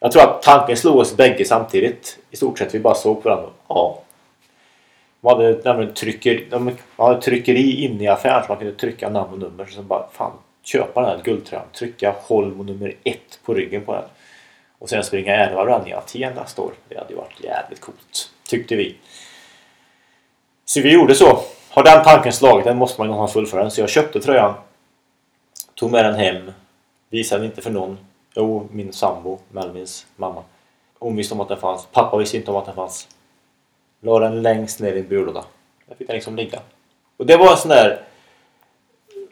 Jag 0.00 0.12
tror 0.12 0.22
att 0.22 0.42
tanken 0.42 0.76
slog 0.76 0.96
oss 0.96 1.16
bägge 1.16 1.44
samtidigt. 1.44 2.18
I 2.30 2.36
stort 2.36 2.58
sett 2.58 2.74
vi 2.74 2.80
bara 2.80 2.94
såg 2.94 3.22
på 3.22 3.28
varandra. 3.28 3.50
Ja. 3.68 4.02
De 5.20 5.28
hade 5.28 5.60
nämligen 5.64 5.94
trycker, 5.94 6.44
de 6.50 6.76
hade 6.96 7.22
tryckeri 7.22 7.84
inne 7.84 8.04
i 8.04 8.08
affären 8.08 8.42
så 8.42 8.48
man 8.48 8.58
kunde 8.58 8.74
trycka 8.74 9.08
namn 9.08 9.32
och 9.32 9.38
nummer. 9.38 9.66
Så 9.66 9.82
bara, 9.82 10.08
fan, 10.12 10.32
köpa 10.62 11.00
den 11.00 11.10
här 11.10 11.24
guldtröjan. 11.24 11.66
Trycka 11.72 12.14
Holm 12.18 12.66
nummer 12.66 12.94
ett 13.04 13.40
på 13.44 13.54
ryggen 13.54 13.84
på 13.84 13.92
den. 13.92 14.04
Och 14.78 14.88
sen 14.88 15.04
springa 15.04 15.36
Ärvarbrand 15.36 15.88
i 15.88 15.92
Aten 15.92 16.34
nästa 16.34 16.62
år. 16.62 16.72
Det 16.88 16.98
hade 16.98 17.10
ju 17.10 17.16
varit 17.16 17.44
jävligt 17.44 17.80
coolt. 17.80 18.30
Tyckte 18.48 18.76
vi. 18.76 18.96
Så 20.64 20.80
vi 20.80 20.92
gjorde 20.92 21.14
så. 21.14 21.40
Har 21.70 21.84
den 21.84 22.04
tanken 22.04 22.32
slagit 22.32 22.64
den 22.64 22.76
måste 22.76 23.00
man 23.00 23.08
ju 23.08 23.12
någonstans 23.12 23.32
fullfölja 23.32 23.62
den. 23.62 23.70
Så 23.70 23.80
jag 23.80 23.90
köpte 23.90 24.20
tröjan. 24.20 24.54
Tog 25.74 25.90
med 25.90 26.04
den 26.04 26.14
hem. 26.14 26.52
Visade 27.10 27.46
inte 27.46 27.62
för 27.62 27.70
någon. 27.70 27.98
Jo, 28.34 28.68
min 28.72 28.92
sambo, 28.92 29.38
Melvins 29.52 30.06
mamma. 30.16 30.42
Hon 30.98 31.16
visste 31.16 31.34
om 31.34 31.40
att 31.40 31.48
den 31.48 31.58
fanns. 31.58 31.88
Pappa 31.92 32.16
visste 32.16 32.36
inte 32.36 32.50
om 32.50 32.56
att 32.56 32.66
den 32.66 32.74
fanns. 32.74 33.08
La 34.00 34.18
den 34.18 34.42
längst 34.42 34.80
ner 34.80 34.92
i 34.92 35.00
en 35.00 35.08
byrålåda. 35.08 35.44
Där 35.88 35.94
fick 35.94 36.06
den 36.06 36.14
liksom 36.14 36.36
ligga. 36.36 36.60
Och 37.16 37.26
det 37.26 37.36
var 37.36 37.50
en 37.50 37.56
sån 37.56 37.68
där... 37.68 38.04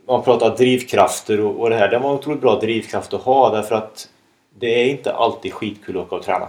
Man 0.07 0.23
pratar 0.23 0.57
drivkrafter 0.57 1.41
och, 1.41 1.61
och 1.61 1.71
det 1.71 1.77
här. 1.77 1.89
Det 1.89 1.99
var 1.99 2.11
en 2.11 2.15
otroligt 2.15 2.41
bra 2.41 2.61
drivkraft 2.61 3.15
att 3.15 3.23
ha 3.23 3.51
därför 3.51 3.75
att 3.75 4.09
det 4.59 4.67
är 4.67 4.91
inte 4.91 5.13
alltid 5.13 5.53
skitkul 5.53 5.99
att 5.99 6.07
åka 6.07 6.17
och 6.17 6.23
träna. 6.23 6.49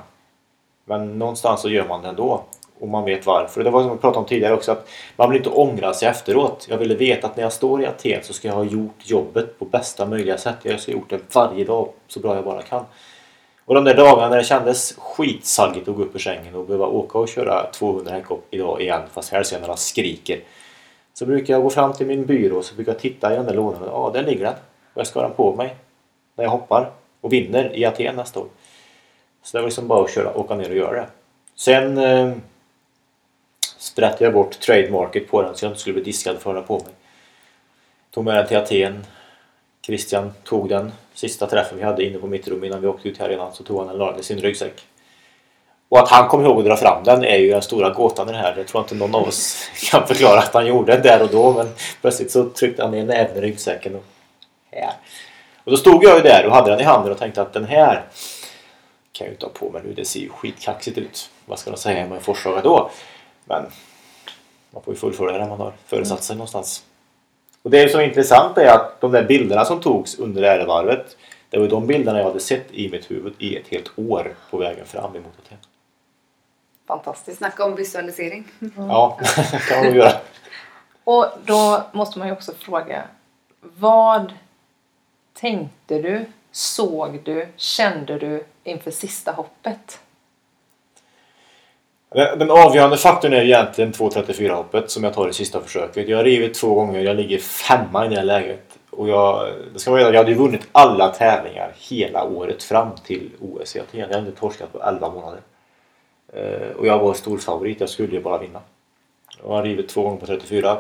Men 0.85 1.19
någonstans 1.19 1.61
så 1.61 1.69
gör 1.69 1.87
man 1.87 2.01
det 2.01 2.09
ändå. 2.09 2.43
Och 2.83 2.89
man 2.89 3.05
vet 3.05 3.25
varför. 3.25 3.63
Det 3.63 3.69
var 3.69 3.81
som 3.81 3.91
vi 3.91 3.97
pratade 3.97 4.19
om 4.19 4.25
tidigare 4.25 4.53
också 4.53 4.71
att 4.71 4.89
man 5.15 5.29
vill 5.29 5.37
inte 5.37 5.49
ångra 5.49 5.93
sig 5.93 6.07
efteråt. 6.07 6.67
Jag 6.69 6.77
ville 6.77 6.95
veta 6.95 7.27
att 7.27 7.35
när 7.35 7.43
jag 7.43 7.53
står 7.53 7.81
i 7.81 7.85
Aten 7.85 8.23
så 8.23 8.33
ska 8.33 8.47
jag 8.47 8.55
ha 8.55 8.63
gjort 8.63 8.95
jobbet 9.03 9.59
på 9.59 9.65
bästa 9.65 10.05
möjliga 10.05 10.37
sätt. 10.37 10.55
Jag 10.63 10.79
ska 10.79 10.91
ha 10.91 10.99
gjort 10.99 11.09
det 11.09 11.35
varje 11.35 11.65
dag 11.65 11.89
så 12.07 12.19
bra 12.19 12.35
jag 12.35 12.43
bara 12.43 12.61
kan. 12.61 12.85
Och 13.65 13.75
de 13.75 13.83
där 13.83 13.95
dagarna 13.95 14.29
när 14.29 14.37
det 14.37 14.43
kändes 14.43 14.95
skitsaggigt 14.97 15.87
att 15.87 15.95
gå 15.95 16.03
upp 16.03 16.15
ur 16.15 16.19
sängen 16.19 16.55
och 16.55 16.65
behöva 16.65 16.85
åka 16.87 17.17
och 17.17 17.27
köra 17.27 17.71
200 17.71 18.11
häckhopp 18.11 18.47
idag 18.49 18.81
igen 18.81 19.01
fast 19.13 19.31
hälsenorna 19.31 19.75
skriker. 19.75 20.39
Så 21.13 21.25
brukar 21.25 21.53
jag 21.53 21.63
gå 21.63 21.69
fram 21.69 21.93
till 21.93 22.07
min 22.07 22.25
byrå 22.25 22.57
och 22.57 22.65
så 22.65 22.75
brukar 22.75 22.91
jag 22.91 22.99
titta 22.99 23.33
i 23.33 23.35
den 23.35 23.45
där 23.45 23.53
lådan. 23.53 23.81
Ja, 23.85 24.11
där 24.13 24.23
ligger 24.23 24.45
den. 24.45 24.55
Och 24.93 24.99
jag 24.99 25.07
ska 25.07 25.19
ha 25.19 25.27
den 25.27 25.35
på 25.35 25.55
mig 25.55 25.75
när 26.35 26.43
jag 26.43 26.51
hoppar 26.51 26.91
och 27.21 27.33
vinner 27.33 27.75
i 27.75 27.85
Aten 27.85 28.15
nästa 28.15 28.39
år. 28.39 28.47
Så 29.43 29.57
det 29.57 29.61
var 29.61 29.67
liksom 29.67 29.87
bara 29.87 30.03
att 30.03 30.11
köra, 30.11 30.37
åka 30.37 30.55
ner 30.55 30.69
och 30.69 30.75
göra 30.77 30.91
det. 30.91 31.07
Sen 31.55 31.97
eh, 31.97 32.33
sprättade 33.83 34.23
jag 34.23 34.33
bort 34.33 34.59
trademarket 34.59 35.27
på 35.27 35.41
den 35.41 35.55
så 35.55 35.65
jag 35.65 35.69
inte 35.69 35.81
skulle 35.81 35.93
bli 35.93 36.03
diskad 36.03 36.39
för 36.39 36.55
att 36.55 36.67
ha 36.67 36.77
på 36.77 36.83
mig. 36.83 36.93
Tog 38.11 38.25
med 38.25 38.35
den 38.35 38.47
till 38.47 38.57
Aten. 38.57 39.05
Christian 39.85 40.33
tog 40.43 40.69
den 40.69 40.91
sista 41.13 41.47
träffen 41.47 41.77
vi 41.77 41.83
hade 41.83 42.05
inne 42.05 42.17
på 42.17 42.27
mitt 42.27 42.47
rum 42.47 42.63
innan 42.63 42.81
vi 42.81 42.87
åkte 42.87 43.09
ut 43.09 43.17
här 43.17 43.29
redan 43.29 43.53
så 43.53 43.63
tog 43.63 43.77
han 43.77 43.87
den 43.87 44.01
och 44.01 44.19
i 44.19 44.23
sin 44.23 44.39
ryggsäck. 44.39 44.81
Och 45.89 45.99
att 45.99 46.09
han 46.09 46.27
kom 46.27 46.41
ihåg 46.41 46.59
att 46.59 46.65
dra 46.65 46.75
fram 46.75 47.03
den 47.03 47.23
är 47.23 47.37
ju 47.37 47.49
den 47.49 47.61
stora 47.61 47.89
gåtan 47.89 48.29
i 48.29 48.31
det 48.31 48.37
här. 48.37 48.55
Det 48.55 48.63
tror 48.63 48.79
jag 48.79 48.85
inte 48.85 48.95
någon 48.95 49.15
av 49.15 49.27
oss 49.27 49.69
kan 49.91 50.07
förklara 50.07 50.39
att 50.39 50.53
han 50.53 50.67
gjorde 50.67 50.97
där 50.97 51.21
och 51.21 51.29
då 51.31 51.53
men 51.53 51.67
plötsligt 52.01 52.31
så 52.31 52.49
tryckte 52.49 52.83
han 52.83 52.91
ner 52.91 53.05
näven 53.05 53.37
i 53.37 53.41
ryggsäcken 53.41 53.95
och 53.95 54.03
här. 54.71 54.93
Och 55.63 55.71
då 55.71 55.77
stod 55.77 56.03
jag 56.03 56.17
ju 56.17 56.23
där 56.23 56.45
och 56.45 56.55
hade 56.55 56.71
den 56.71 56.79
i 56.79 56.83
handen 56.83 57.11
och 57.11 57.17
tänkte 57.17 57.41
att 57.41 57.53
den 57.53 57.65
här 57.65 58.03
kan 59.11 59.25
jag 59.25 59.27
ju 59.27 59.33
inte 59.33 59.45
ha 59.45 59.53
på 59.53 59.69
mig 59.69 59.81
nu. 59.85 59.93
Det 59.93 60.05
ser 60.05 60.19
ju 60.19 60.29
skitkaxigt 60.29 60.97
ut. 60.97 61.29
Vad 61.45 61.59
ska 61.59 61.71
de 61.71 61.77
säga 61.77 61.99
hemma 61.99 62.15
en 62.15 62.21
Forshaga 62.21 62.61
då? 62.61 62.89
Men 63.45 63.65
man 64.71 64.83
får 64.83 64.93
ju 64.93 64.99
fullfölja 64.99 65.37
det 65.37 65.47
man 65.47 65.59
har 65.59 65.73
föresatt 65.85 66.23
sig 66.23 66.35
någonstans. 66.35 66.83
Och 67.61 67.69
det 67.69 67.91
som 67.91 67.99
är 67.99 68.03
intressant 68.03 68.57
är 68.57 68.67
att 68.67 69.01
de 69.01 69.11
där 69.11 69.23
bilderna 69.23 69.65
som 69.65 69.81
togs 69.81 70.19
under 70.19 70.43
ärevarvet 70.43 71.17
det 71.53 71.59
var 71.59 71.67
de 71.67 71.87
bilderna 71.87 72.19
jag 72.19 72.25
hade 72.25 72.39
sett 72.39 72.71
i 72.71 72.89
mitt 72.89 73.11
huvud 73.11 73.33
i 73.37 73.57
ett 73.57 73.67
helt 73.67 73.99
år 73.99 74.35
på 74.49 74.57
vägen 74.57 74.85
fram 74.85 75.15
emot 75.15 75.33
det. 75.49 75.55
Fantastiskt. 76.87 77.37
Snacka 77.37 77.65
om 77.65 77.75
visualisering. 77.75 78.47
Mm. 78.59 78.73
Ja, 78.89 79.19
det 79.19 79.59
kan 79.69 79.77
man 79.77 79.85
nog 79.85 79.95
göra. 79.95 80.11
Och 81.03 81.25
då 81.45 81.83
måste 81.91 82.19
man 82.19 82.27
ju 82.27 82.33
också 82.33 82.51
fråga 82.59 83.03
vad 83.61 84.33
tänkte 85.33 86.01
du, 86.01 86.25
såg 86.51 87.19
du, 87.23 87.47
kände 87.55 88.19
du 88.19 88.45
inför 88.63 88.91
sista 88.91 89.31
hoppet? 89.31 89.99
Den 92.13 92.51
avgörande 92.51 92.97
faktorn 92.97 93.33
är 93.33 93.41
egentligen 93.41 93.93
2.34 93.93 94.51
hoppet 94.53 94.91
som 94.91 95.03
jag 95.03 95.13
tar 95.13 95.29
i 95.29 95.33
sista 95.33 95.61
försöket. 95.61 96.07
Jag 96.07 96.17
har 96.17 96.23
rivit 96.23 96.53
två 96.53 96.73
gånger, 96.73 96.99
jag 96.99 97.15
ligger 97.15 97.37
femma 97.39 98.05
i 98.05 98.09
det 98.09 98.15
här 98.15 98.23
läget. 98.23 98.77
Och 98.89 99.09
jag, 99.09 99.49
det 99.73 99.79
ska 99.79 99.91
man 99.91 99.97
veta, 99.97 100.11
jag 100.11 100.17
hade 100.17 100.31
ju 100.31 100.37
vunnit 100.37 100.67
alla 100.71 101.09
tävlingar 101.09 101.73
hela 101.89 102.23
året 102.23 102.63
fram 102.63 102.89
till 103.05 103.29
OS 103.41 103.75
i 103.75 103.79
Aten. 103.79 103.99
Jag 103.99 104.07
hade 104.07 104.19
inte 104.19 104.39
torskat 104.39 104.73
på 104.73 104.83
11 104.83 105.09
månader. 105.09 105.39
Eh, 106.33 106.77
och 106.77 106.87
jag 106.87 106.99
var 106.99 107.13
stor 107.13 107.37
favorit, 107.37 107.79
jag 107.79 107.89
skulle 107.89 108.13
ju 108.13 108.21
bara 108.21 108.37
vinna. 108.37 108.59
Jag 109.41 109.49
har 109.49 109.63
rivit 109.63 109.89
två 109.89 110.01
gånger 110.01 110.17
på 110.17 110.25
34. 110.25 110.77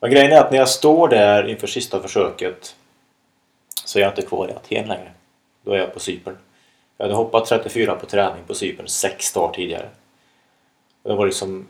Men 0.00 0.10
grejen 0.10 0.32
är 0.32 0.40
att 0.40 0.50
när 0.50 0.58
jag 0.58 0.68
står 0.68 1.08
där 1.08 1.48
inför 1.48 1.66
sista 1.66 2.00
försöket 2.00 2.74
så 3.84 3.98
är 3.98 4.02
jag 4.02 4.10
inte 4.10 4.22
kvar 4.22 4.48
i 4.48 4.52
Aten 4.52 4.88
längre. 4.88 5.10
Då 5.62 5.72
är 5.72 5.78
jag 5.78 5.94
på 5.94 6.00
Cypern. 6.00 6.36
Jag 6.96 7.04
hade 7.04 7.16
hoppat 7.16 7.46
34 7.46 7.94
på 7.94 8.06
träning 8.06 8.44
på 8.46 8.54
Cypern 8.54 8.88
sex 8.88 9.32
dagar 9.32 9.54
tidigare. 9.54 9.88
Och 11.02 11.10
det 11.10 11.16
var 11.16 11.26
liksom... 11.26 11.66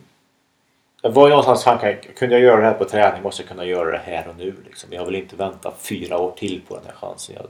Det 1.02 1.08
var 1.08 1.28
någonstans 1.28 1.64
tanken, 1.64 1.96
kunde 2.16 2.34
jag 2.34 2.44
göra 2.44 2.60
det 2.60 2.66
här 2.66 2.74
på 2.74 2.84
träning 2.84 3.22
måste 3.22 3.42
jag 3.42 3.48
kunna 3.48 3.64
göra 3.64 3.90
det 3.90 4.02
här 4.04 4.28
och 4.28 4.36
nu. 4.36 4.54
Liksom. 4.66 4.92
Jag 4.92 5.04
vill 5.04 5.14
inte 5.14 5.36
vänta 5.36 5.72
fyra 5.78 6.18
år 6.18 6.32
till 6.36 6.60
på 6.68 6.74
den 6.76 6.84
här 6.86 6.92
chansen. 6.92 7.34
Jag 7.38 7.46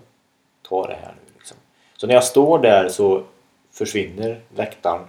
tar 0.69 0.89
det 0.89 0.99
här 1.03 1.12
nu. 1.12 1.33
Liksom. 1.39 1.57
Så 1.97 2.07
när 2.07 2.15
jag 2.15 2.25
står 2.25 2.59
där 2.59 2.89
så 2.89 3.23
försvinner 3.73 4.41
läktaren. 4.57 5.01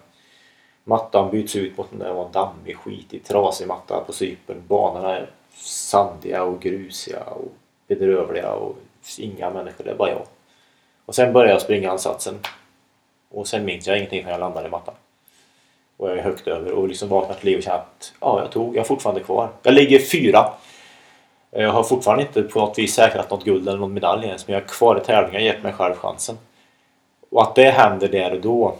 Mattan 0.84 1.32
byts 1.32 1.56
ut 1.56 1.77
mot 1.77 1.91
en 1.91 1.99
där 1.99 2.30
dammig, 2.34 2.77
skitig, 2.77 3.23
trasig 3.23 3.67
matta 3.67 4.03
på 4.08 4.13
Cypern. 4.13 4.63
Banorna 4.67 5.17
är 5.17 5.30
sandiga 5.63 6.43
och 6.43 6.62
grusiga 6.62 7.23
och 7.23 7.51
bedrövliga 7.88 8.51
och 8.51 8.75
inga 9.17 9.49
människor, 9.49 9.84
det 9.84 9.91
är 9.91 9.95
bara 9.95 10.10
jag. 10.10 10.27
Och 11.07 11.15
sen 11.15 11.33
började 11.33 11.53
jag 11.53 11.61
springa 11.61 11.91
ansatsen. 11.91 12.39
Och 13.29 13.47
sen 13.47 13.65
minns 13.65 13.87
jag 13.87 13.97
ingenting 13.97 14.23
förrän 14.23 14.33
jag 14.33 14.39
landar 14.39 14.65
i 14.65 14.69
mattan. 14.69 14.93
Och 15.97 16.09
jag 16.09 16.17
är 16.17 16.23
högt 16.23 16.47
över 16.47 16.71
och 16.71 16.87
liksom 16.87 17.09
vaknar 17.09 17.35
till 17.35 17.45
liv 17.45 17.57
och 17.57 17.63
känner 17.63 17.77
att 17.77 18.13
ja, 18.21 18.39
jag 18.41 18.51
tog, 18.51 18.75
jag 18.75 18.81
är 18.81 18.87
fortfarande 18.87 19.23
kvar. 19.23 19.49
Jag 19.63 19.73
ligger 19.73 19.99
fyra. 19.99 20.53
Jag 21.51 21.71
har 21.71 21.83
fortfarande 21.83 22.23
inte 22.23 22.41
på 22.41 22.59
något 22.59 22.77
vis 22.77 22.93
säkrat 22.93 23.31
något 23.31 23.43
guld 23.43 23.67
eller 23.67 23.79
någon 23.79 23.93
medalj 23.93 24.27
ens 24.27 24.47
men 24.47 24.53
jag 24.53 24.63
är 24.63 24.67
kvar 24.67 24.97
i 24.97 25.05
tävlingen, 25.05 25.41
och 25.41 25.45
gett 25.45 25.63
mig 25.63 25.73
själv 25.73 25.95
chansen. 25.95 26.37
Och 27.29 27.41
att 27.41 27.55
det 27.55 27.69
händer 27.69 28.07
där 28.07 28.33
och 28.33 28.41
då 28.41 28.75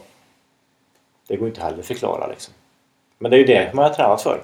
det 1.28 1.36
går 1.36 1.48
inte 1.48 1.62
heller 1.62 1.80
att 1.80 1.86
förklara 1.86 2.28
liksom. 2.28 2.54
Men 3.18 3.32
det 3.32 3.38
är 3.38 3.40
ju 3.40 3.46
det 3.46 3.74
man 3.74 3.84
har 3.84 3.94
tränat 3.94 4.22
för. 4.22 4.42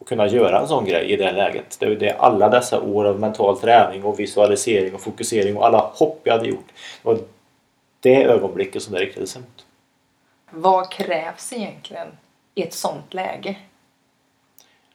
Att 0.00 0.06
kunna 0.06 0.26
göra 0.26 0.60
en 0.60 0.68
sån 0.68 0.84
grej 0.84 1.12
i 1.12 1.16
det 1.16 1.32
läget. 1.32 1.76
Det 1.80 1.86
är 1.86 1.90
det 1.90 2.12
alla 2.12 2.48
dessa 2.48 2.80
år 2.80 3.04
av 3.04 3.20
mental 3.20 3.58
träning 3.60 4.04
och 4.04 4.20
visualisering 4.20 4.94
och 4.94 5.00
fokusering 5.00 5.56
och 5.56 5.66
alla 5.66 5.78
hopp 5.94 6.20
jag 6.24 6.32
hade 6.32 6.48
gjort. 6.48 6.68
Det 7.02 7.08
var 7.08 7.18
det 8.00 8.24
ögonblicket 8.24 8.82
som 8.82 8.94
det 8.94 9.00
riktade 9.00 9.26
sig 9.26 9.42
mot. 9.42 9.66
Vad 10.50 10.90
krävs 10.90 11.52
egentligen 11.52 12.08
i 12.54 12.62
ett 12.62 12.74
sånt 12.74 13.14
läge? 13.14 13.56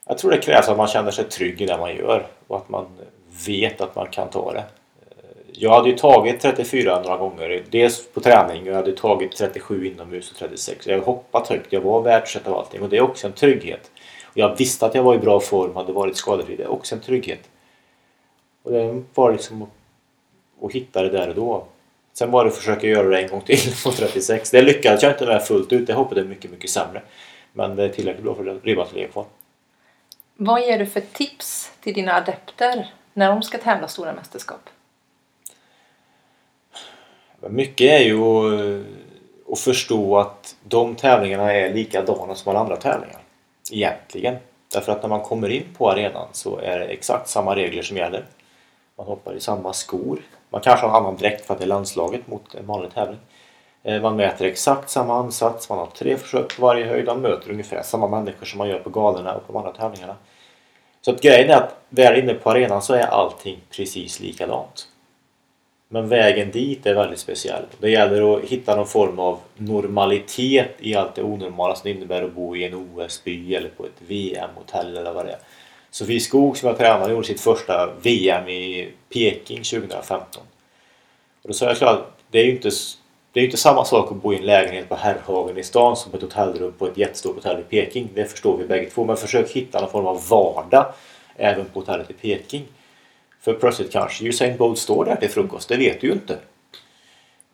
Jag 0.08 0.18
tror 0.18 0.32
det 0.32 0.38
krävs 0.38 0.70
att 0.70 0.78
man 0.78 0.88
känner 0.88 1.12
sig 1.12 1.26
trygg 1.26 1.62
i 1.62 1.66
det 1.66 1.78
man 1.78 1.96
gör 1.96 2.28
och 2.48 2.58
att 2.58 2.70
man 2.70 2.86
vet 3.48 3.82
att 3.82 3.96
man 3.96 4.08
kan 4.08 4.30
ta 4.30 4.54
det. 4.54 4.64
Jag 5.52 5.72
hade 5.72 5.90
ju 5.90 5.98
tagit 5.98 6.40
34 6.40 7.02
några 7.02 7.18
gånger, 7.18 7.64
dels 7.70 8.08
på 8.08 8.20
träning 8.20 8.62
och 8.62 8.68
jag 8.68 8.76
hade 8.76 8.92
tagit 8.92 9.36
37 9.36 9.88
inomhus 9.88 10.32
och 10.32 10.38
36. 10.38 10.88
Jag 10.88 11.02
hoppat 11.02 11.48
högt, 11.48 11.74
jag 11.74 11.82
var 11.82 12.02
världsetta 12.02 12.52
av 12.52 12.58
allting 12.58 12.82
och 12.82 12.90
det 12.90 12.98
är 12.98 13.02
också 13.02 13.28
en 13.28 13.34
trygghet. 13.34 13.92
Och 14.36 14.42
jag 14.42 14.56
visste 14.58 14.86
att 14.86 14.96
jag 14.96 15.04
var 15.04 15.16
i 15.16 15.18
bra 15.18 15.40
form, 15.40 15.76
hade 15.76 15.94
varit 15.94 16.18
skadefri, 16.18 16.56
det 16.56 16.64
är 16.64 16.72
också 16.72 16.96
en 16.96 17.02
trygghet. 17.02 17.50
Och 18.64 18.72
det 18.72 19.04
var 19.14 19.32
liksom 19.32 19.62
att, 19.62 19.70
att 20.62 20.72
hitta 20.72 21.02
det 21.02 21.10
där 21.10 21.30
och 21.30 21.36
då. 21.36 21.66
Sen 22.14 22.32
var 22.32 22.44
det 22.44 22.50
att 22.50 22.58
försöka 22.58 22.88
göra 22.88 23.10
det 23.10 23.22
en 23.22 23.30
gång 23.30 23.42
till 23.42 23.74
på 23.84 23.92
36. 23.92 24.52
Det 24.52 24.62
lyckades 24.62 25.04
jag 25.04 25.12
inte 25.12 25.26
med 25.26 25.44
fullt 25.44 25.74
ut, 25.74 25.88
det 25.88 25.94
hoppade 25.94 26.24
mycket, 26.24 26.52
mycket 26.52 26.70
sämre. 26.70 27.02
Men 27.54 27.76
det 27.76 27.84
är 27.84 27.90
tillräckligt 27.90 28.24
bra 28.24 28.36
för 28.36 28.48
att 28.48 28.64
ribban 28.66 28.88
ska 28.88 28.96
ligga 28.96 29.08
kvar. 29.08 29.26
Vad 30.36 30.62
ger 30.62 30.80
du 30.80 30.86
för 30.86 31.02
tips 31.02 31.72
till 31.82 31.94
dina 31.94 32.14
adepter 32.14 32.94
när 33.14 33.30
de 33.30 33.44
ska 33.44 33.58
tävla 33.58 33.88
stora 33.88 34.14
mästerskap? 34.14 34.70
Mycket 37.40 37.92
är 37.92 38.04
ju 38.04 38.24
att 39.52 39.60
förstå 39.60 40.18
att 40.18 40.56
de 40.64 40.96
tävlingarna 40.96 41.54
är 41.54 41.74
likadana 41.74 42.36
som 42.36 42.50
alla 42.50 42.60
andra 42.60 42.76
tävlingar. 42.76 43.25
Egentligen. 43.72 44.38
Därför 44.74 44.92
att 44.92 45.02
när 45.02 45.10
man 45.10 45.22
kommer 45.22 45.50
in 45.50 45.66
på 45.78 45.92
arenan 45.92 46.28
så 46.32 46.58
är 46.58 46.80
det 46.80 46.86
exakt 46.86 47.30
samma 47.30 47.56
regler 47.56 47.84
som 47.84 47.98
gäller. 47.98 48.26
Man 48.98 49.08
hoppar 49.08 49.34
i 49.34 49.40
samma 49.40 49.74
skor. 49.74 50.22
Man 50.50 50.62
kanske 50.62 50.86
har 50.86 50.98
en 50.98 51.06
annan 51.06 51.18
dräkt 51.18 51.46
för 51.46 51.54
att 51.54 51.60
det 51.60 51.66
är 51.66 51.68
landslaget 51.68 52.28
mot 52.28 52.56
en 52.56 52.66
vanlig 52.66 52.94
tävling. 52.94 53.20
Eh, 53.84 54.02
man 54.02 54.16
mäter 54.16 54.46
exakt 54.46 54.90
samma 54.90 55.16
ansats, 55.16 55.70
man 55.70 55.78
har 55.78 55.86
tre 55.86 56.18
försök 56.18 56.56
på 56.56 56.62
varje 56.62 56.86
höjd, 56.86 57.06
man 57.06 57.22
möter 57.22 57.52
ungefär 57.52 57.82
samma 57.84 58.08
människor 58.08 58.46
som 58.46 58.58
man 58.58 58.70
gör 58.70 58.80
på 58.80 58.90
galorna 58.90 59.36
och 59.36 59.48
på 59.48 59.54
de 59.54 59.58
andra 59.58 59.72
tävlingarna. 59.72 60.16
Så 61.02 61.12
att 61.12 61.22
grejen 61.22 61.50
är 61.50 61.56
att 61.56 61.78
väl 61.90 62.20
inne 62.20 62.34
på 62.34 62.50
arenan 62.50 62.82
så 62.82 62.94
är 62.94 63.08
allting 63.08 63.62
precis 63.72 64.20
likadant. 64.20 64.88
Men 65.88 66.08
vägen 66.08 66.52
dit 66.52 66.86
är 66.86 66.94
väldigt 66.94 67.20
speciell. 67.20 67.64
Det 67.80 67.90
gäller 67.90 68.38
att 68.38 68.44
hitta 68.44 68.76
någon 68.76 68.88
form 68.88 69.20
av 69.20 69.40
normalitet 69.58 70.76
i 70.80 70.96
allt 70.96 71.16
det 71.16 71.24
onormala 71.24 71.76
som 71.76 71.82
det 71.84 71.98
innebär 71.98 72.24
att 72.24 72.34
bo 72.34 72.56
i 72.56 72.64
en 72.64 72.74
OS-by 72.74 73.56
eller 73.56 73.70
på 73.70 73.86
ett 73.86 74.02
VM-hotell 74.08 74.98
eller 74.98 75.14
vad 75.14 75.26
det 75.26 75.32
är. 75.32 75.40
Sofie 75.92 76.20
Skog 76.20 76.58
som 76.58 76.68
jag 76.68 76.78
tränade 76.78 77.14
gjorde 77.14 77.28
sitt 77.28 77.42
första 77.42 77.90
VM 78.02 78.50
i 78.50 78.90
Peking 79.14 79.64
2015. 79.64 80.44
Och 81.42 81.48
då 81.48 81.54
sa 81.54 81.66
jag 81.66 81.78
klart, 81.78 82.08
det 82.32 82.40
är 82.40 82.46
ju 82.46 82.52
inte, 82.52 82.70
det 83.32 83.40
är 83.40 83.46
inte 83.46 83.58
samma 83.58 83.86
sak 83.86 84.12
att 84.12 84.22
bo 84.22 84.34
i 84.34 84.38
en 84.38 84.46
lägenhet 84.46 84.90
på 84.90 84.96
Herrhagen 84.96 85.58
i 85.58 85.64
stan 85.64 85.96
som 85.96 86.12
på 86.12 86.18
ett 86.18 86.24
hotellrum 86.24 86.74
på 86.78 86.88
ett 86.88 86.98
jättestort 86.98 87.36
hotell 87.36 87.60
i 87.60 87.64
Peking. 87.64 88.10
Det 88.14 88.26
förstår 88.26 88.58
vi 88.58 88.66
bägge 88.66 88.90
två. 88.90 89.06
Men 89.06 89.18
försök 89.18 89.52
hitta 89.52 89.82
någon 89.82 89.90
form 89.90 90.08
av 90.08 90.28
vardag 90.30 90.94
även 91.36 91.66
på 91.66 91.80
hotellet 91.80 92.10
i 92.10 92.14
Peking. 92.14 92.66
För 93.46 93.54
plötsligt 93.54 93.92
kanske 93.92 94.26
Usain 94.26 94.58
Bolt 94.58 94.80
står 94.80 95.06
där 95.06 95.16
till 95.16 95.30
frukost, 95.30 95.70
det 95.70 95.78
vet 95.78 96.02
du 96.02 96.08
ju 96.08 96.14
inte. 96.14 96.38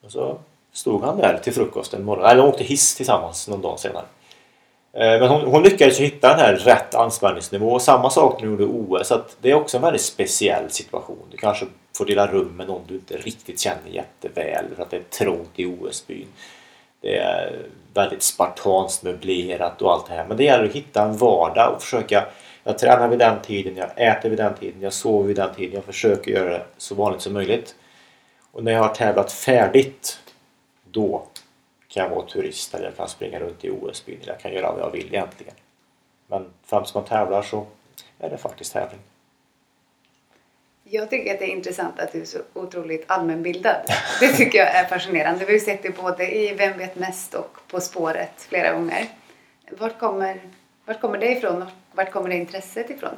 Och 0.03 0.11
så 0.11 0.37
stod 0.73 1.03
han 1.03 1.17
där 1.17 1.37
till 1.43 1.53
frukost 1.53 1.93
en 1.93 2.03
morgon, 2.03 2.25
eller 2.25 2.41
de 2.41 2.49
åkte 2.49 2.63
hiss 2.63 2.95
tillsammans 2.95 3.47
någon 3.47 3.61
dag 3.61 3.79
senare. 3.79 4.05
Eh, 4.93 5.19
men 5.19 5.27
hon, 5.27 5.41
hon 5.41 5.63
lyckades 5.63 5.99
ju 5.99 6.03
hitta 6.03 6.29
den 6.29 6.39
här 6.39 6.55
rätt 6.55 6.95
anspänningsnivå. 6.95 7.71
och 7.71 7.81
Samma 7.81 8.09
sak 8.09 8.41
när 8.41 8.49
hon 8.49 8.59
gjorde 8.59 8.73
OS. 8.73 9.07
Så 9.07 9.15
att 9.15 9.37
det 9.41 9.51
är 9.51 9.55
också 9.55 9.77
en 9.77 9.83
väldigt 9.83 10.01
speciell 10.01 10.69
situation. 10.69 11.27
Du 11.31 11.37
kanske 11.37 11.65
får 11.97 12.05
dela 12.05 12.27
rum 12.27 12.57
med 12.57 12.67
någon 12.67 12.81
du 12.87 12.93
inte 12.93 13.17
riktigt 13.17 13.59
känner 13.59 13.89
jätteväl 13.89 14.65
för 14.75 14.83
att 14.83 14.89
det 14.89 14.97
är 14.97 15.03
trångt 15.03 15.51
i 15.55 15.65
OS-byn. 15.65 16.27
Det 17.01 17.17
är 17.17 17.59
väldigt 17.93 18.23
spartanskt 18.23 19.03
möblerat 19.03 19.81
och 19.81 19.91
allt 19.91 20.07
det 20.07 20.13
här. 20.13 20.25
Men 20.27 20.37
det 20.37 20.43
gäller 20.43 20.65
att 20.65 20.75
hitta 20.75 21.03
en 21.03 21.17
vardag 21.17 21.73
och 21.75 21.81
försöka 21.81 22.25
jag 22.63 22.77
tränar 22.77 23.07
vid 23.07 23.19
den 23.19 23.41
tiden, 23.41 23.77
jag 23.77 23.89
äter 23.95 24.29
vid 24.29 24.37
den 24.37 24.55
tiden, 24.55 24.81
jag 24.81 24.93
sover 24.93 25.27
vid 25.27 25.35
den 25.35 25.55
tiden. 25.55 25.75
Jag 25.75 25.83
försöker 25.83 26.31
göra 26.31 26.49
det 26.49 26.65
så 26.77 26.95
vanligt 26.95 27.21
som 27.21 27.33
möjligt. 27.33 27.75
Och 28.51 28.63
när 28.63 28.71
jag 28.71 28.79
har 28.79 28.95
tävlat 28.95 29.31
färdigt, 29.31 30.19
då 30.83 31.27
kan 31.87 32.03
jag 32.03 32.09
vara 32.09 32.25
turist 32.25 32.73
eller 32.73 32.85
jag 32.85 32.97
kan 32.97 33.07
springa 33.09 33.39
runt 33.39 33.65
i 33.65 33.69
OS-byn 33.69 34.17
eller 34.21 34.33
jag 34.33 34.39
kan 34.39 34.53
göra 34.53 34.71
vad 34.71 34.81
jag 34.81 34.91
vill 34.91 35.07
egentligen. 35.07 35.53
Men 36.27 36.45
fram 36.65 36.83
tills 36.83 36.93
man 36.93 37.05
tävlar 37.05 37.41
så 37.41 37.65
är 38.19 38.29
det 38.29 38.37
faktiskt 38.37 38.73
tävling. 38.73 38.99
Jag 40.83 41.09
tycker 41.09 41.33
att 41.33 41.39
det 41.39 41.45
är 41.45 41.55
intressant 41.55 41.99
att 41.99 42.11
du 42.11 42.21
är 42.21 42.25
så 42.25 42.39
otroligt 42.53 43.03
allmänbildad. 43.07 43.81
Det 44.19 44.27
tycker 44.27 44.59
jag 44.59 44.75
är 44.75 44.85
fascinerande. 44.85 45.39
Vi 45.39 45.45
har 45.45 45.51
ju 45.51 45.59
sett 45.59 45.83
det 45.83 46.01
både 46.01 46.35
i 46.35 46.53
Vem 46.53 46.77
vet 46.77 46.95
mest 46.95 47.33
och 47.33 47.57
På 47.67 47.81
spåret 47.81 48.31
flera 48.37 48.73
gånger. 48.73 49.07
Vart 49.69 49.99
kommer, 49.99 50.41
vart 50.85 51.01
kommer 51.01 51.17
det 51.17 51.31
ifrån? 51.31 51.65
Vart 51.91 52.11
kommer 52.11 52.29
det 52.29 52.35
intresset 52.35 52.89
ifrån? 52.89 53.15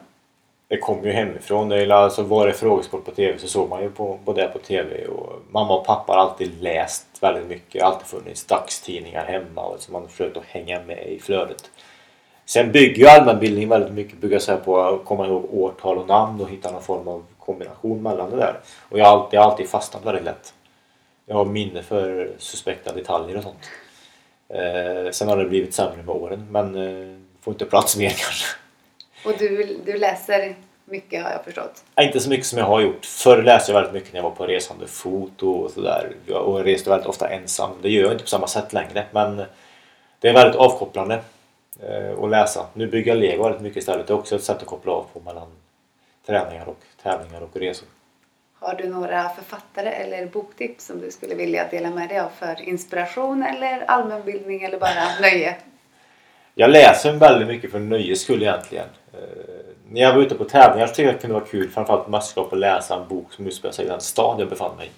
Det 0.67 0.78
kommer 0.78 1.03
ju 1.03 1.11
hemifrån. 1.11 1.69
Det 1.69 1.82
är 1.82 1.89
alltså 1.89 2.24
var 2.24 2.47
det 2.47 2.53
frågesport 2.53 3.05
på 3.05 3.11
TV 3.11 3.39
så 3.39 3.47
såg 3.47 3.69
man 3.69 3.82
ju 3.82 3.89
på, 3.89 4.19
på 4.26 4.34
det 4.34 4.47
på 4.47 4.59
TV. 4.59 5.05
Och 5.07 5.41
mamma 5.51 5.74
och 5.74 5.86
pappa 5.86 6.13
har 6.13 6.19
alltid 6.19 6.61
läst 6.61 7.05
väldigt 7.21 7.47
mycket. 7.47 7.84
Alltid 7.84 8.07
funnits 8.07 8.45
dagstidningar 8.45 9.26
hemma 9.26 9.61
och 9.61 9.80
så 9.80 9.91
man 9.91 10.01
har 10.01 10.09
försökt 10.09 10.38
att 10.38 10.45
hänga 10.45 10.82
med 10.82 11.07
i 11.07 11.19
flödet. 11.19 11.71
Sen 12.45 12.71
bygger 12.71 12.97
ju 12.97 13.07
allmänbildning 13.07 13.69
väldigt 13.69 13.93
mycket 13.93 14.17
bygger 14.17 14.39
sig 14.39 14.57
på 14.57 14.82
att 14.82 15.05
komma 15.05 15.28
ihåg 15.28 15.53
årtal 15.53 15.97
och 15.97 16.07
namn 16.07 16.41
och 16.41 16.49
hitta 16.49 16.71
någon 16.71 16.84
form 16.84 17.07
av 17.07 17.24
kombination 17.39 18.03
mellan 18.03 18.32
det 18.32 18.38
där. 18.38 18.59
Och 18.89 18.99
jag 18.99 19.05
har 19.05 19.11
alltid, 19.11 19.39
alltid 19.39 19.69
fastnat 19.69 20.05
väldigt 20.05 20.24
lätt. 20.24 20.53
Jag 21.26 21.36
har 21.36 21.45
minne 21.45 21.84
för 21.84 22.32
suspekta 22.38 22.93
detaljer 22.93 23.38
och 23.38 23.43
sånt. 23.43 23.69
Eh, 24.49 25.11
sen 25.11 25.28
har 25.28 25.38
det 25.38 25.45
blivit 25.45 25.74
sämre 25.74 26.03
med 26.03 26.15
åren 26.15 26.47
men 26.51 26.76
eh, 26.76 27.17
får 27.41 27.53
inte 27.53 27.65
plats 27.65 27.97
mer 27.97 28.09
kanske. 28.17 28.62
Och 29.26 29.34
du, 29.39 29.78
du 29.86 29.97
läser 29.97 30.55
mycket 30.86 31.24
har 31.24 31.32
jag 31.32 31.43
förstått? 31.43 31.84
Ja, 31.95 32.03
inte 32.03 32.19
så 32.19 32.30
mycket 32.30 32.45
som 32.45 32.59
jag 32.59 32.65
har 32.65 32.82
gjort. 32.82 33.05
Förr 33.05 33.43
läste 33.43 33.71
jag 33.71 33.80
väldigt 33.80 33.93
mycket 33.93 34.13
när 34.13 34.19
jag 34.19 34.30
var 34.30 34.36
på 34.36 34.47
resande 34.47 34.88
fot 34.88 35.43
och 35.43 35.71
sådär. 35.71 36.15
Och 36.28 36.59
jag 36.59 36.67
reste 36.67 36.89
väldigt 36.89 37.07
ofta 37.07 37.30
ensam. 37.30 37.71
Det 37.82 37.89
gör 37.89 38.03
jag 38.03 38.11
inte 38.11 38.24
på 38.24 38.30
samma 38.30 38.47
sätt 38.47 38.74
längre 38.74 39.05
men 39.11 39.43
det 40.19 40.30
är 40.30 40.34
väldigt 40.34 40.55
avkopplande 40.55 41.21
eh, 41.80 42.24
att 42.24 42.30
läsa. 42.30 42.65
Nu 42.74 42.88
bygger 42.88 43.11
jag 43.11 43.17
lego 43.21 43.43
väldigt 43.43 43.61
mycket 43.61 43.78
istället. 43.78 44.07
Det 44.07 44.13
är 44.13 44.17
också 44.17 44.36
ett 44.36 44.43
sätt 44.43 44.57
att 44.57 44.65
koppla 44.65 44.91
av 44.91 45.05
på 45.13 45.19
mellan 45.19 45.47
träningar 46.26 46.69
och 46.69 46.80
tävlingar 47.03 47.41
och 47.41 47.57
resor. 47.57 47.88
Har 48.59 48.76
du 48.76 48.89
några 48.89 49.30
författare 49.30 49.89
eller 49.89 50.26
boktips 50.26 50.86
som 50.86 50.99
du 50.99 51.11
skulle 51.11 51.36
vilja 51.36 51.67
dela 51.71 51.89
med 51.89 52.09
dig 52.09 52.19
av 52.19 52.30
för 52.30 52.61
inspiration 52.61 53.43
eller 53.43 53.84
allmänbildning 53.88 54.63
eller 54.63 54.80
bara 54.80 55.19
nöje? 55.21 55.55
Jag 56.56 56.70
läser 56.70 57.14
väldigt 57.14 57.47
mycket 57.47 57.72
för 57.72 57.80
nöjes 57.80 58.22
skull 58.22 58.41
egentligen. 58.41 58.86
Eh, 59.14 59.20
när 59.89 60.01
jag 60.01 60.14
var 60.14 60.22
ute 60.22 60.36
på 60.36 60.43
tävlingar 60.43 60.88
så 60.88 60.93
tyckte 60.93 61.01
jag 61.01 61.10
att 61.10 61.16
det 61.16 61.22
kunde 61.22 61.39
vara 61.39 61.45
kul, 61.45 61.70
framförallt 61.70 62.06
på 62.06 62.12
mästerskap, 62.12 62.54
att 62.54 62.60
läsa 62.60 62.95
en 62.95 63.08
bok 63.08 63.34
som 63.34 63.47
utspelar 63.47 63.74
sig 63.74 63.86
i 63.86 63.88
den 63.88 64.01
stad 64.01 64.41
jag 64.41 64.49
befann 64.49 64.78
mig 64.78 64.88
i. 64.88 64.91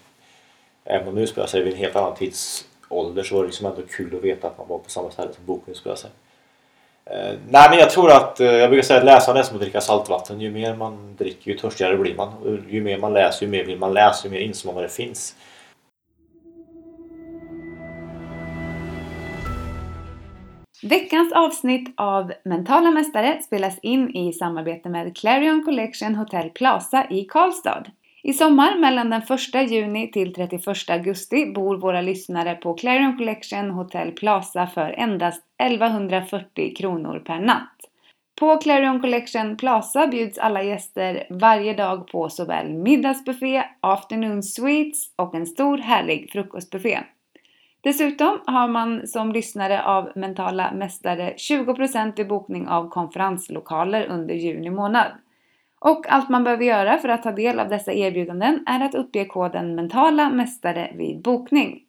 Även 0.86 1.08
om 1.08 1.16
det 1.16 1.22
utspelar 1.22 1.47
sig 1.47 1.64
vid 1.64 1.74
en 1.74 1.80
helt 1.80 1.95
annan 1.95 2.16
tidsålder 2.16 3.24
så 3.24 3.36
var 3.36 3.41
det 3.41 3.47
liksom 3.47 3.66
ändå 3.66 3.82
kul 3.89 4.16
att 4.16 4.24
veta 4.24 4.47
att 4.47 4.58
man 4.58 4.68
var 4.68 4.78
på 4.78 4.89
samma 4.89 5.12
ställe 5.12 5.34
som 5.34 5.45
boken 5.45 5.72
utspelar 5.72 5.95
sig. 5.95 6.10
Eh, 7.06 7.34
nej 7.49 7.70
men 7.70 7.80
jag 7.80 7.89
tror 7.89 8.12
att, 8.12 8.39
eh, 8.39 8.47
jag 8.47 8.70
brukar 8.70 8.84
säga 8.84 8.99
att 8.99 9.06
läsande 9.06 9.39
är 9.39 9.43
som 9.43 9.56
att 9.56 9.62
dricka 9.62 9.82
saltvatten. 9.82 10.41
Ju 10.41 10.51
mer 10.51 10.76
man 10.76 11.16
dricker 11.16 11.51
ju 11.51 11.58
törstigare 11.58 11.97
blir 11.97 12.16
man. 12.16 12.64
Ju 12.70 12.82
mer 12.82 12.97
man 12.97 13.14
läser 13.14 13.45
ju 13.45 13.51
mer 13.51 13.64
vill 13.64 13.78
man 13.78 13.93
läsa, 13.93 14.28
ju 14.28 14.32
mer 14.32 14.39
inser 14.39 14.68
man 14.68 14.76
vad 14.76 14.84
det 14.84 14.89
finns. 14.89 15.36
Veckans 20.84 21.34
avsnitt 21.34 21.93
av 21.97 22.34
Mentala 22.43 22.91
Mästare 22.91 23.41
spelas 23.41 23.80
in 23.80 24.15
i 24.15 24.34
samarbete 24.34 24.89
med 24.89 25.17
Clarion 25.17 25.63
Collection 25.63 26.15
Hotel 26.15 26.49
Plaza 26.49 27.07
i 27.09 27.23
Karlstad. 27.23 27.84
I 28.23 28.34
sommar 28.34 28.78
mellan 28.80 29.09
den 29.09 29.21
1 29.21 29.71
juni 29.71 30.11
till 30.11 30.34
31 30.34 30.89
augusti 30.89 31.53
bor 31.55 31.78
våra 31.78 32.01
lyssnare 32.01 32.55
på 32.55 32.73
Clarion 32.73 33.17
Collection 33.17 33.69
Hotel 33.69 34.11
Plaza 34.11 34.67
för 34.67 34.91
endast 34.91 35.43
1140 35.63 36.76
kronor 36.76 37.19
per 37.19 37.39
natt. 37.39 37.78
På 38.39 38.57
Clarion 38.57 39.01
Collection 39.01 39.57
Plaza 39.57 40.07
bjuds 40.07 40.38
alla 40.38 40.63
gäster 40.63 41.28
varje 41.30 41.73
dag 41.73 42.07
på 42.07 42.30
såväl 42.30 42.73
middagsbuffé, 42.73 43.63
afternoon 43.82 44.43
sweets 44.43 45.13
och 45.15 45.36
en 45.36 45.45
stor 45.45 45.78
härlig 45.78 46.30
frukostbuffé. 46.32 46.99
Dessutom 47.86 48.40
har 48.46 48.68
man 48.68 49.08
som 49.08 49.32
lyssnare 49.32 49.84
av 49.84 50.12
Mentala 50.16 50.72
Mästare 50.74 51.34
20% 51.38 52.20
i 52.20 52.26
bokning 52.26 52.68
av 52.68 52.90
konferenslokaler 52.90 54.08
under 54.08 54.36
juni 54.36 54.70
månad. 54.70 55.12
Och 55.80 56.06
allt 56.10 56.30
man 56.30 56.44
behöver 56.44 56.66
göra 56.66 56.98
för 56.98 57.10
att 57.10 57.24
ta 57.24 57.32
del 57.32 57.60
av 57.60 57.70
dessa 57.70 57.94
erbjudanden 57.94 58.64
är 58.68 58.86
att 58.86 58.96
uppge 58.96 59.26
koden 59.26 59.76
Mentala 59.76 60.30
Mästare 60.30 60.92
vid 60.96 61.22
bokning. 61.22 61.80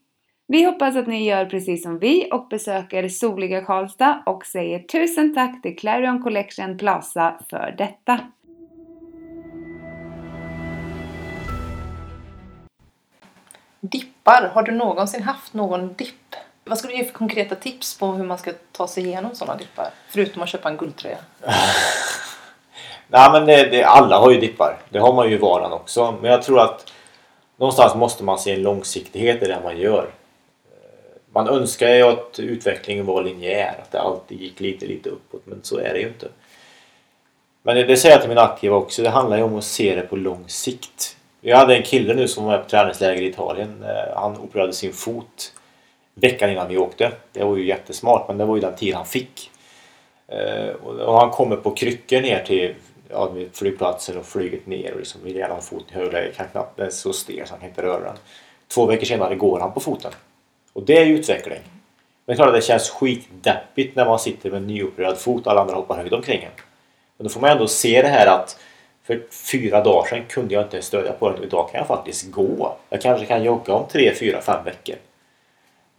Vi 0.49 0.65
hoppas 0.65 0.97
att 0.97 1.07
ni 1.07 1.29
gör 1.29 1.47
precis 1.47 1.83
som 1.83 1.99
vi 1.99 2.29
och 2.33 2.49
besöker 2.49 3.09
soliga 3.09 3.61
Karlstad 3.61 4.23
och 4.27 4.47
säger 4.47 4.79
tusen 4.79 5.35
tack 5.35 5.63
till 5.63 5.79
Clarion 5.79 6.23
Collection 6.23 6.79
Plaza 6.79 7.39
för 7.51 7.75
detta. 7.79 8.21
Dippar, 14.27 14.49
har 14.55 14.63
du 14.63 14.73
någonsin 14.73 15.23
haft 15.23 15.55
någon 15.55 15.95
dipp? 15.95 16.35
Vad 16.65 16.79
skulle 16.79 16.93
du 16.93 16.99
ge 16.99 17.05
för 17.05 17.13
konkreta 17.13 17.55
tips 17.55 17.99
på 17.99 18.07
hur 18.07 18.25
man 18.25 18.39
ska 18.39 18.53
ta 18.73 18.89
sig 18.89 19.07
igenom 19.07 19.35
sådana 19.35 19.59
dippar? 19.59 19.91
Förutom 20.09 20.43
att 20.43 20.49
köpa 20.49 20.69
en 20.69 20.77
guldtröja. 20.77 21.19
Nej 23.09 23.31
men 23.33 23.47
det, 23.47 23.71
det, 23.71 23.85
alla 23.85 24.19
har 24.19 24.31
ju 24.31 24.41
dippar. 24.41 24.79
Det 24.89 24.99
har 24.99 25.13
man 25.13 25.29
ju 25.29 25.35
i 25.35 25.39
vardagen 25.39 25.73
också. 25.73 26.15
Men 26.21 26.31
jag 26.31 26.43
tror 26.43 26.61
att 26.61 26.93
någonstans 27.57 27.95
måste 27.95 28.25
man 28.25 28.39
se 28.39 28.55
en 28.55 28.63
långsiktighet 28.63 29.43
i 29.43 29.47
det 29.47 29.61
man 29.63 29.79
gör. 29.79 30.03
Eh, 30.03 31.21
man 31.33 31.49
önskar 31.49 31.89
ju 31.89 32.03
att 32.03 32.39
utvecklingen 32.39 33.07
var 33.07 33.23
linjär, 33.23 33.79
att 33.83 33.93
det 33.93 34.01
alltid 34.01 34.41
gick 34.41 34.61
lite, 34.61 34.87
lite 34.87 35.09
uppåt. 35.09 35.43
Men 35.45 35.61
så 35.63 35.79
är 35.79 35.93
det 35.93 36.01
ju 36.01 36.09
inte. 36.09 36.29
Men 37.63 37.77
det, 37.77 37.85
det 37.85 37.97
säger 37.97 38.15
jag 38.15 38.23
till 38.23 38.29
mina 38.29 38.43
aktiva 38.43 38.77
också. 38.77 39.03
Det 39.03 39.11
handlar 39.11 39.37
ju 39.37 39.43
om 39.43 39.59
att 39.59 39.65
se 39.65 39.95
det 39.95 40.03
på 40.03 40.17
lång 40.17 40.45
sikt. 40.49 41.17
Jag 41.49 41.57
hade 41.57 41.77
en 41.77 41.83
kille 41.83 42.15
nu 42.15 42.29
som 42.29 42.45
var 42.45 42.59
på 42.59 42.69
träningsläger 42.69 43.23
i 43.23 43.27
Italien. 43.27 43.85
Eh, 43.85 44.17
han 44.17 44.39
opererade 44.39 44.73
sin 44.73 44.93
fot 44.93 45.53
veckan 46.15 46.51
innan 46.51 46.69
vi 46.69 46.77
åkte. 46.77 47.13
Det 47.33 47.45
var 47.45 47.57
ju 47.57 47.67
jättesmart 47.67 48.29
men 48.29 48.39
det 48.39 48.45
var 48.45 48.57
ju 48.57 48.61
den 48.61 48.77
tid 48.77 48.95
han 48.95 49.07
fick. 49.07 49.51
Eh, 50.29 50.69
och 50.85 51.21
han 51.21 51.31
kommer 51.31 51.57
på 51.57 51.71
kryckor 51.71 52.21
ner 52.21 52.45
till 52.45 52.75
ja, 53.11 53.33
flygplatsen 53.53 54.19
och 54.19 54.27
flyget 54.27 54.67
ner 54.67 54.93
och 54.93 54.99
liksom 54.99 55.21
vill 55.25 55.37
gärna 55.37 55.55
ha 55.55 55.61
foten 55.61 55.89
i 55.89 56.01
högläge. 56.01 56.33
Kan 56.37 56.47
knappt, 56.49 56.77
den 56.77 56.87
är 56.87 56.91
så 56.91 57.13
stel 57.13 57.47
så 57.47 57.53
han 57.53 57.61
kan 57.61 57.69
inte 57.69 57.83
röra 57.83 58.05
den. 58.05 58.17
Två 58.75 58.87
veckor 58.87 59.05
senare 59.05 59.35
går 59.35 59.61
han 59.61 59.73
på 59.73 59.81
foten. 59.81 60.13
Och 60.73 60.83
det 60.83 60.99
är 60.99 61.05
ju 61.05 61.19
utveckling. 61.19 61.61
Men 61.63 61.67
det 62.27 62.33
är 62.33 62.37
klart 62.37 62.49
att 62.49 62.55
det 62.55 62.61
känns 62.61 62.91
skitdeppigt 62.91 63.97
när 63.97 64.05
man 64.05 64.19
sitter 64.19 64.51
med 64.51 64.57
en 64.57 64.67
nyopererad 64.67 65.19
fot 65.19 65.47
och 65.47 65.53
alla 65.53 65.61
andra 65.61 65.75
hoppar 65.75 65.97
högt 65.97 66.13
omkring 66.13 66.43
en. 66.43 66.51
Men 67.17 67.27
då 67.27 67.29
får 67.29 67.41
man 67.41 67.51
ändå 67.51 67.69
se 67.69 68.03
det 68.03 68.09
här 68.09 68.27
att 68.27 68.59
för 69.07 69.23
fyra 69.31 69.81
dagar 69.81 70.09
sedan 70.09 70.25
kunde 70.29 70.55
jag 70.55 70.63
inte 70.63 70.83
stödja 70.83 71.13
på 71.13 71.29
den 71.29 71.39
och 71.39 71.45
idag 71.45 71.69
kan 71.71 71.79
jag 71.79 71.87
faktiskt 71.87 72.31
gå. 72.31 72.77
Jag 72.89 73.01
kanske 73.01 73.27
kan 73.27 73.43
jogga 73.43 73.75
om 73.75 73.89
tre, 73.89 74.15
fyra, 74.15 74.41
fem 74.41 74.65
veckor. 74.65 74.97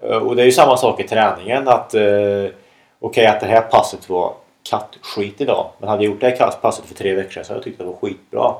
Eh, 0.02 0.18
och 0.18 0.36
det 0.36 0.42
är 0.42 0.46
ju 0.46 0.52
samma 0.52 0.78
sak 0.78 1.00
i 1.00 1.08
träningen 1.08 1.68
att 1.68 1.94
eh, 1.94 2.02
okej 2.02 2.54
okay, 3.00 3.26
att 3.26 3.40
det 3.40 3.48
här 3.48 3.62
passet 3.62 4.10
var 4.10 4.34
kattskit 4.70 5.42
idag. 5.42 5.70
Men 5.80 5.90
hade 5.90 6.04
jag 6.04 6.12
gjort 6.12 6.22
det 6.22 6.40
här 6.40 6.52
passet 6.52 6.86
för 6.86 6.96
tre 6.96 7.14
veckor 7.14 7.32
sedan 7.32 7.46
så 7.46 7.54
hade 7.54 7.60
jag 7.60 7.64
tyckt 7.64 7.78
det 7.78 7.86
var 7.86 7.94
skitbra. 7.94 8.54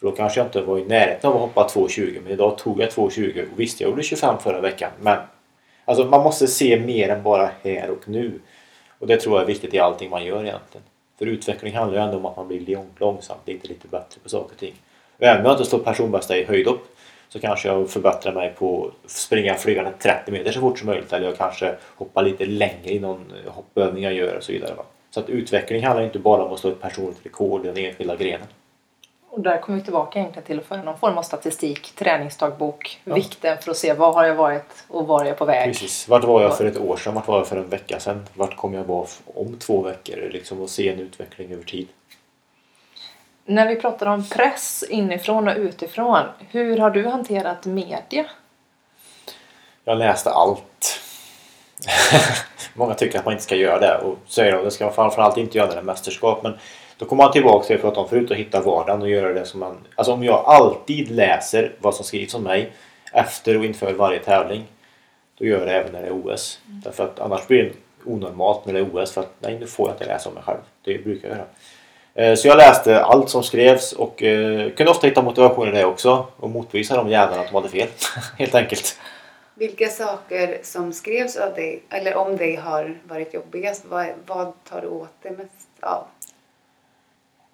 För 0.00 0.06
då 0.06 0.12
kanske 0.12 0.40
jag 0.40 0.46
inte 0.46 0.60
var 0.60 0.78
i 0.78 0.84
närheten 0.84 1.30
av 1.30 1.36
att 1.36 1.42
hoppa 1.42 1.66
2.20 1.66 2.20
men 2.22 2.32
idag 2.32 2.58
tog 2.58 2.80
jag 2.80 2.88
2.20 2.88 3.52
och 3.52 3.60
visst 3.60 3.80
jag 3.80 3.90
gjorde 3.90 4.02
25 4.02 4.38
förra 4.38 4.60
veckan 4.60 4.90
men 5.00 5.18
alltså 5.84 6.04
man 6.04 6.22
måste 6.22 6.46
se 6.46 6.80
mer 6.80 7.08
än 7.08 7.22
bara 7.22 7.50
här 7.62 7.90
och 7.90 8.08
nu. 8.08 8.40
Och 8.98 9.06
det 9.06 9.16
tror 9.16 9.34
jag 9.34 9.42
är 9.42 9.46
viktigt 9.46 9.74
i 9.74 9.78
allting 9.78 10.10
man 10.10 10.24
gör 10.24 10.44
egentligen. 10.44 10.84
För 11.24 11.30
utveckling 11.30 11.74
handlar 11.74 11.98
ju 11.98 12.04
ändå 12.04 12.16
om 12.16 12.26
att 12.26 12.36
man 12.36 12.48
blir 12.48 12.78
långsamt 12.98 13.40
lite, 13.46 13.68
lite 13.68 13.88
bättre 13.88 14.20
på 14.22 14.28
saker 14.28 14.52
och 14.54 14.58
ting. 14.58 14.74
Och 15.18 15.22
även 15.22 15.40
om 15.40 15.46
jag 15.46 15.54
inte 15.54 15.64
slår 15.64 15.78
personbästa 15.78 16.36
i 16.38 16.44
höjdhopp 16.44 16.86
så 17.28 17.40
kanske 17.40 17.68
jag 17.68 17.90
förbättrar 17.90 18.32
mig 18.32 18.54
på 18.58 18.90
att 19.04 19.10
springa 19.10 19.54
flygande 19.54 19.90
30 19.98 20.32
meter 20.32 20.52
så 20.52 20.60
fort 20.60 20.78
som 20.78 20.86
möjligt 20.86 21.12
eller 21.12 21.26
jag 21.26 21.36
kanske 21.36 21.74
hoppar 21.96 22.22
lite 22.22 22.46
längre 22.46 22.90
i 22.90 23.00
någon 23.00 23.32
hoppövning 23.46 24.04
jag 24.04 24.14
gör 24.14 24.36
och 24.36 24.42
så 24.42 24.52
vidare. 24.52 24.74
Va? 24.74 24.84
Så 25.10 25.20
att 25.20 25.28
utveckling 25.28 25.84
handlar 25.84 26.04
inte 26.04 26.18
bara 26.18 26.44
om 26.44 26.52
att 26.52 26.60
slå 26.60 26.70
ett 26.70 26.80
personligt 26.80 27.26
rekord 27.26 27.64
i 27.64 27.68
den 27.68 27.76
enskilda 27.76 28.16
grenen. 28.16 28.46
Och 29.34 29.40
där 29.40 29.58
kommer 29.58 29.78
vi 29.78 29.84
tillbaka 29.84 30.18
egentligen 30.18 30.46
till 30.46 30.58
att 30.58 30.64
föra 30.64 30.82
någon 30.82 30.98
form 30.98 31.18
av 31.18 31.22
statistik, 31.22 31.92
träningsdagbok, 31.96 33.00
ja. 33.04 33.14
vikten 33.14 33.58
för 33.58 33.70
att 33.70 33.76
se 33.76 33.92
var 33.92 34.12
har 34.12 34.24
jag 34.24 34.34
varit 34.34 34.84
och 34.88 35.06
var 35.06 35.24
är 35.24 35.28
jag 35.28 35.38
på 35.38 35.44
väg. 35.44 35.72
Precis. 35.72 36.08
Vart 36.08 36.24
var 36.24 36.42
jag 36.42 36.56
för 36.56 36.64
ett 36.64 36.78
år 36.78 36.96
sedan? 36.96 37.14
Vart 37.14 37.26
var 37.26 37.38
jag 37.38 37.46
för 37.46 37.56
en 37.56 37.68
vecka 37.68 38.00
sedan? 38.00 38.26
Vart 38.34 38.56
kommer 38.56 38.78
jag 38.78 38.84
vara 38.84 39.06
om 39.34 39.58
två 39.58 39.82
veckor? 39.82 40.16
Liksom 40.32 40.60
och 40.60 40.70
se 40.70 40.88
en 40.88 40.98
utveckling 40.98 41.52
över 41.52 41.64
tid. 41.64 41.88
När 43.44 43.68
vi 43.68 43.76
pratar 43.76 44.06
om 44.06 44.28
press 44.28 44.84
inifrån 44.88 45.48
och 45.48 45.56
utifrån, 45.56 46.22
hur 46.48 46.78
har 46.78 46.90
du 46.90 47.06
hanterat 47.06 47.66
media? 47.66 48.26
Jag 49.84 49.98
läste 49.98 50.30
allt. 50.30 51.00
Många 52.74 52.94
tycker 52.94 53.18
att 53.18 53.24
man 53.24 53.32
inte 53.34 53.44
ska 53.44 53.56
göra 53.56 53.78
det 53.78 53.98
och 53.98 54.18
säger 54.26 54.52
att 54.52 54.64
det 54.64 54.70
ska 54.70 54.84
man 54.84 54.94
framförallt 54.94 55.36
inte 55.36 55.58
göra 55.58 55.68
när 55.68 55.74
det 55.74 55.80
är 55.80 55.84
mästerskap. 55.84 56.42
Men 56.42 56.58
då 56.98 57.04
kommer 57.06 57.24
man 57.24 57.32
tillbaka 57.32 57.66
till 57.66 57.68
det 57.68 57.74
jag 57.74 57.82
pratade 57.82 58.00
om 58.00 58.08
förut 58.08 58.30
och 58.30 58.36
hitta 58.36 58.60
vardagen 58.60 59.02
och 59.02 59.08
göra 59.08 59.32
det 59.32 59.44
som 59.44 59.60
man... 59.60 59.78
Alltså 59.94 60.12
om 60.12 60.24
jag 60.24 60.44
alltid 60.46 61.10
läser 61.10 61.72
vad 61.78 61.94
som 61.94 62.04
skrivs 62.04 62.34
om 62.34 62.42
mig 62.42 62.72
efter 63.12 63.58
och 63.58 63.64
inför 63.64 63.92
varje 63.92 64.18
tävling 64.18 64.64
då 65.38 65.44
gör 65.44 65.58
jag 65.58 65.68
det 65.68 65.74
även 65.74 65.92
när 65.92 66.02
det 66.02 66.06
är 66.06 66.26
OS. 66.26 66.60
Mm. 66.68 66.80
Därför 66.84 67.04
att 67.04 67.20
annars 67.20 67.46
blir 67.46 67.62
det 67.62 67.72
onormalt 68.10 68.66
när 68.66 68.72
det 68.72 68.78
är 68.78 68.94
OS 68.94 69.12
för 69.12 69.20
att 69.20 69.32
nej 69.38 69.58
nu 69.58 69.66
får 69.66 69.88
jag 69.88 69.94
inte 69.94 70.06
läsa 70.06 70.28
om 70.28 70.34
mig 70.34 70.44
själv. 70.44 70.58
Det 70.84 71.04
brukar 71.04 71.28
jag 71.28 71.36
göra. 71.36 71.46
Eh, 72.14 72.34
så 72.34 72.48
jag 72.48 72.56
läste 72.56 73.00
allt 73.04 73.30
som 73.30 73.42
skrevs 73.42 73.92
och 73.92 74.22
eh, 74.22 74.70
kunde 74.70 74.90
ofta 74.90 75.06
hitta 75.06 75.22
motivation 75.22 75.68
i 75.68 75.70
det 75.70 75.84
också 75.84 76.26
och 76.36 76.50
motbevisa 76.50 76.96
de 76.96 77.08
jävlarna 77.08 77.42
att 77.42 77.48
de 77.48 77.54
hade 77.54 77.68
fel. 77.68 77.88
Helt 78.38 78.54
enkelt. 78.54 78.98
Vilka 79.54 79.88
saker 79.88 80.58
som 80.62 80.92
skrevs 80.92 81.36
av 81.36 81.54
dig, 81.54 81.82
eller 81.90 82.16
om 82.16 82.36
dig 82.36 82.56
har 82.56 82.98
varit 83.04 83.34
jobbigast? 83.34 83.84
Vad, 83.88 84.06
vad 84.26 84.52
tar 84.64 84.80
du 84.80 84.86
åt 84.86 85.22
dig 85.22 85.32
mest 85.32 85.68
av? 85.80 86.04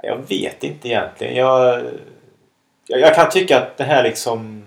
Jag 0.02 0.16
vet 0.28 0.64
inte 0.64 0.88
egentligen. 0.88 1.36
Jag, 1.36 1.82
jag, 2.86 3.00
jag, 3.00 3.14
kan 3.14 3.30
tycka 3.30 3.58
att 3.58 3.76
det 3.76 3.84
här 3.84 4.02
liksom... 4.02 4.64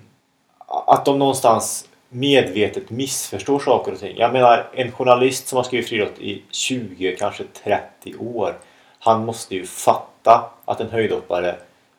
Att 0.67 1.05
de 1.05 1.19
någonstans 1.19 1.87
medvetet 2.09 2.89
missförstår 2.89 3.59
saker 3.59 3.91
och 3.91 3.99
ting. 3.99 4.17
Jag 4.17 4.33
menar 4.33 4.69
en 4.73 4.91
journalist 4.91 5.47
som 5.47 5.55
har 5.55 5.63
skrivit 5.63 5.89
friidrott 5.89 6.19
i 6.19 6.41
20, 6.51 7.15
kanske 7.19 7.43
30 7.63 8.15
år. 8.19 8.57
Han 8.99 9.25
måste 9.25 9.55
ju 9.55 9.65
fatta 9.65 10.51
att 10.65 10.81
en 10.81 10.89
höjdhoppare 10.89 11.55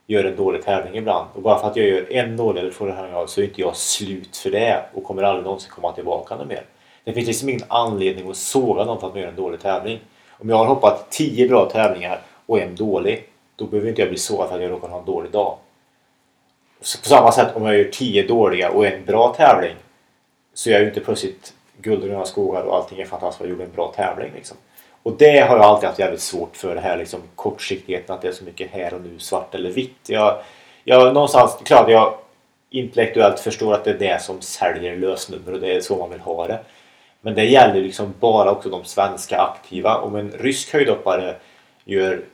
gör 0.06 0.24
en 0.24 0.36
dålig 0.36 0.64
tävling 0.64 0.96
ibland. 0.96 1.26
Och 1.34 1.42
bara 1.42 1.58
för 1.58 1.68
att 1.68 1.76
jag 1.76 1.86
gör 1.86 2.12
en 2.12 2.36
dålig 2.36 2.60
eller 2.60 2.70
två 2.70 2.86
tävlingar 2.86 3.26
så 3.26 3.40
är 3.40 3.44
inte 3.44 3.60
jag 3.60 3.76
slut 3.76 4.36
för 4.36 4.50
det 4.50 4.84
och 4.94 5.04
kommer 5.04 5.22
aldrig 5.22 5.44
någonsin 5.44 5.70
komma 5.70 5.92
tillbaka 5.92 6.36
mer. 6.48 6.62
Det 7.04 7.12
finns 7.12 7.26
liksom 7.26 7.48
ingen 7.48 7.64
anledning 7.68 8.30
att 8.30 8.36
såga 8.36 8.84
någon 8.84 9.00
för 9.00 9.06
att 9.06 9.12
man 9.12 9.22
gör 9.22 9.28
en 9.28 9.36
dålig 9.36 9.60
tävling. 9.60 10.00
Om 10.30 10.48
jag 10.48 10.56
har 10.56 10.66
hoppat 10.66 11.10
10 11.10 11.48
bra 11.48 11.70
tävlingar 11.70 12.20
och 12.46 12.60
en 12.60 12.74
dålig, 12.74 13.28
då 13.56 13.64
behöver 13.64 13.88
inte 13.88 14.02
jag 14.02 14.08
bli 14.08 14.18
sågad 14.18 14.48
för 14.48 14.56
att 14.56 14.62
jag 14.62 14.70
råkar 14.70 14.88
ha 14.88 14.98
en 14.98 15.04
dålig 15.04 15.30
dag. 15.30 15.58
Så 16.80 16.98
på 16.98 17.08
samma 17.08 17.32
sätt 17.32 17.56
om 17.56 17.64
jag 17.64 17.78
gör 17.78 17.84
10 17.84 18.26
dåliga 18.26 18.70
och 18.70 18.86
en 18.86 19.04
bra 19.04 19.34
tävling 19.36 19.74
så 20.54 20.70
är 20.70 20.72
jag 20.72 20.82
ju 20.82 20.88
inte 20.88 21.00
plötsligt 21.00 21.54
guld 21.78 22.02
och 22.02 22.08
gröna 22.08 22.24
skogar 22.24 22.62
och 22.62 22.76
allting 22.76 23.00
är 23.00 23.04
fantastiskt 23.04 23.38
för 23.38 23.44
jag 23.44 23.50
gjorde 23.50 23.64
en 23.64 23.72
bra 23.72 23.92
tävling. 23.96 24.32
Liksom. 24.34 24.56
Och 25.02 25.16
det 25.18 25.40
har 25.40 25.56
jag 25.56 25.64
alltid 25.64 25.88
haft 25.88 25.98
jävligt 25.98 26.20
svårt 26.20 26.56
för 26.56 26.74
det 26.74 26.80
här 26.80 26.96
liksom 26.96 27.20
kortsiktigheten 27.34 28.14
att 28.14 28.22
det 28.22 28.28
är 28.28 28.32
så 28.32 28.44
mycket 28.44 28.70
här 28.70 28.94
och 28.94 29.00
nu 29.00 29.18
svart 29.18 29.54
eller 29.54 29.70
vitt. 29.70 30.08
Jag, 30.08 30.38
jag 30.84 31.14
någonstans, 31.14 31.58
klart 31.64 31.90
jag 31.90 32.14
intellektuellt 32.70 33.40
förstår 33.40 33.74
att 33.74 33.84
det 33.84 33.90
är 33.90 33.98
det 33.98 34.22
som 34.22 34.40
säljer 34.40 34.96
lösnummer 34.96 35.52
och 35.52 35.60
det 35.60 35.76
är 35.76 35.80
så 35.80 35.96
man 35.96 36.10
vill 36.10 36.20
ha 36.20 36.46
det. 36.46 36.58
Men 37.20 37.34
det 37.34 37.44
gäller 37.44 37.80
liksom 37.80 38.14
bara 38.20 38.50
också 38.50 38.68
de 38.68 38.84
svenska 38.84 39.38
aktiva. 39.38 39.96
Om 39.96 40.16
en 40.16 40.30
rysk 40.30 40.72
höjdhoppare 40.72 41.36
gör 41.84 42.24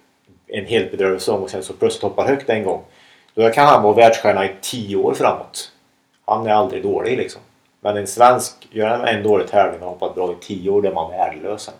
en 0.52 0.66
helt 0.66 0.90
bedrövlig 0.90 1.20
säsong 1.20 1.42
och 1.42 1.50
sen 1.50 1.62
så 1.62 1.72
plötsligt 1.72 2.02
hoppar 2.02 2.26
högt 2.26 2.50
en 2.50 2.64
gång. 2.64 2.82
Då 3.34 3.50
kan 3.50 3.66
han 3.66 3.82
vara 3.82 3.94
världsstjärna 3.94 4.44
i 4.44 4.50
tio 4.60 4.96
år 4.96 5.14
framåt. 5.14 5.72
Han 6.26 6.46
är 6.46 6.50
aldrig 6.50 6.82
dålig 6.82 7.18
liksom. 7.18 7.42
Men 7.80 7.96
en 7.96 8.06
svensk, 8.06 8.68
gör 8.70 8.88
han 8.88 9.04
en 9.04 9.22
dålig 9.22 9.48
tävling 9.48 9.82
och 9.82 9.88
hoppat 9.88 10.14
bra 10.14 10.32
i 10.32 10.34
tio 10.40 10.70
år, 10.70 10.82
då 10.82 10.88
är 10.88 10.94
man 10.94 11.10
värdelös 11.10 11.62
sen 11.62 11.74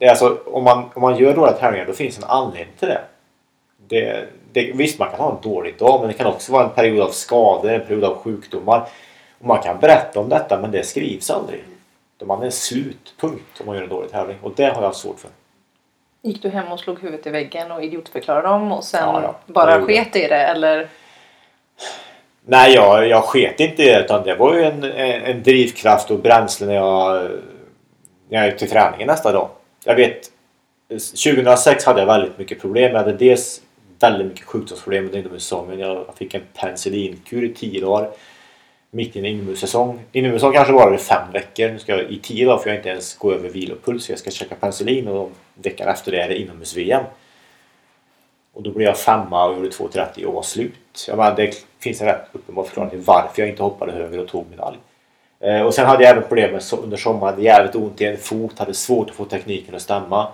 det 0.00 0.06
är 0.06 0.10
alltså, 0.10 0.38
om, 0.46 0.64
man, 0.64 0.90
om 0.94 1.02
man 1.02 1.16
gör 1.16 1.34
dåliga 1.34 1.56
tävlingar 1.56 1.86
då 1.86 1.92
finns 1.92 2.18
en 2.18 2.24
anledning 2.24 2.74
till 2.78 2.88
det. 2.88 3.00
det, 3.88 4.28
det 4.52 4.72
visst, 4.74 4.98
man 4.98 5.10
kan 5.10 5.20
ha 5.20 5.36
en 5.36 5.50
dålig 5.50 5.78
dag 5.78 6.00
men 6.00 6.08
det 6.08 6.14
kan 6.14 6.26
också 6.26 6.52
vara 6.52 6.64
en 6.64 6.70
period 6.70 7.00
av 7.00 7.10
skador, 7.10 7.70
en 7.70 7.86
period 7.86 8.04
av 8.04 8.16
sjukdomar. 8.16 8.88
Och 9.38 9.46
man 9.46 9.62
kan 9.62 9.80
berätta 9.80 10.20
om 10.20 10.28
detta 10.28 10.60
men 10.60 10.70
det 10.70 10.82
skrivs 10.82 11.30
aldrig. 11.30 11.64
Man 12.24 12.40
är 12.40 12.44
en 12.44 12.52
slutpunkt 12.52 13.60
om 13.60 13.66
man 13.66 13.76
gör 13.76 13.82
en 13.82 13.88
dålig 13.88 14.10
tävling 14.10 14.36
och 14.42 14.52
det 14.56 14.64
har 14.64 14.82
jag 14.82 14.94
svårt 14.94 15.18
för. 15.18 15.30
Gick 16.22 16.42
du 16.42 16.48
hem 16.48 16.72
och 16.72 16.80
slog 16.80 17.00
huvudet 17.00 17.26
i 17.26 17.30
väggen 17.30 17.72
och 17.72 17.84
idiotförklarade 17.84 18.48
dem 18.48 18.72
och 18.72 18.84
sen 18.84 19.00
ja, 19.06 19.22
ja. 19.22 19.34
bara 19.46 19.82
sket 19.82 20.16
i 20.16 20.20
det 20.20 20.36
eller? 20.36 20.88
Nej, 22.44 22.74
jag, 22.74 23.08
jag 23.08 23.24
sket 23.24 23.60
inte 23.60 23.82
i 23.82 23.86
det 23.86 24.00
utan 24.00 24.24
det 24.24 24.34
var 24.34 24.54
ju 24.54 24.64
en, 24.64 24.84
en, 24.84 25.22
en 25.22 25.42
drivkraft 25.42 26.10
och 26.10 26.18
bränsle 26.18 26.66
när 26.66 26.74
jag, 26.74 27.30
när 28.28 28.38
jag 28.38 28.46
gick 28.46 28.58
till 28.58 28.70
träningen 28.70 29.06
nästa 29.06 29.32
dag 29.32 29.48
jag 29.84 29.94
vet 29.94 30.30
2006 30.88 31.84
hade 31.84 32.00
jag 32.00 32.06
väldigt 32.06 32.38
mycket 32.38 32.60
problem. 32.60 32.92
Jag 32.92 32.98
hade 32.98 33.12
dels 33.12 33.60
väldigt 33.98 34.26
mycket 34.26 34.44
sjukdomsproblem 34.44 35.04
under 35.04 35.18
inomhussäsongen. 35.18 35.78
Jag 35.78 36.14
fick 36.16 36.34
en 36.34 36.42
penicillinkur 36.54 37.44
i 37.44 37.54
10 37.54 37.80
dagar 37.80 38.10
mitt 38.90 39.16
i 39.16 39.18
en 39.18 39.26
inomhussäsong. 39.26 40.00
Inomhussäsong 40.12 40.52
kanske 40.52 40.72
bara 40.72 40.94
är 40.94 40.98
fem 40.98 41.32
veckor. 41.32 41.68
Nu 41.68 41.78
ska 41.78 41.92
jag, 41.92 42.10
I 42.10 42.18
10 42.18 42.46
dagar 42.46 42.58
får 42.58 42.68
jag 42.68 42.78
inte 42.78 42.88
ens 42.88 43.16
gå 43.18 43.32
över 43.32 43.48
vilopuls. 43.48 44.10
Jag 44.10 44.18
ska 44.18 44.30
käka 44.30 44.54
penicillin 44.54 45.08
och 45.08 45.30
veckan 45.54 45.88
efter 45.88 46.12
det 46.12 46.20
är 46.20 46.28
det 46.28 46.40
inomhus-VM. 46.40 47.04
Och 48.52 48.62
då 48.62 48.70
blev 48.70 48.88
jag 48.88 48.98
femma 48.98 49.46
och 49.46 49.56
gjorde 49.56 49.68
2.30 49.68 50.24
och 50.24 50.34
var 50.34 50.42
slut. 50.42 51.04
Jag 51.08 51.16
menar, 51.16 51.36
det 51.36 51.66
finns 51.78 52.00
en 52.00 52.06
rätt 52.06 52.26
uppenbar 52.32 52.64
förklaring 52.64 52.90
till 52.90 53.00
varför 53.00 53.42
jag 53.42 53.48
inte 53.48 53.62
hoppade 53.62 53.92
högre 53.92 54.20
och 54.20 54.28
tog 54.28 54.50
medalj. 54.50 54.78
Eh, 55.40 55.62
och 55.62 55.74
sen 55.74 55.86
hade 55.86 56.04
jag 56.04 56.10
även 56.10 56.28
problem 56.28 56.52
med 56.52 56.62
under 56.82 56.96
sommaren. 56.96 57.34
Hade 57.34 57.42
jävligt 57.42 57.74
ont 57.74 58.00
i 58.00 58.04
en 58.04 58.16
fot. 58.16 58.58
Hade 58.58 58.74
svårt 58.74 59.10
att 59.10 59.16
få 59.16 59.24
tekniken 59.24 59.74
att 59.74 59.82
stämma. 59.82 60.28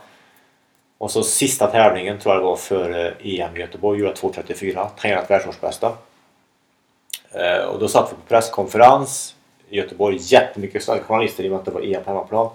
Och 0.98 1.10
så 1.10 1.22
sista 1.22 1.66
tävlingen 1.66 2.18
tror 2.18 2.34
jag 2.34 2.42
det 2.42 2.46
var 2.46 2.56
för 2.56 3.14
EM 3.20 3.56
i 3.56 3.60
Göteborg. 3.60 4.00
Gjorde 4.00 4.12
2.34. 4.12 4.88
Tränat 5.00 5.30
världsårsbästa. 5.30 5.92
Eh, 7.32 7.64
och 7.64 7.78
då 7.78 7.88
satt 7.88 8.12
vi 8.12 8.14
på 8.14 8.22
presskonferens 8.28 9.34
i 9.68 9.76
Göteborg. 9.76 10.18
Jättemycket 10.20 10.84
journalister 10.84 11.44
i 11.44 11.46
och 11.46 11.50
med 11.50 11.58
att 11.58 11.64
det 11.64 11.70
var 11.70 11.80
EM 11.80 12.04
på 12.04 12.10
hemmaplan. 12.10 12.50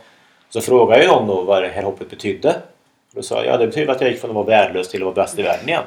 Så 0.49 0.61
frågade 0.61 1.03
jag 1.03 1.15
dem 1.15 1.27
då 1.27 1.41
vad 1.41 1.63
det 1.63 1.67
här 1.67 1.83
hoppet 1.83 2.09
betydde. 2.09 2.49
Och 2.49 3.15
då 3.15 3.21
sa 3.21 3.35
jag 3.35 3.45
ja 3.45 3.57
det 3.57 3.67
betyder 3.67 3.93
att 3.93 4.01
jag 4.01 4.11
gick 4.11 4.21
från 4.21 4.29
att 4.29 4.35
vara 4.35 4.45
värdelös 4.45 4.89
till 4.89 5.01
att 5.01 5.05
vara 5.05 5.15
bäst 5.15 5.39
i 5.39 5.41
världen 5.41 5.69
igen. 5.69 5.83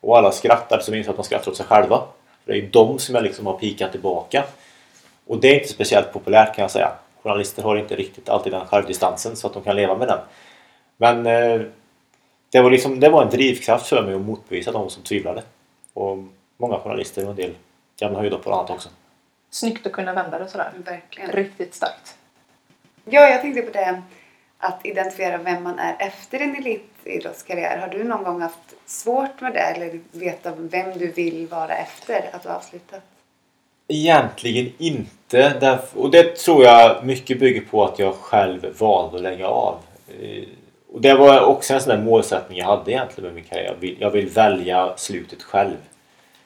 Och 0.00 0.18
alla 0.18 0.32
skrattade 0.32 0.82
som 0.82 0.94
insåg 0.94 1.10
att 1.10 1.16
de 1.16 1.24
skrattar 1.24 1.50
åt 1.50 1.56
sig 1.56 1.66
själva. 1.66 2.02
För 2.44 2.52
det 2.52 2.58
är 2.58 2.62
ju 2.62 2.68
de 2.68 2.98
som 2.98 3.14
jag 3.14 3.24
liksom 3.24 3.46
har 3.46 3.58
pikat 3.58 3.92
tillbaka. 3.92 4.44
Och 5.26 5.40
det 5.40 5.48
är 5.48 5.54
inte 5.54 5.68
speciellt 5.68 6.12
populärt 6.12 6.54
kan 6.54 6.62
jag 6.62 6.70
säga. 6.70 6.92
Journalister 7.22 7.62
har 7.62 7.76
inte 7.76 7.96
riktigt 7.96 8.28
alltid 8.28 8.52
den 8.52 8.66
självdistansen 8.66 9.36
så 9.36 9.46
att 9.46 9.54
de 9.54 9.62
kan 9.62 9.76
leva 9.76 9.96
med 9.96 10.08
den. 10.08 10.18
Men 10.96 11.26
eh, 11.26 11.66
det, 12.50 12.60
var 12.60 12.70
liksom, 12.70 13.00
det 13.00 13.08
var 13.08 13.22
en 13.22 13.30
drivkraft 13.30 13.86
för 13.86 14.02
mig 14.02 14.14
att 14.14 14.20
motbevisa 14.20 14.72
de 14.72 14.90
som 14.90 15.02
tvivlade. 15.02 15.42
Och 15.94 16.18
många 16.56 16.78
journalister 16.78 17.24
och 17.24 17.30
en 17.30 17.36
del 17.36 17.50
gamla 18.00 18.18
höjdhoppare 18.18 18.54
och 18.54 18.58
annat 18.58 18.70
också. 18.70 18.88
Snyggt 19.50 19.86
att 19.86 19.92
kunna 19.92 20.12
vända 20.12 20.38
det 20.38 20.48
sådär. 20.48 20.72
Verkligen. 20.84 21.30
Riktigt 21.30 21.74
starkt. 21.74 22.16
Ja, 23.04 23.28
jag 23.28 23.40
tänkte 23.40 23.62
på 23.62 23.70
det 23.70 24.02
att 24.58 24.86
identifiera 24.86 25.38
vem 25.38 25.62
man 25.62 25.78
är 25.78 25.96
efter 25.98 26.40
en 26.40 26.56
elitidrottskarriär. 26.56 27.78
Har 27.78 27.88
du 27.88 28.04
någon 28.04 28.24
gång 28.24 28.40
haft 28.40 28.74
svårt 28.86 29.40
med 29.40 29.52
det 29.52 29.60
eller 29.60 30.00
veta 30.12 30.52
vem 30.56 30.98
du 30.98 31.06
vill 31.06 31.46
vara 31.46 31.74
efter 31.76 32.30
att 32.32 32.42
du 32.42 32.48
har 32.48 32.56
avslutat? 32.56 33.00
Egentligen 33.88 34.72
inte. 34.78 35.78
Och 35.94 36.10
det 36.10 36.36
tror 36.36 36.64
jag 36.64 37.06
mycket 37.06 37.40
bygger 37.40 37.60
på 37.60 37.84
att 37.84 37.98
jag 37.98 38.14
själv 38.14 38.78
valde 38.78 39.16
att 39.16 39.22
lägga 39.22 39.46
av. 39.46 39.78
Eh, 40.20 40.44
och 40.92 41.00
det 41.00 41.14
var 41.14 41.40
också 41.40 41.74
en 41.74 41.80
sån 41.80 41.96
där 41.96 42.04
målsättning 42.04 42.58
jag 42.58 42.66
hade 42.66 42.90
egentligen 42.90 43.24
med 43.24 43.34
min 43.34 43.44
karriär. 43.44 43.64
Jag 43.64 43.80
vill, 43.80 43.96
jag 44.00 44.10
vill 44.10 44.28
välja 44.28 44.96
slutet 44.96 45.42
själv. 45.42 45.76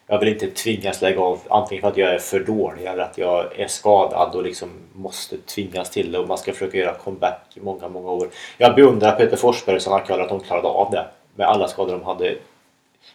Jag 0.06 0.18
vill 0.18 0.28
inte 0.28 0.46
tvingas 0.46 1.02
lägga 1.02 1.20
av 1.20 1.40
antingen 1.48 1.82
för 1.82 1.88
att 1.88 1.96
jag 1.96 2.14
är 2.14 2.18
för 2.18 2.40
dålig 2.40 2.84
eller 2.84 3.02
att 3.02 3.18
jag 3.18 3.60
är 3.60 3.66
skadad 3.66 4.34
och 4.34 4.42
liksom 4.42 4.70
måste 4.92 5.36
tvingas 5.38 5.90
till 5.90 6.12
det 6.12 6.18
och 6.18 6.28
man 6.28 6.38
ska 6.38 6.52
försöka 6.52 6.78
göra 6.78 6.94
comeback 6.94 7.40
i 7.54 7.60
många, 7.60 7.88
många 7.88 8.10
år. 8.10 8.28
Jag 8.58 8.74
beundrar 8.74 9.16
Peter 9.16 9.36
Forsberg 9.36 9.76
och 9.76 9.82
Sanna 9.82 10.06
Köhler 10.06 10.22
att 10.22 10.28
de 10.28 10.40
klarade 10.40 10.68
av 10.68 10.90
det 10.90 11.06
med 11.34 11.46
alla 11.46 11.68
skador 11.68 11.92
de 11.92 12.02
hade. 12.04 12.36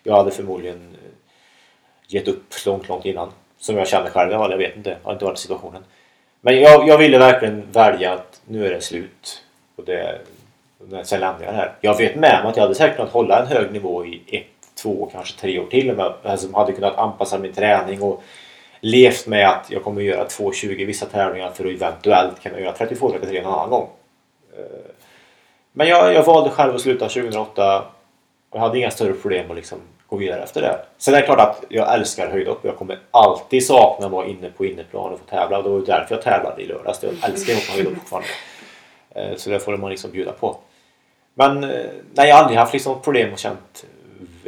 Jag 0.03 0.15
hade 0.15 0.31
förmodligen 0.31 0.95
eh, 1.03 1.11
gett 2.07 2.27
upp 2.27 2.53
långt, 2.65 2.87
långt 2.87 3.05
innan. 3.05 3.31
Som 3.57 3.77
jag 3.77 3.87
känner 3.87 4.09
själv, 4.09 4.31
jag 4.31 4.57
vet 4.57 4.75
inte, 4.75 4.89
jag 4.89 4.97
har 5.03 5.13
inte 5.13 5.25
varit 5.25 5.39
i 5.39 5.41
situationen. 5.41 5.83
Men 6.41 6.59
jag, 6.59 6.87
jag 6.87 6.97
ville 6.97 7.17
verkligen 7.17 7.71
välja 7.71 8.13
att 8.13 8.41
nu 8.45 8.65
är 8.65 8.73
det 8.73 8.81
slut. 8.81 9.43
Och 9.75 9.83
det, 9.85 10.19
sen 11.03 11.19
lämnar 11.19 11.45
jag 11.45 11.53
det 11.53 11.57
här. 11.57 11.73
Jag 11.81 11.97
vet 11.97 12.15
med 12.15 12.39
mig 12.43 12.49
att 12.49 12.55
jag 12.55 12.63
hade 12.63 12.75
säkert 12.75 12.95
kunnat 12.95 13.11
hålla 13.11 13.39
en 13.39 13.47
hög 13.47 13.71
nivå 13.71 14.05
i 14.05 14.21
ett, 14.27 14.58
två, 14.81 15.09
kanske 15.11 15.39
tre 15.39 15.59
år 15.59 15.65
till. 15.65 15.95
med, 15.95 16.13
jag 16.23 16.37
hade 16.53 16.73
kunnat 16.73 16.97
anpassa 16.97 17.37
min 17.37 17.53
träning 17.53 18.01
och 18.01 18.23
levt 18.79 19.27
med 19.27 19.49
att 19.49 19.71
jag 19.71 19.83
kommer 19.83 20.01
göra 20.01 20.27
2.20 20.27 20.85
vissa 20.85 21.05
tävlingar 21.05 21.51
för 21.51 21.65
att 21.65 21.71
eventuellt 21.71 22.43
kunna 22.43 22.59
göra 22.59 22.73
32-33 22.73 23.39
en 23.39 23.45
annan 23.45 23.69
gång. 23.69 23.89
Eh, 24.57 24.91
men 25.71 25.87
jag, 25.87 26.13
jag 26.13 26.23
valde 26.23 26.49
själv 26.49 26.75
att 26.75 26.81
sluta 26.81 27.07
2008 27.07 27.83
och 28.49 28.59
hade 28.59 28.77
inga 28.77 28.91
större 28.91 29.13
problem 29.13 29.51
att 29.51 29.57
liksom 29.57 29.77
gå 30.07 30.17
vidare 30.17 30.43
efter 30.43 30.61
det. 30.61 30.79
Sen 30.97 31.13
är 31.13 31.19
det 31.19 31.25
klart 31.25 31.39
att 31.39 31.63
jag 31.69 31.93
älskar 31.93 32.29
höjdhopp. 32.29 32.59
Jag 32.61 32.77
kommer 32.77 32.99
alltid 33.11 33.65
sakna 33.65 34.05
att 34.05 34.11
vara 34.11 34.25
inne 34.25 34.49
på 34.49 34.65
inneplan 34.65 35.13
och 35.13 35.19
få 35.19 35.25
tävla. 35.25 35.61
Det 35.61 35.69
var 35.69 35.79
därför 35.79 36.15
jag 36.15 36.23
tävlade 36.23 36.61
i 36.61 36.65
lördags. 36.65 37.03
Jag 37.03 37.29
älskar 37.29 37.53
att 37.53 37.59
hoppa 37.59 37.73
höjdhopp 37.73 37.97
fortfarande. 37.97 38.29
Eh, 39.15 39.35
så 39.37 39.49
det 39.49 39.59
får 39.59 39.77
man 39.77 39.89
liksom 39.89 40.11
bjuda 40.11 40.31
på. 40.31 40.57
Men 41.33 41.63
eh, 41.63 41.69
nej, 42.13 42.29
jag 42.29 42.35
har 42.35 42.41
aldrig 42.41 42.59
haft 42.59 42.73
liksom 42.73 43.01
problem 43.01 43.33
och 43.33 43.39
känt 43.39 43.85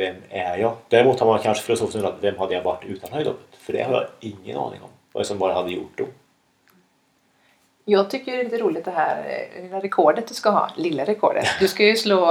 vem 0.01 0.15
är 0.29 0.57
jag? 0.57 0.73
Däremot 0.89 1.19
har 1.19 1.27
man 1.27 1.39
kanske 1.39 1.63
filosofiskt 1.63 1.95
undrat 1.95 2.15
vem 2.21 2.37
hade 2.37 2.53
jag 2.53 2.63
varit 2.63 2.85
utan 2.85 3.11
höjdhoppet? 3.11 3.55
För 3.59 3.73
det 3.73 3.83
har 3.83 3.93
jag 3.93 4.07
ingen 4.19 4.57
aning 4.57 4.81
om. 4.81 4.89
Vad 5.11 5.25
som 5.25 5.37
bara 5.37 5.53
hade 5.53 5.71
gjort 5.71 5.91
då. 5.95 6.05
Jag 7.85 8.09
tycker 8.09 8.31
det 8.31 8.39
är 8.39 8.43
lite 8.43 8.57
roligt 8.57 8.85
det 8.85 8.91
här 8.91 9.47
eh, 9.55 9.63
lilla 9.63 9.79
rekordet 9.79 10.27
du 10.27 10.33
ska 10.33 10.49
ha. 10.49 10.69
Lilla 10.75 11.05
rekordet. 11.05 11.47
Du 11.59 11.67
ska 11.67 11.85
ju 11.85 11.95
slå 11.95 12.25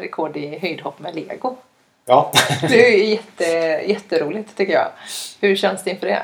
rekord 0.00 0.36
i 0.36 0.58
höjdhopp 0.58 0.98
med 0.98 1.14
lego. 1.14 1.56
Ja. 2.04 2.32
det 2.68 2.94
är 2.94 3.04
jätte, 3.04 3.44
jätteroligt 3.92 4.56
tycker 4.56 4.72
jag. 4.72 4.88
Hur 5.40 5.56
känns 5.56 5.84
det 5.84 5.90
inför 5.90 6.06
det? 6.06 6.22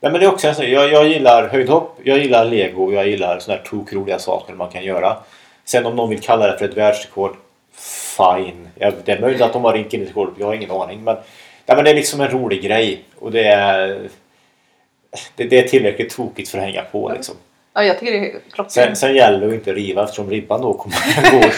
Nej, 0.00 0.12
men 0.12 0.20
det 0.20 0.26
är 0.26 0.32
också 0.32 0.54
så, 0.54 0.64
jag, 0.64 0.92
jag 0.92 1.08
gillar 1.08 1.48
höjdhopp, 1.48 1.98
jag 2.02 2.18
gillar 2.18 2.44
lego, 2.44 2.92
jag 2.92 3.08
gillar 3.08 3.38
sådana 3.38 3.60
här 3.60 3.68
tokroliga 3.68 4.18
saker 4.18 4.54
man 4.54 4.70
kan 4.70 4.84
göra. 4.84 5.16
Sen 5.64 5.86
om 5.86 5.96
någon 5.96 6.10
vill 6.10 6.20
kalla 6.20 6.46
det 6.46 6.58
för 6.58 6.64
ett 6.64 6.76
världsrekord, 6.76 7.36
fine. 8.16 8.68
det 8.74 9.08
är 9.08 9.20
möjligt 9.20 9.42
att 9.42 9.52
de 9.52 9.64
har 9.64 9.72
ringt 9.72 9.92
in 9.92 10.02
ett 10.02 10.08
rekord, 10.08 10.34
jag 10.38 10.46
har 10.46 10.54
ingen 10.54 10.70
aning. 10.70 11.04
Men, 11.04 11.16
ja, 11.66 11.74
men 11.74 11.84
det 11.84 11.90
är 11.90 11.94
liksom 11.94 12.20
en 12.20 12.30
rolig 12.30 12.62
grej 12.62 13.04
och 13.18 13.32
det 13.32 13.44
är, 13.44 14.08
det, 15.36 15.44
det 15.44 15.58
är 15.58 15.68
tillräckligt 15.68 16.16
tokigt 16.16 16.48
för 16.48 16.58
att 16.58 16.64
hänga 16.64 16.82
på 16.82 17.12
liksom. 17.14 17.34
Ja, 17.74 17.84
jag 17.84 17.98
tycker 17.98 18.12
det 18.12 18.18
är 18.18 18.40
klockan. 18.52 18.70
Sen, 18.70 18.96
sen 18.96 19.14
gäller 19.14 19.40
det 19.40 19.46
att 19.46 19.52
inte 19.52 19.72
riva 19.72 20.04
eftersom 20.04 20.30
ribban 20.30 20.60
då 20.60 20.74
kommer 20.74 20.96
att 20.96 21.32
gå 21.32 21.50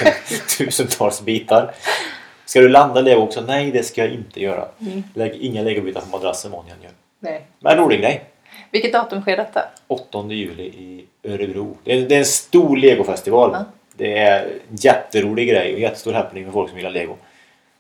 tusentals 0.59 1.23
bitar. 1.23 1.75
Ska 2.45 2.61
du 2.61 2.69
landa 2.69 3.01
lego 3.01 3.21
också? 3.21 3.41
Nej, 3.41 3.71
det 3.71 3.83
ska 3.83 4.05
jag 4.05 4.15
inte 4.15 4.41
göra. 4.41 4.69
Mm. 4.81 5.03
Lägg 5.15 5.35
inga 5.35 5.63
legobitar 5.63 6.01
på 6.01 6.07
madrassen 6.07 6.53
gör. 6.53 6.91
Nej. 7.21 7.47
Men 7.61 7.77
rolig 7.77 8.01
grej. 8.01 8.25
Vilket 8.71 8.93
datum 8.93 9.23
sker 9.23 9.37
detta? 9.37 9.61
8 9.87 10.25
juli 10.31 10.63
i 10.63 11.07
Örebro. 11.23 11.77
Det 11.85 11.93
är, 11.93 12.09
det 12.09 12.15
är 12.15 12.19
en 12.19 12.25
stor 12.25 12.77
legofestival. 12.77 13.55
Mm. 13.55 13.65
Det 13.99 14.19
är 14.19 14.45
en 14.45 14.77
jätterolig 14.77 15.49
grej 15.49 15.75
och 15.75 15.81
jättestor 15.81 16.13
happening 16.13 16.45
för 16.45 16.53
folk 16.53 16.69
som 16.69 16.79
gillar 16.79 16.91
lego. 16.91 17.17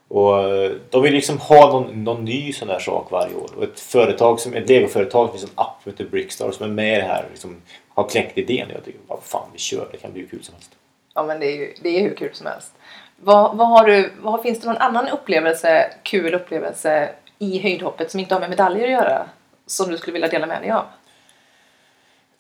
Och 0.09 0.41
eh, 0.41 0.71
de 0.91 1.03
vill 1.03 1.13
liksom 1.13 1.39
ha 1.39 1.73
någon, 1.73 2.05
någon 2.05 2.25
ny 2.25 2.53
sån 2.53 2.69
här 2.69 2.79
sak 2.79 3.11
varje 3.11 3.35
år. 3.35 3.51
Och 3.57 3.63
ett 3.63 3.81
företag 3.81 4.41
som, 4.41 4.55
ett 4.55 4.69
legoföretag, 4.69 5.31
finns 5.31 5.45
en 5.45 5.51
app 5.55 5.81
som 5.83 5.93
heter 5.93 6.05
Brickstar 6.05 6.51
som 6.51 6.67
är 6.67 6.71
med 6.71 6.99
i 6.99 7.01
det 7.01 7.07
här 7.07 7.27
liksom, 7.31 7.63
har 7.95 8.09
kläckt 8.09 8.39
idén. 8.39 8.69
Jag 8.75 8.85
tycker, 8.85 9.01
vad 9.07 9.23
fan 9.23 9.49
vi 9.53 9.59
kör, 9.59 9.89
det 9.93 9.97
kan 9.97 10.13
bli 10.13 10.21
hur 10.21 10.29
kul 10.29 10.43
som 10.43 10.55
helst. 10.55 10.71
Ja 11.15 11.23
men 11.23 11.41
det 11.41 11.47
är 11.47 11.57
ju 11.57 11.75
det 11.83 11.89
är 11.89 12.03
hur 12.03 12.15
kul 12.15 12.35
som 12.35 12.47
helst. 12.47 12.73
Vad, 13.17 13.57
vad 13.57 13.69
har 13.69 13.87
du, 13.87 14.13
vad, 14.21 14.43
finns 14.43 14.61
det 14.61 14.67
någon 14.67 14.77
annan 14.77 15.09
upplevelse, 15.09 15.93
kul 16.03 16.35
upplevelse 16.35 17.09
i 17.39 17.59
höjdhoppet 17.59 18.11
som 18.11 18.21
inte 18.21 18.35
har 18.35 18.41
med 18.41 18.51
medaljer 18.51 18.85
att 18.85 18.91
göra? 18.91 19.29
Som 19.67 19.91
du 19.91 19.99
skulle 19.99 20.13
vilja 20.13 20.29
dela 20.29 20.47
med 20.47 20.63
dig 20.63 20.71
av? 20.71 20.85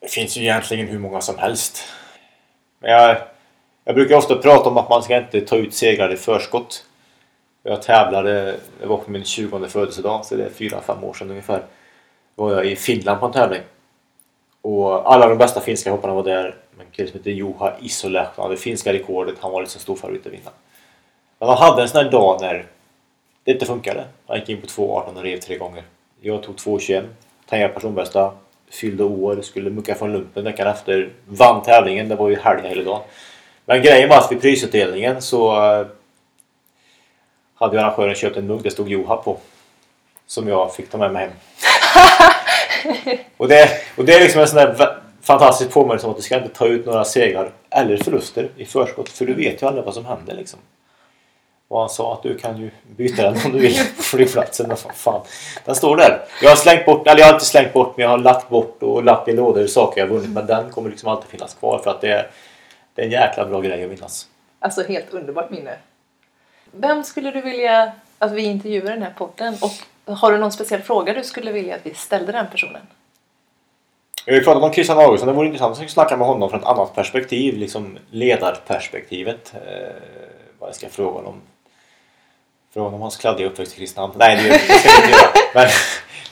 Det 0.00 0.08
finns 0.08 0.36
ju 0.36 0.42
egentligen 0.42 0.88
hur 0.88 0.98
många 0.98 1.20
som 1.20 1.38
helst. 1.38 1.84
Men 2.78 2.90
jag, 2.90 3.16
jag 3.89 3.95
brukar 3.95 4.16
ofta 4.16 4.36
prata 4.36 4.70
om 4.70 4.76
att 4.76 4.91
man 4.91 5.03
ska 5.03 5.16
inte 5.16 5.41
ta 5.41 5.57
ut 5.57 5.74
segrar 5.74 6.12
i 6.12 6.16
förskott. 6.16 6.84
Jag 7.62 7.82
tävlade, 7.82 8.57
det 8.80 8.86
var 8.86 8.97
på 8.97 9.11
min 9.11 9.24
20 9.24 9.68
födelsedag, 9.68 10.24
så 10.24 10.34
det 10.36 10.45
är 10.45 10.51
4-5 10.51 11.05
år 11.05 11.14
sedan 11.14 11.30
ungefär. 11.30 11.62
Då 12.36 12.45
var 12.45 12.53
jag 12.53 12.66
i 12.66 12.76
Finland 12.76 13.20
på 13.20 13.26
en 13.26 13.32
tävling. 13.32 13.61
Och 14.62 15.12
alla 15.12 15.28
de 15.28 15.39
bästa 15.39 15.61
finska 15.61 15.91
hopparna 15.91 16.14
var 16.14 16.22
där. 16.22 16.55
En 16.80 16.86
kille 16.93 17.09
som 17.09 17.18
heter 17.18 17.30
Juha 17.30 17.72
Isolehto, 17.80 18.32
han 18.36 18.45
hade 18.45 18.57
finska 18.57 18.93
rekordet, 18.93 19.34
han 19.41 19.53
var 19.53 19.61
liksom 19.61 19.80
stor 19.80 19.97
favorit 19.97 20.26
att 20.26 20.32
vinna. 20.32 20.51
Men 21.39 21.49
han 21.49 21.59
hade 21.59 21.82
en 21.82 21.89
sån 21.89 22.05
här 22.05 22.11
dag 22.11 22.41
när 22.41 22.66
det 23.45 23.53
inte 23.53 23.66
funkade. 23.66 24.05
Han 24.26 24.39
gick 24.39 24.49
in 24.49 24.61
på 24.61 24.66
2.18 24.66 25.16
och 25.16 25.22
rev 25.22 25.41
tre 25.41 25.57
gånger. 25.57 25.82
Jag 26.20 26.43
tog 26.43 26.55
2.21, 26.55 27.07
tangerade 27.47 27.74
personbästa, 27.74 28.32
fyllde 28.70 29.05
år, 29.05 29.41
skulle 29.43 29.70
mucka 29.70 29.95
från 29.95 30.12
lumpen 30.12 30.45
veckan 30.45 30.66
efter. 30.66 31.11
Vann 31.26 31.62
tävlingen, 31.62 32.09
det 32.09 32.16
var 32.16 32.28
ju 32.28 32.36
helg 32.36 32.68
hela 32.68 32.82
dagen. 32.82 33.03
Men 33.68 33.82
grejen 33.82 34.08
var 34.08 34.16
att 34.16 34.32
vid 34.32 34.40
prisutdelningen 34.40 35.22
så 35.22 35.64
eh, 35.64 35.86
hade 37.54 37.80
arrangören 37.80 38.14
köpt 38.14 38.36
en 38.36 38.46
mugg 38.46 38.62
det 38.62 38.70
stod 38.70 38.88
Joha 38.88 39.16
på. 39.16 39.38
Som 40.26 40.48
jag 40.48 40.74
fick 40.74 40.90
ta 40.90 40.98
med 40.98 41.12
mig 41.12 41.22
hem. 41.22 41.32
och, 43.36 43.48
det, 43.48 43.70
och 43.96 44.04
det 44.04 44.14
är 44.14 44.20
liksom 44.20 44.40
en 44.40 44.48
sån 44.48 44.56
där 44.56 44.98
fantastisk 45.22 45.70
påminnelse 45.70 46.06
om 46.06 46.10
att 46.10 46.16
du 46.16 46.22
ska 46.22 46.36
inte 46.36 46.48
ta 46.48 46.66
ut 46.66 46.86
några 46.86 47.04
segrar 47.04 47.50
eller 47.70 47.96
förluster 47.96 48.48
i 48.56 48.64
förskott. 48.64 49.08
För 49.08 49.24
du 49.24 49.34
vet 49.34 49.62
ju 49.62 49.66
aldrig 49.66 49.84
vad 49.84 49.94
som 49.94 50.06
händer 50.06 50.34
liksom. 50.34 50.58
Och 51.68 51.80
han 51.80 51.88
sa 51.88 52.12
att 52.12 52.22
du 52.22 52.38
kan 52.38 52.58
ju 52.60 52.70
byta 52.96 53.22
den 53.22 53.36
om 53.44 53.52
du 53.52 53.58
vill 53.58 53.78
på 53.96 54.02
flygplatsen. 54.02 54.76
fan. 54.94 55.20
Den 55.64 55.74
står 55.74 55.96
där. 55.96 56.20
Jag 56.42 56.48
har 56.48 56.56
slängt 56.56 56.86
bort, 56.86 57.06
eller 57.06 57.20
jag 57.20 57.26
har 57.26 57.34
inte 57.34 57.44
slängt 57.44 57.72
bort 57.72 57.96
men 57.96 58.02
jag 58.02 58.10
har 58.10 58.18
lagt 58.18 58.48
bort 58.48 58.82
och 58.82 59.04
lagt 59.04 59.28
i 59.28 59.32
lådor 59.32 59.66
saker 59.66 60.00
jag 60.00 60.08
vunnit. 60.08 60.30
Men 60.30 60.46
den 60.46 60.70
kommer 60.70 60.90
liksom 60.90 61.08
alltid 61.08 61.30
finnas 61.30 61.54
kvar 61.54 61.80
för 61.84 61.90
att 61.90 62.00
det 62.00 62.12
är, 62.12 62.30
det 62.99 63.03
är 63.03 63.07
en 63.07 63.12
jäkla 63.12 63.44
bra 63.44 63.61
grej 63.61 63.84
att 63.84 63.90
minnas. 63.90 64.28
Alltså 64.59 64.82
helt 64.82 65.11
underbart 65.11 65.51
minne. 65.51 65.76
Vem 66.72 67.05
skulle 67.05 67.30
du 67.30 67.40
vilja 67.40 67.92
att 68.18 68.32
vi 68.32 68.42
intervjuar 68.42 68.90
i 68.90 68.94
den 68.94 69.03
här 69.03 69.14
podden? 69.18 69.57
Och 69.61 70.16
har 70.16 70.32
du 70.32 70.38
någon 70.38 70.53
speciell 70.53 70.82
fråga 70.82 71.12
du 71.12 71.24
skulle 71.24 71.53
vilja 71.53 71.74
att 71.74 71.86
vi 71.86 71.94
ställde 71.94 72.32
den 72.32 72.46
personen? 72.51 72.82
Jag 74.24 74.32
har 74.32 74.38
ju 74.38 74.44
pratat 74.44 74.62
om 74.62 74.72
Christian 74.72 74.99
Augustsson. 74.99 75.28
Det 75.28 75.32
vore 75.34 75.46
intressant 75.46 75.82
att 75.82 75.90
snacka 75.90 76.16
med 76.16 76.26
honom 76.26 76.51
från 76.51 76.61
ett 76.61 76.66
annat 76.66 76.94
perspektiv. 76.94 77.57
Liksom 77.57 77.99
ledarperspektivet. 78.11 79.55
Eh, 79.55 79.61
vad 80.59 80.68
jag 80.68 80.76
ska 80.76 80.88
fråga 80.88 81.16
honom. 81.16 81.40
Fråga 82.74 82.96
om 82.96 83.03
hans 83.03 83.16
kladdiga 83.16 83.46
uppväxt 83.46 83.74
i 83.74 83.76
Kristinehamn. 83.76 84.14
Nej, 84.16 84.36
det 84.36 84.59
ska 84.59 84.88
jag 84.88 84.99
inte 84.99 85.11
göra. 85.11 85.30
Men 85.55 85.68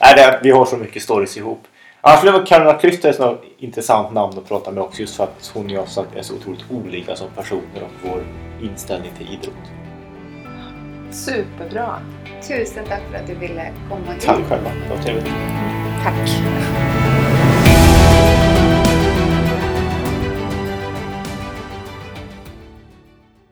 nej, 0.00 0.14
det, 0.16 0.40
vi 0.42 0.50
har 0.50 0.66
så 0.66 0.76
mycket 0.76 1.02
stories 1.02 1.36
ihop. 1.36 1.66
Annars 2.08 2.20
skulle 2.20 2.46
Carolina 2.46 2.78
Klüft 2.78 3.04
är 3.04 3.32
ett 3.32 3.40
intressant 3.58 4.12
namn 4.12 4.38
att 4.38 4.48
prata 4.48 4.70
med 4.70 4.82
också 4.82 5.00
just 5.00 5.16
för 5.16 5.24
att 5.24 5.50
hon 5.54 5.64
och 5.64 5.70
jag 5.70 5.82
är 6.16 6.22
så 6.22 6.34
otroligt 6.34 6.64
olika 6.70 7.16
som 7.16 7.28
personer 7.36 7.82
och 7.82 8.10
vår 8.10 8.22
inställning 8.62 9.10
till 9.18 9.26
idrott. 9.26 9.54
Superbra! 11.10 12.00
Tusen 12.48 12.84
tack 12.88 13.02
för 13.10 13.18
att 13.18 13.26
du 13.26 13.34
ville 13.34 13.72
komma 13.90 14.12
hit. 14.12 14.22
Tack 14.22 14.48
själva, 14.48 14.70
det 14.88 14.94
var 14.96 15.02
trevligt. 15.02 15.32
Tack! 16.04 17.05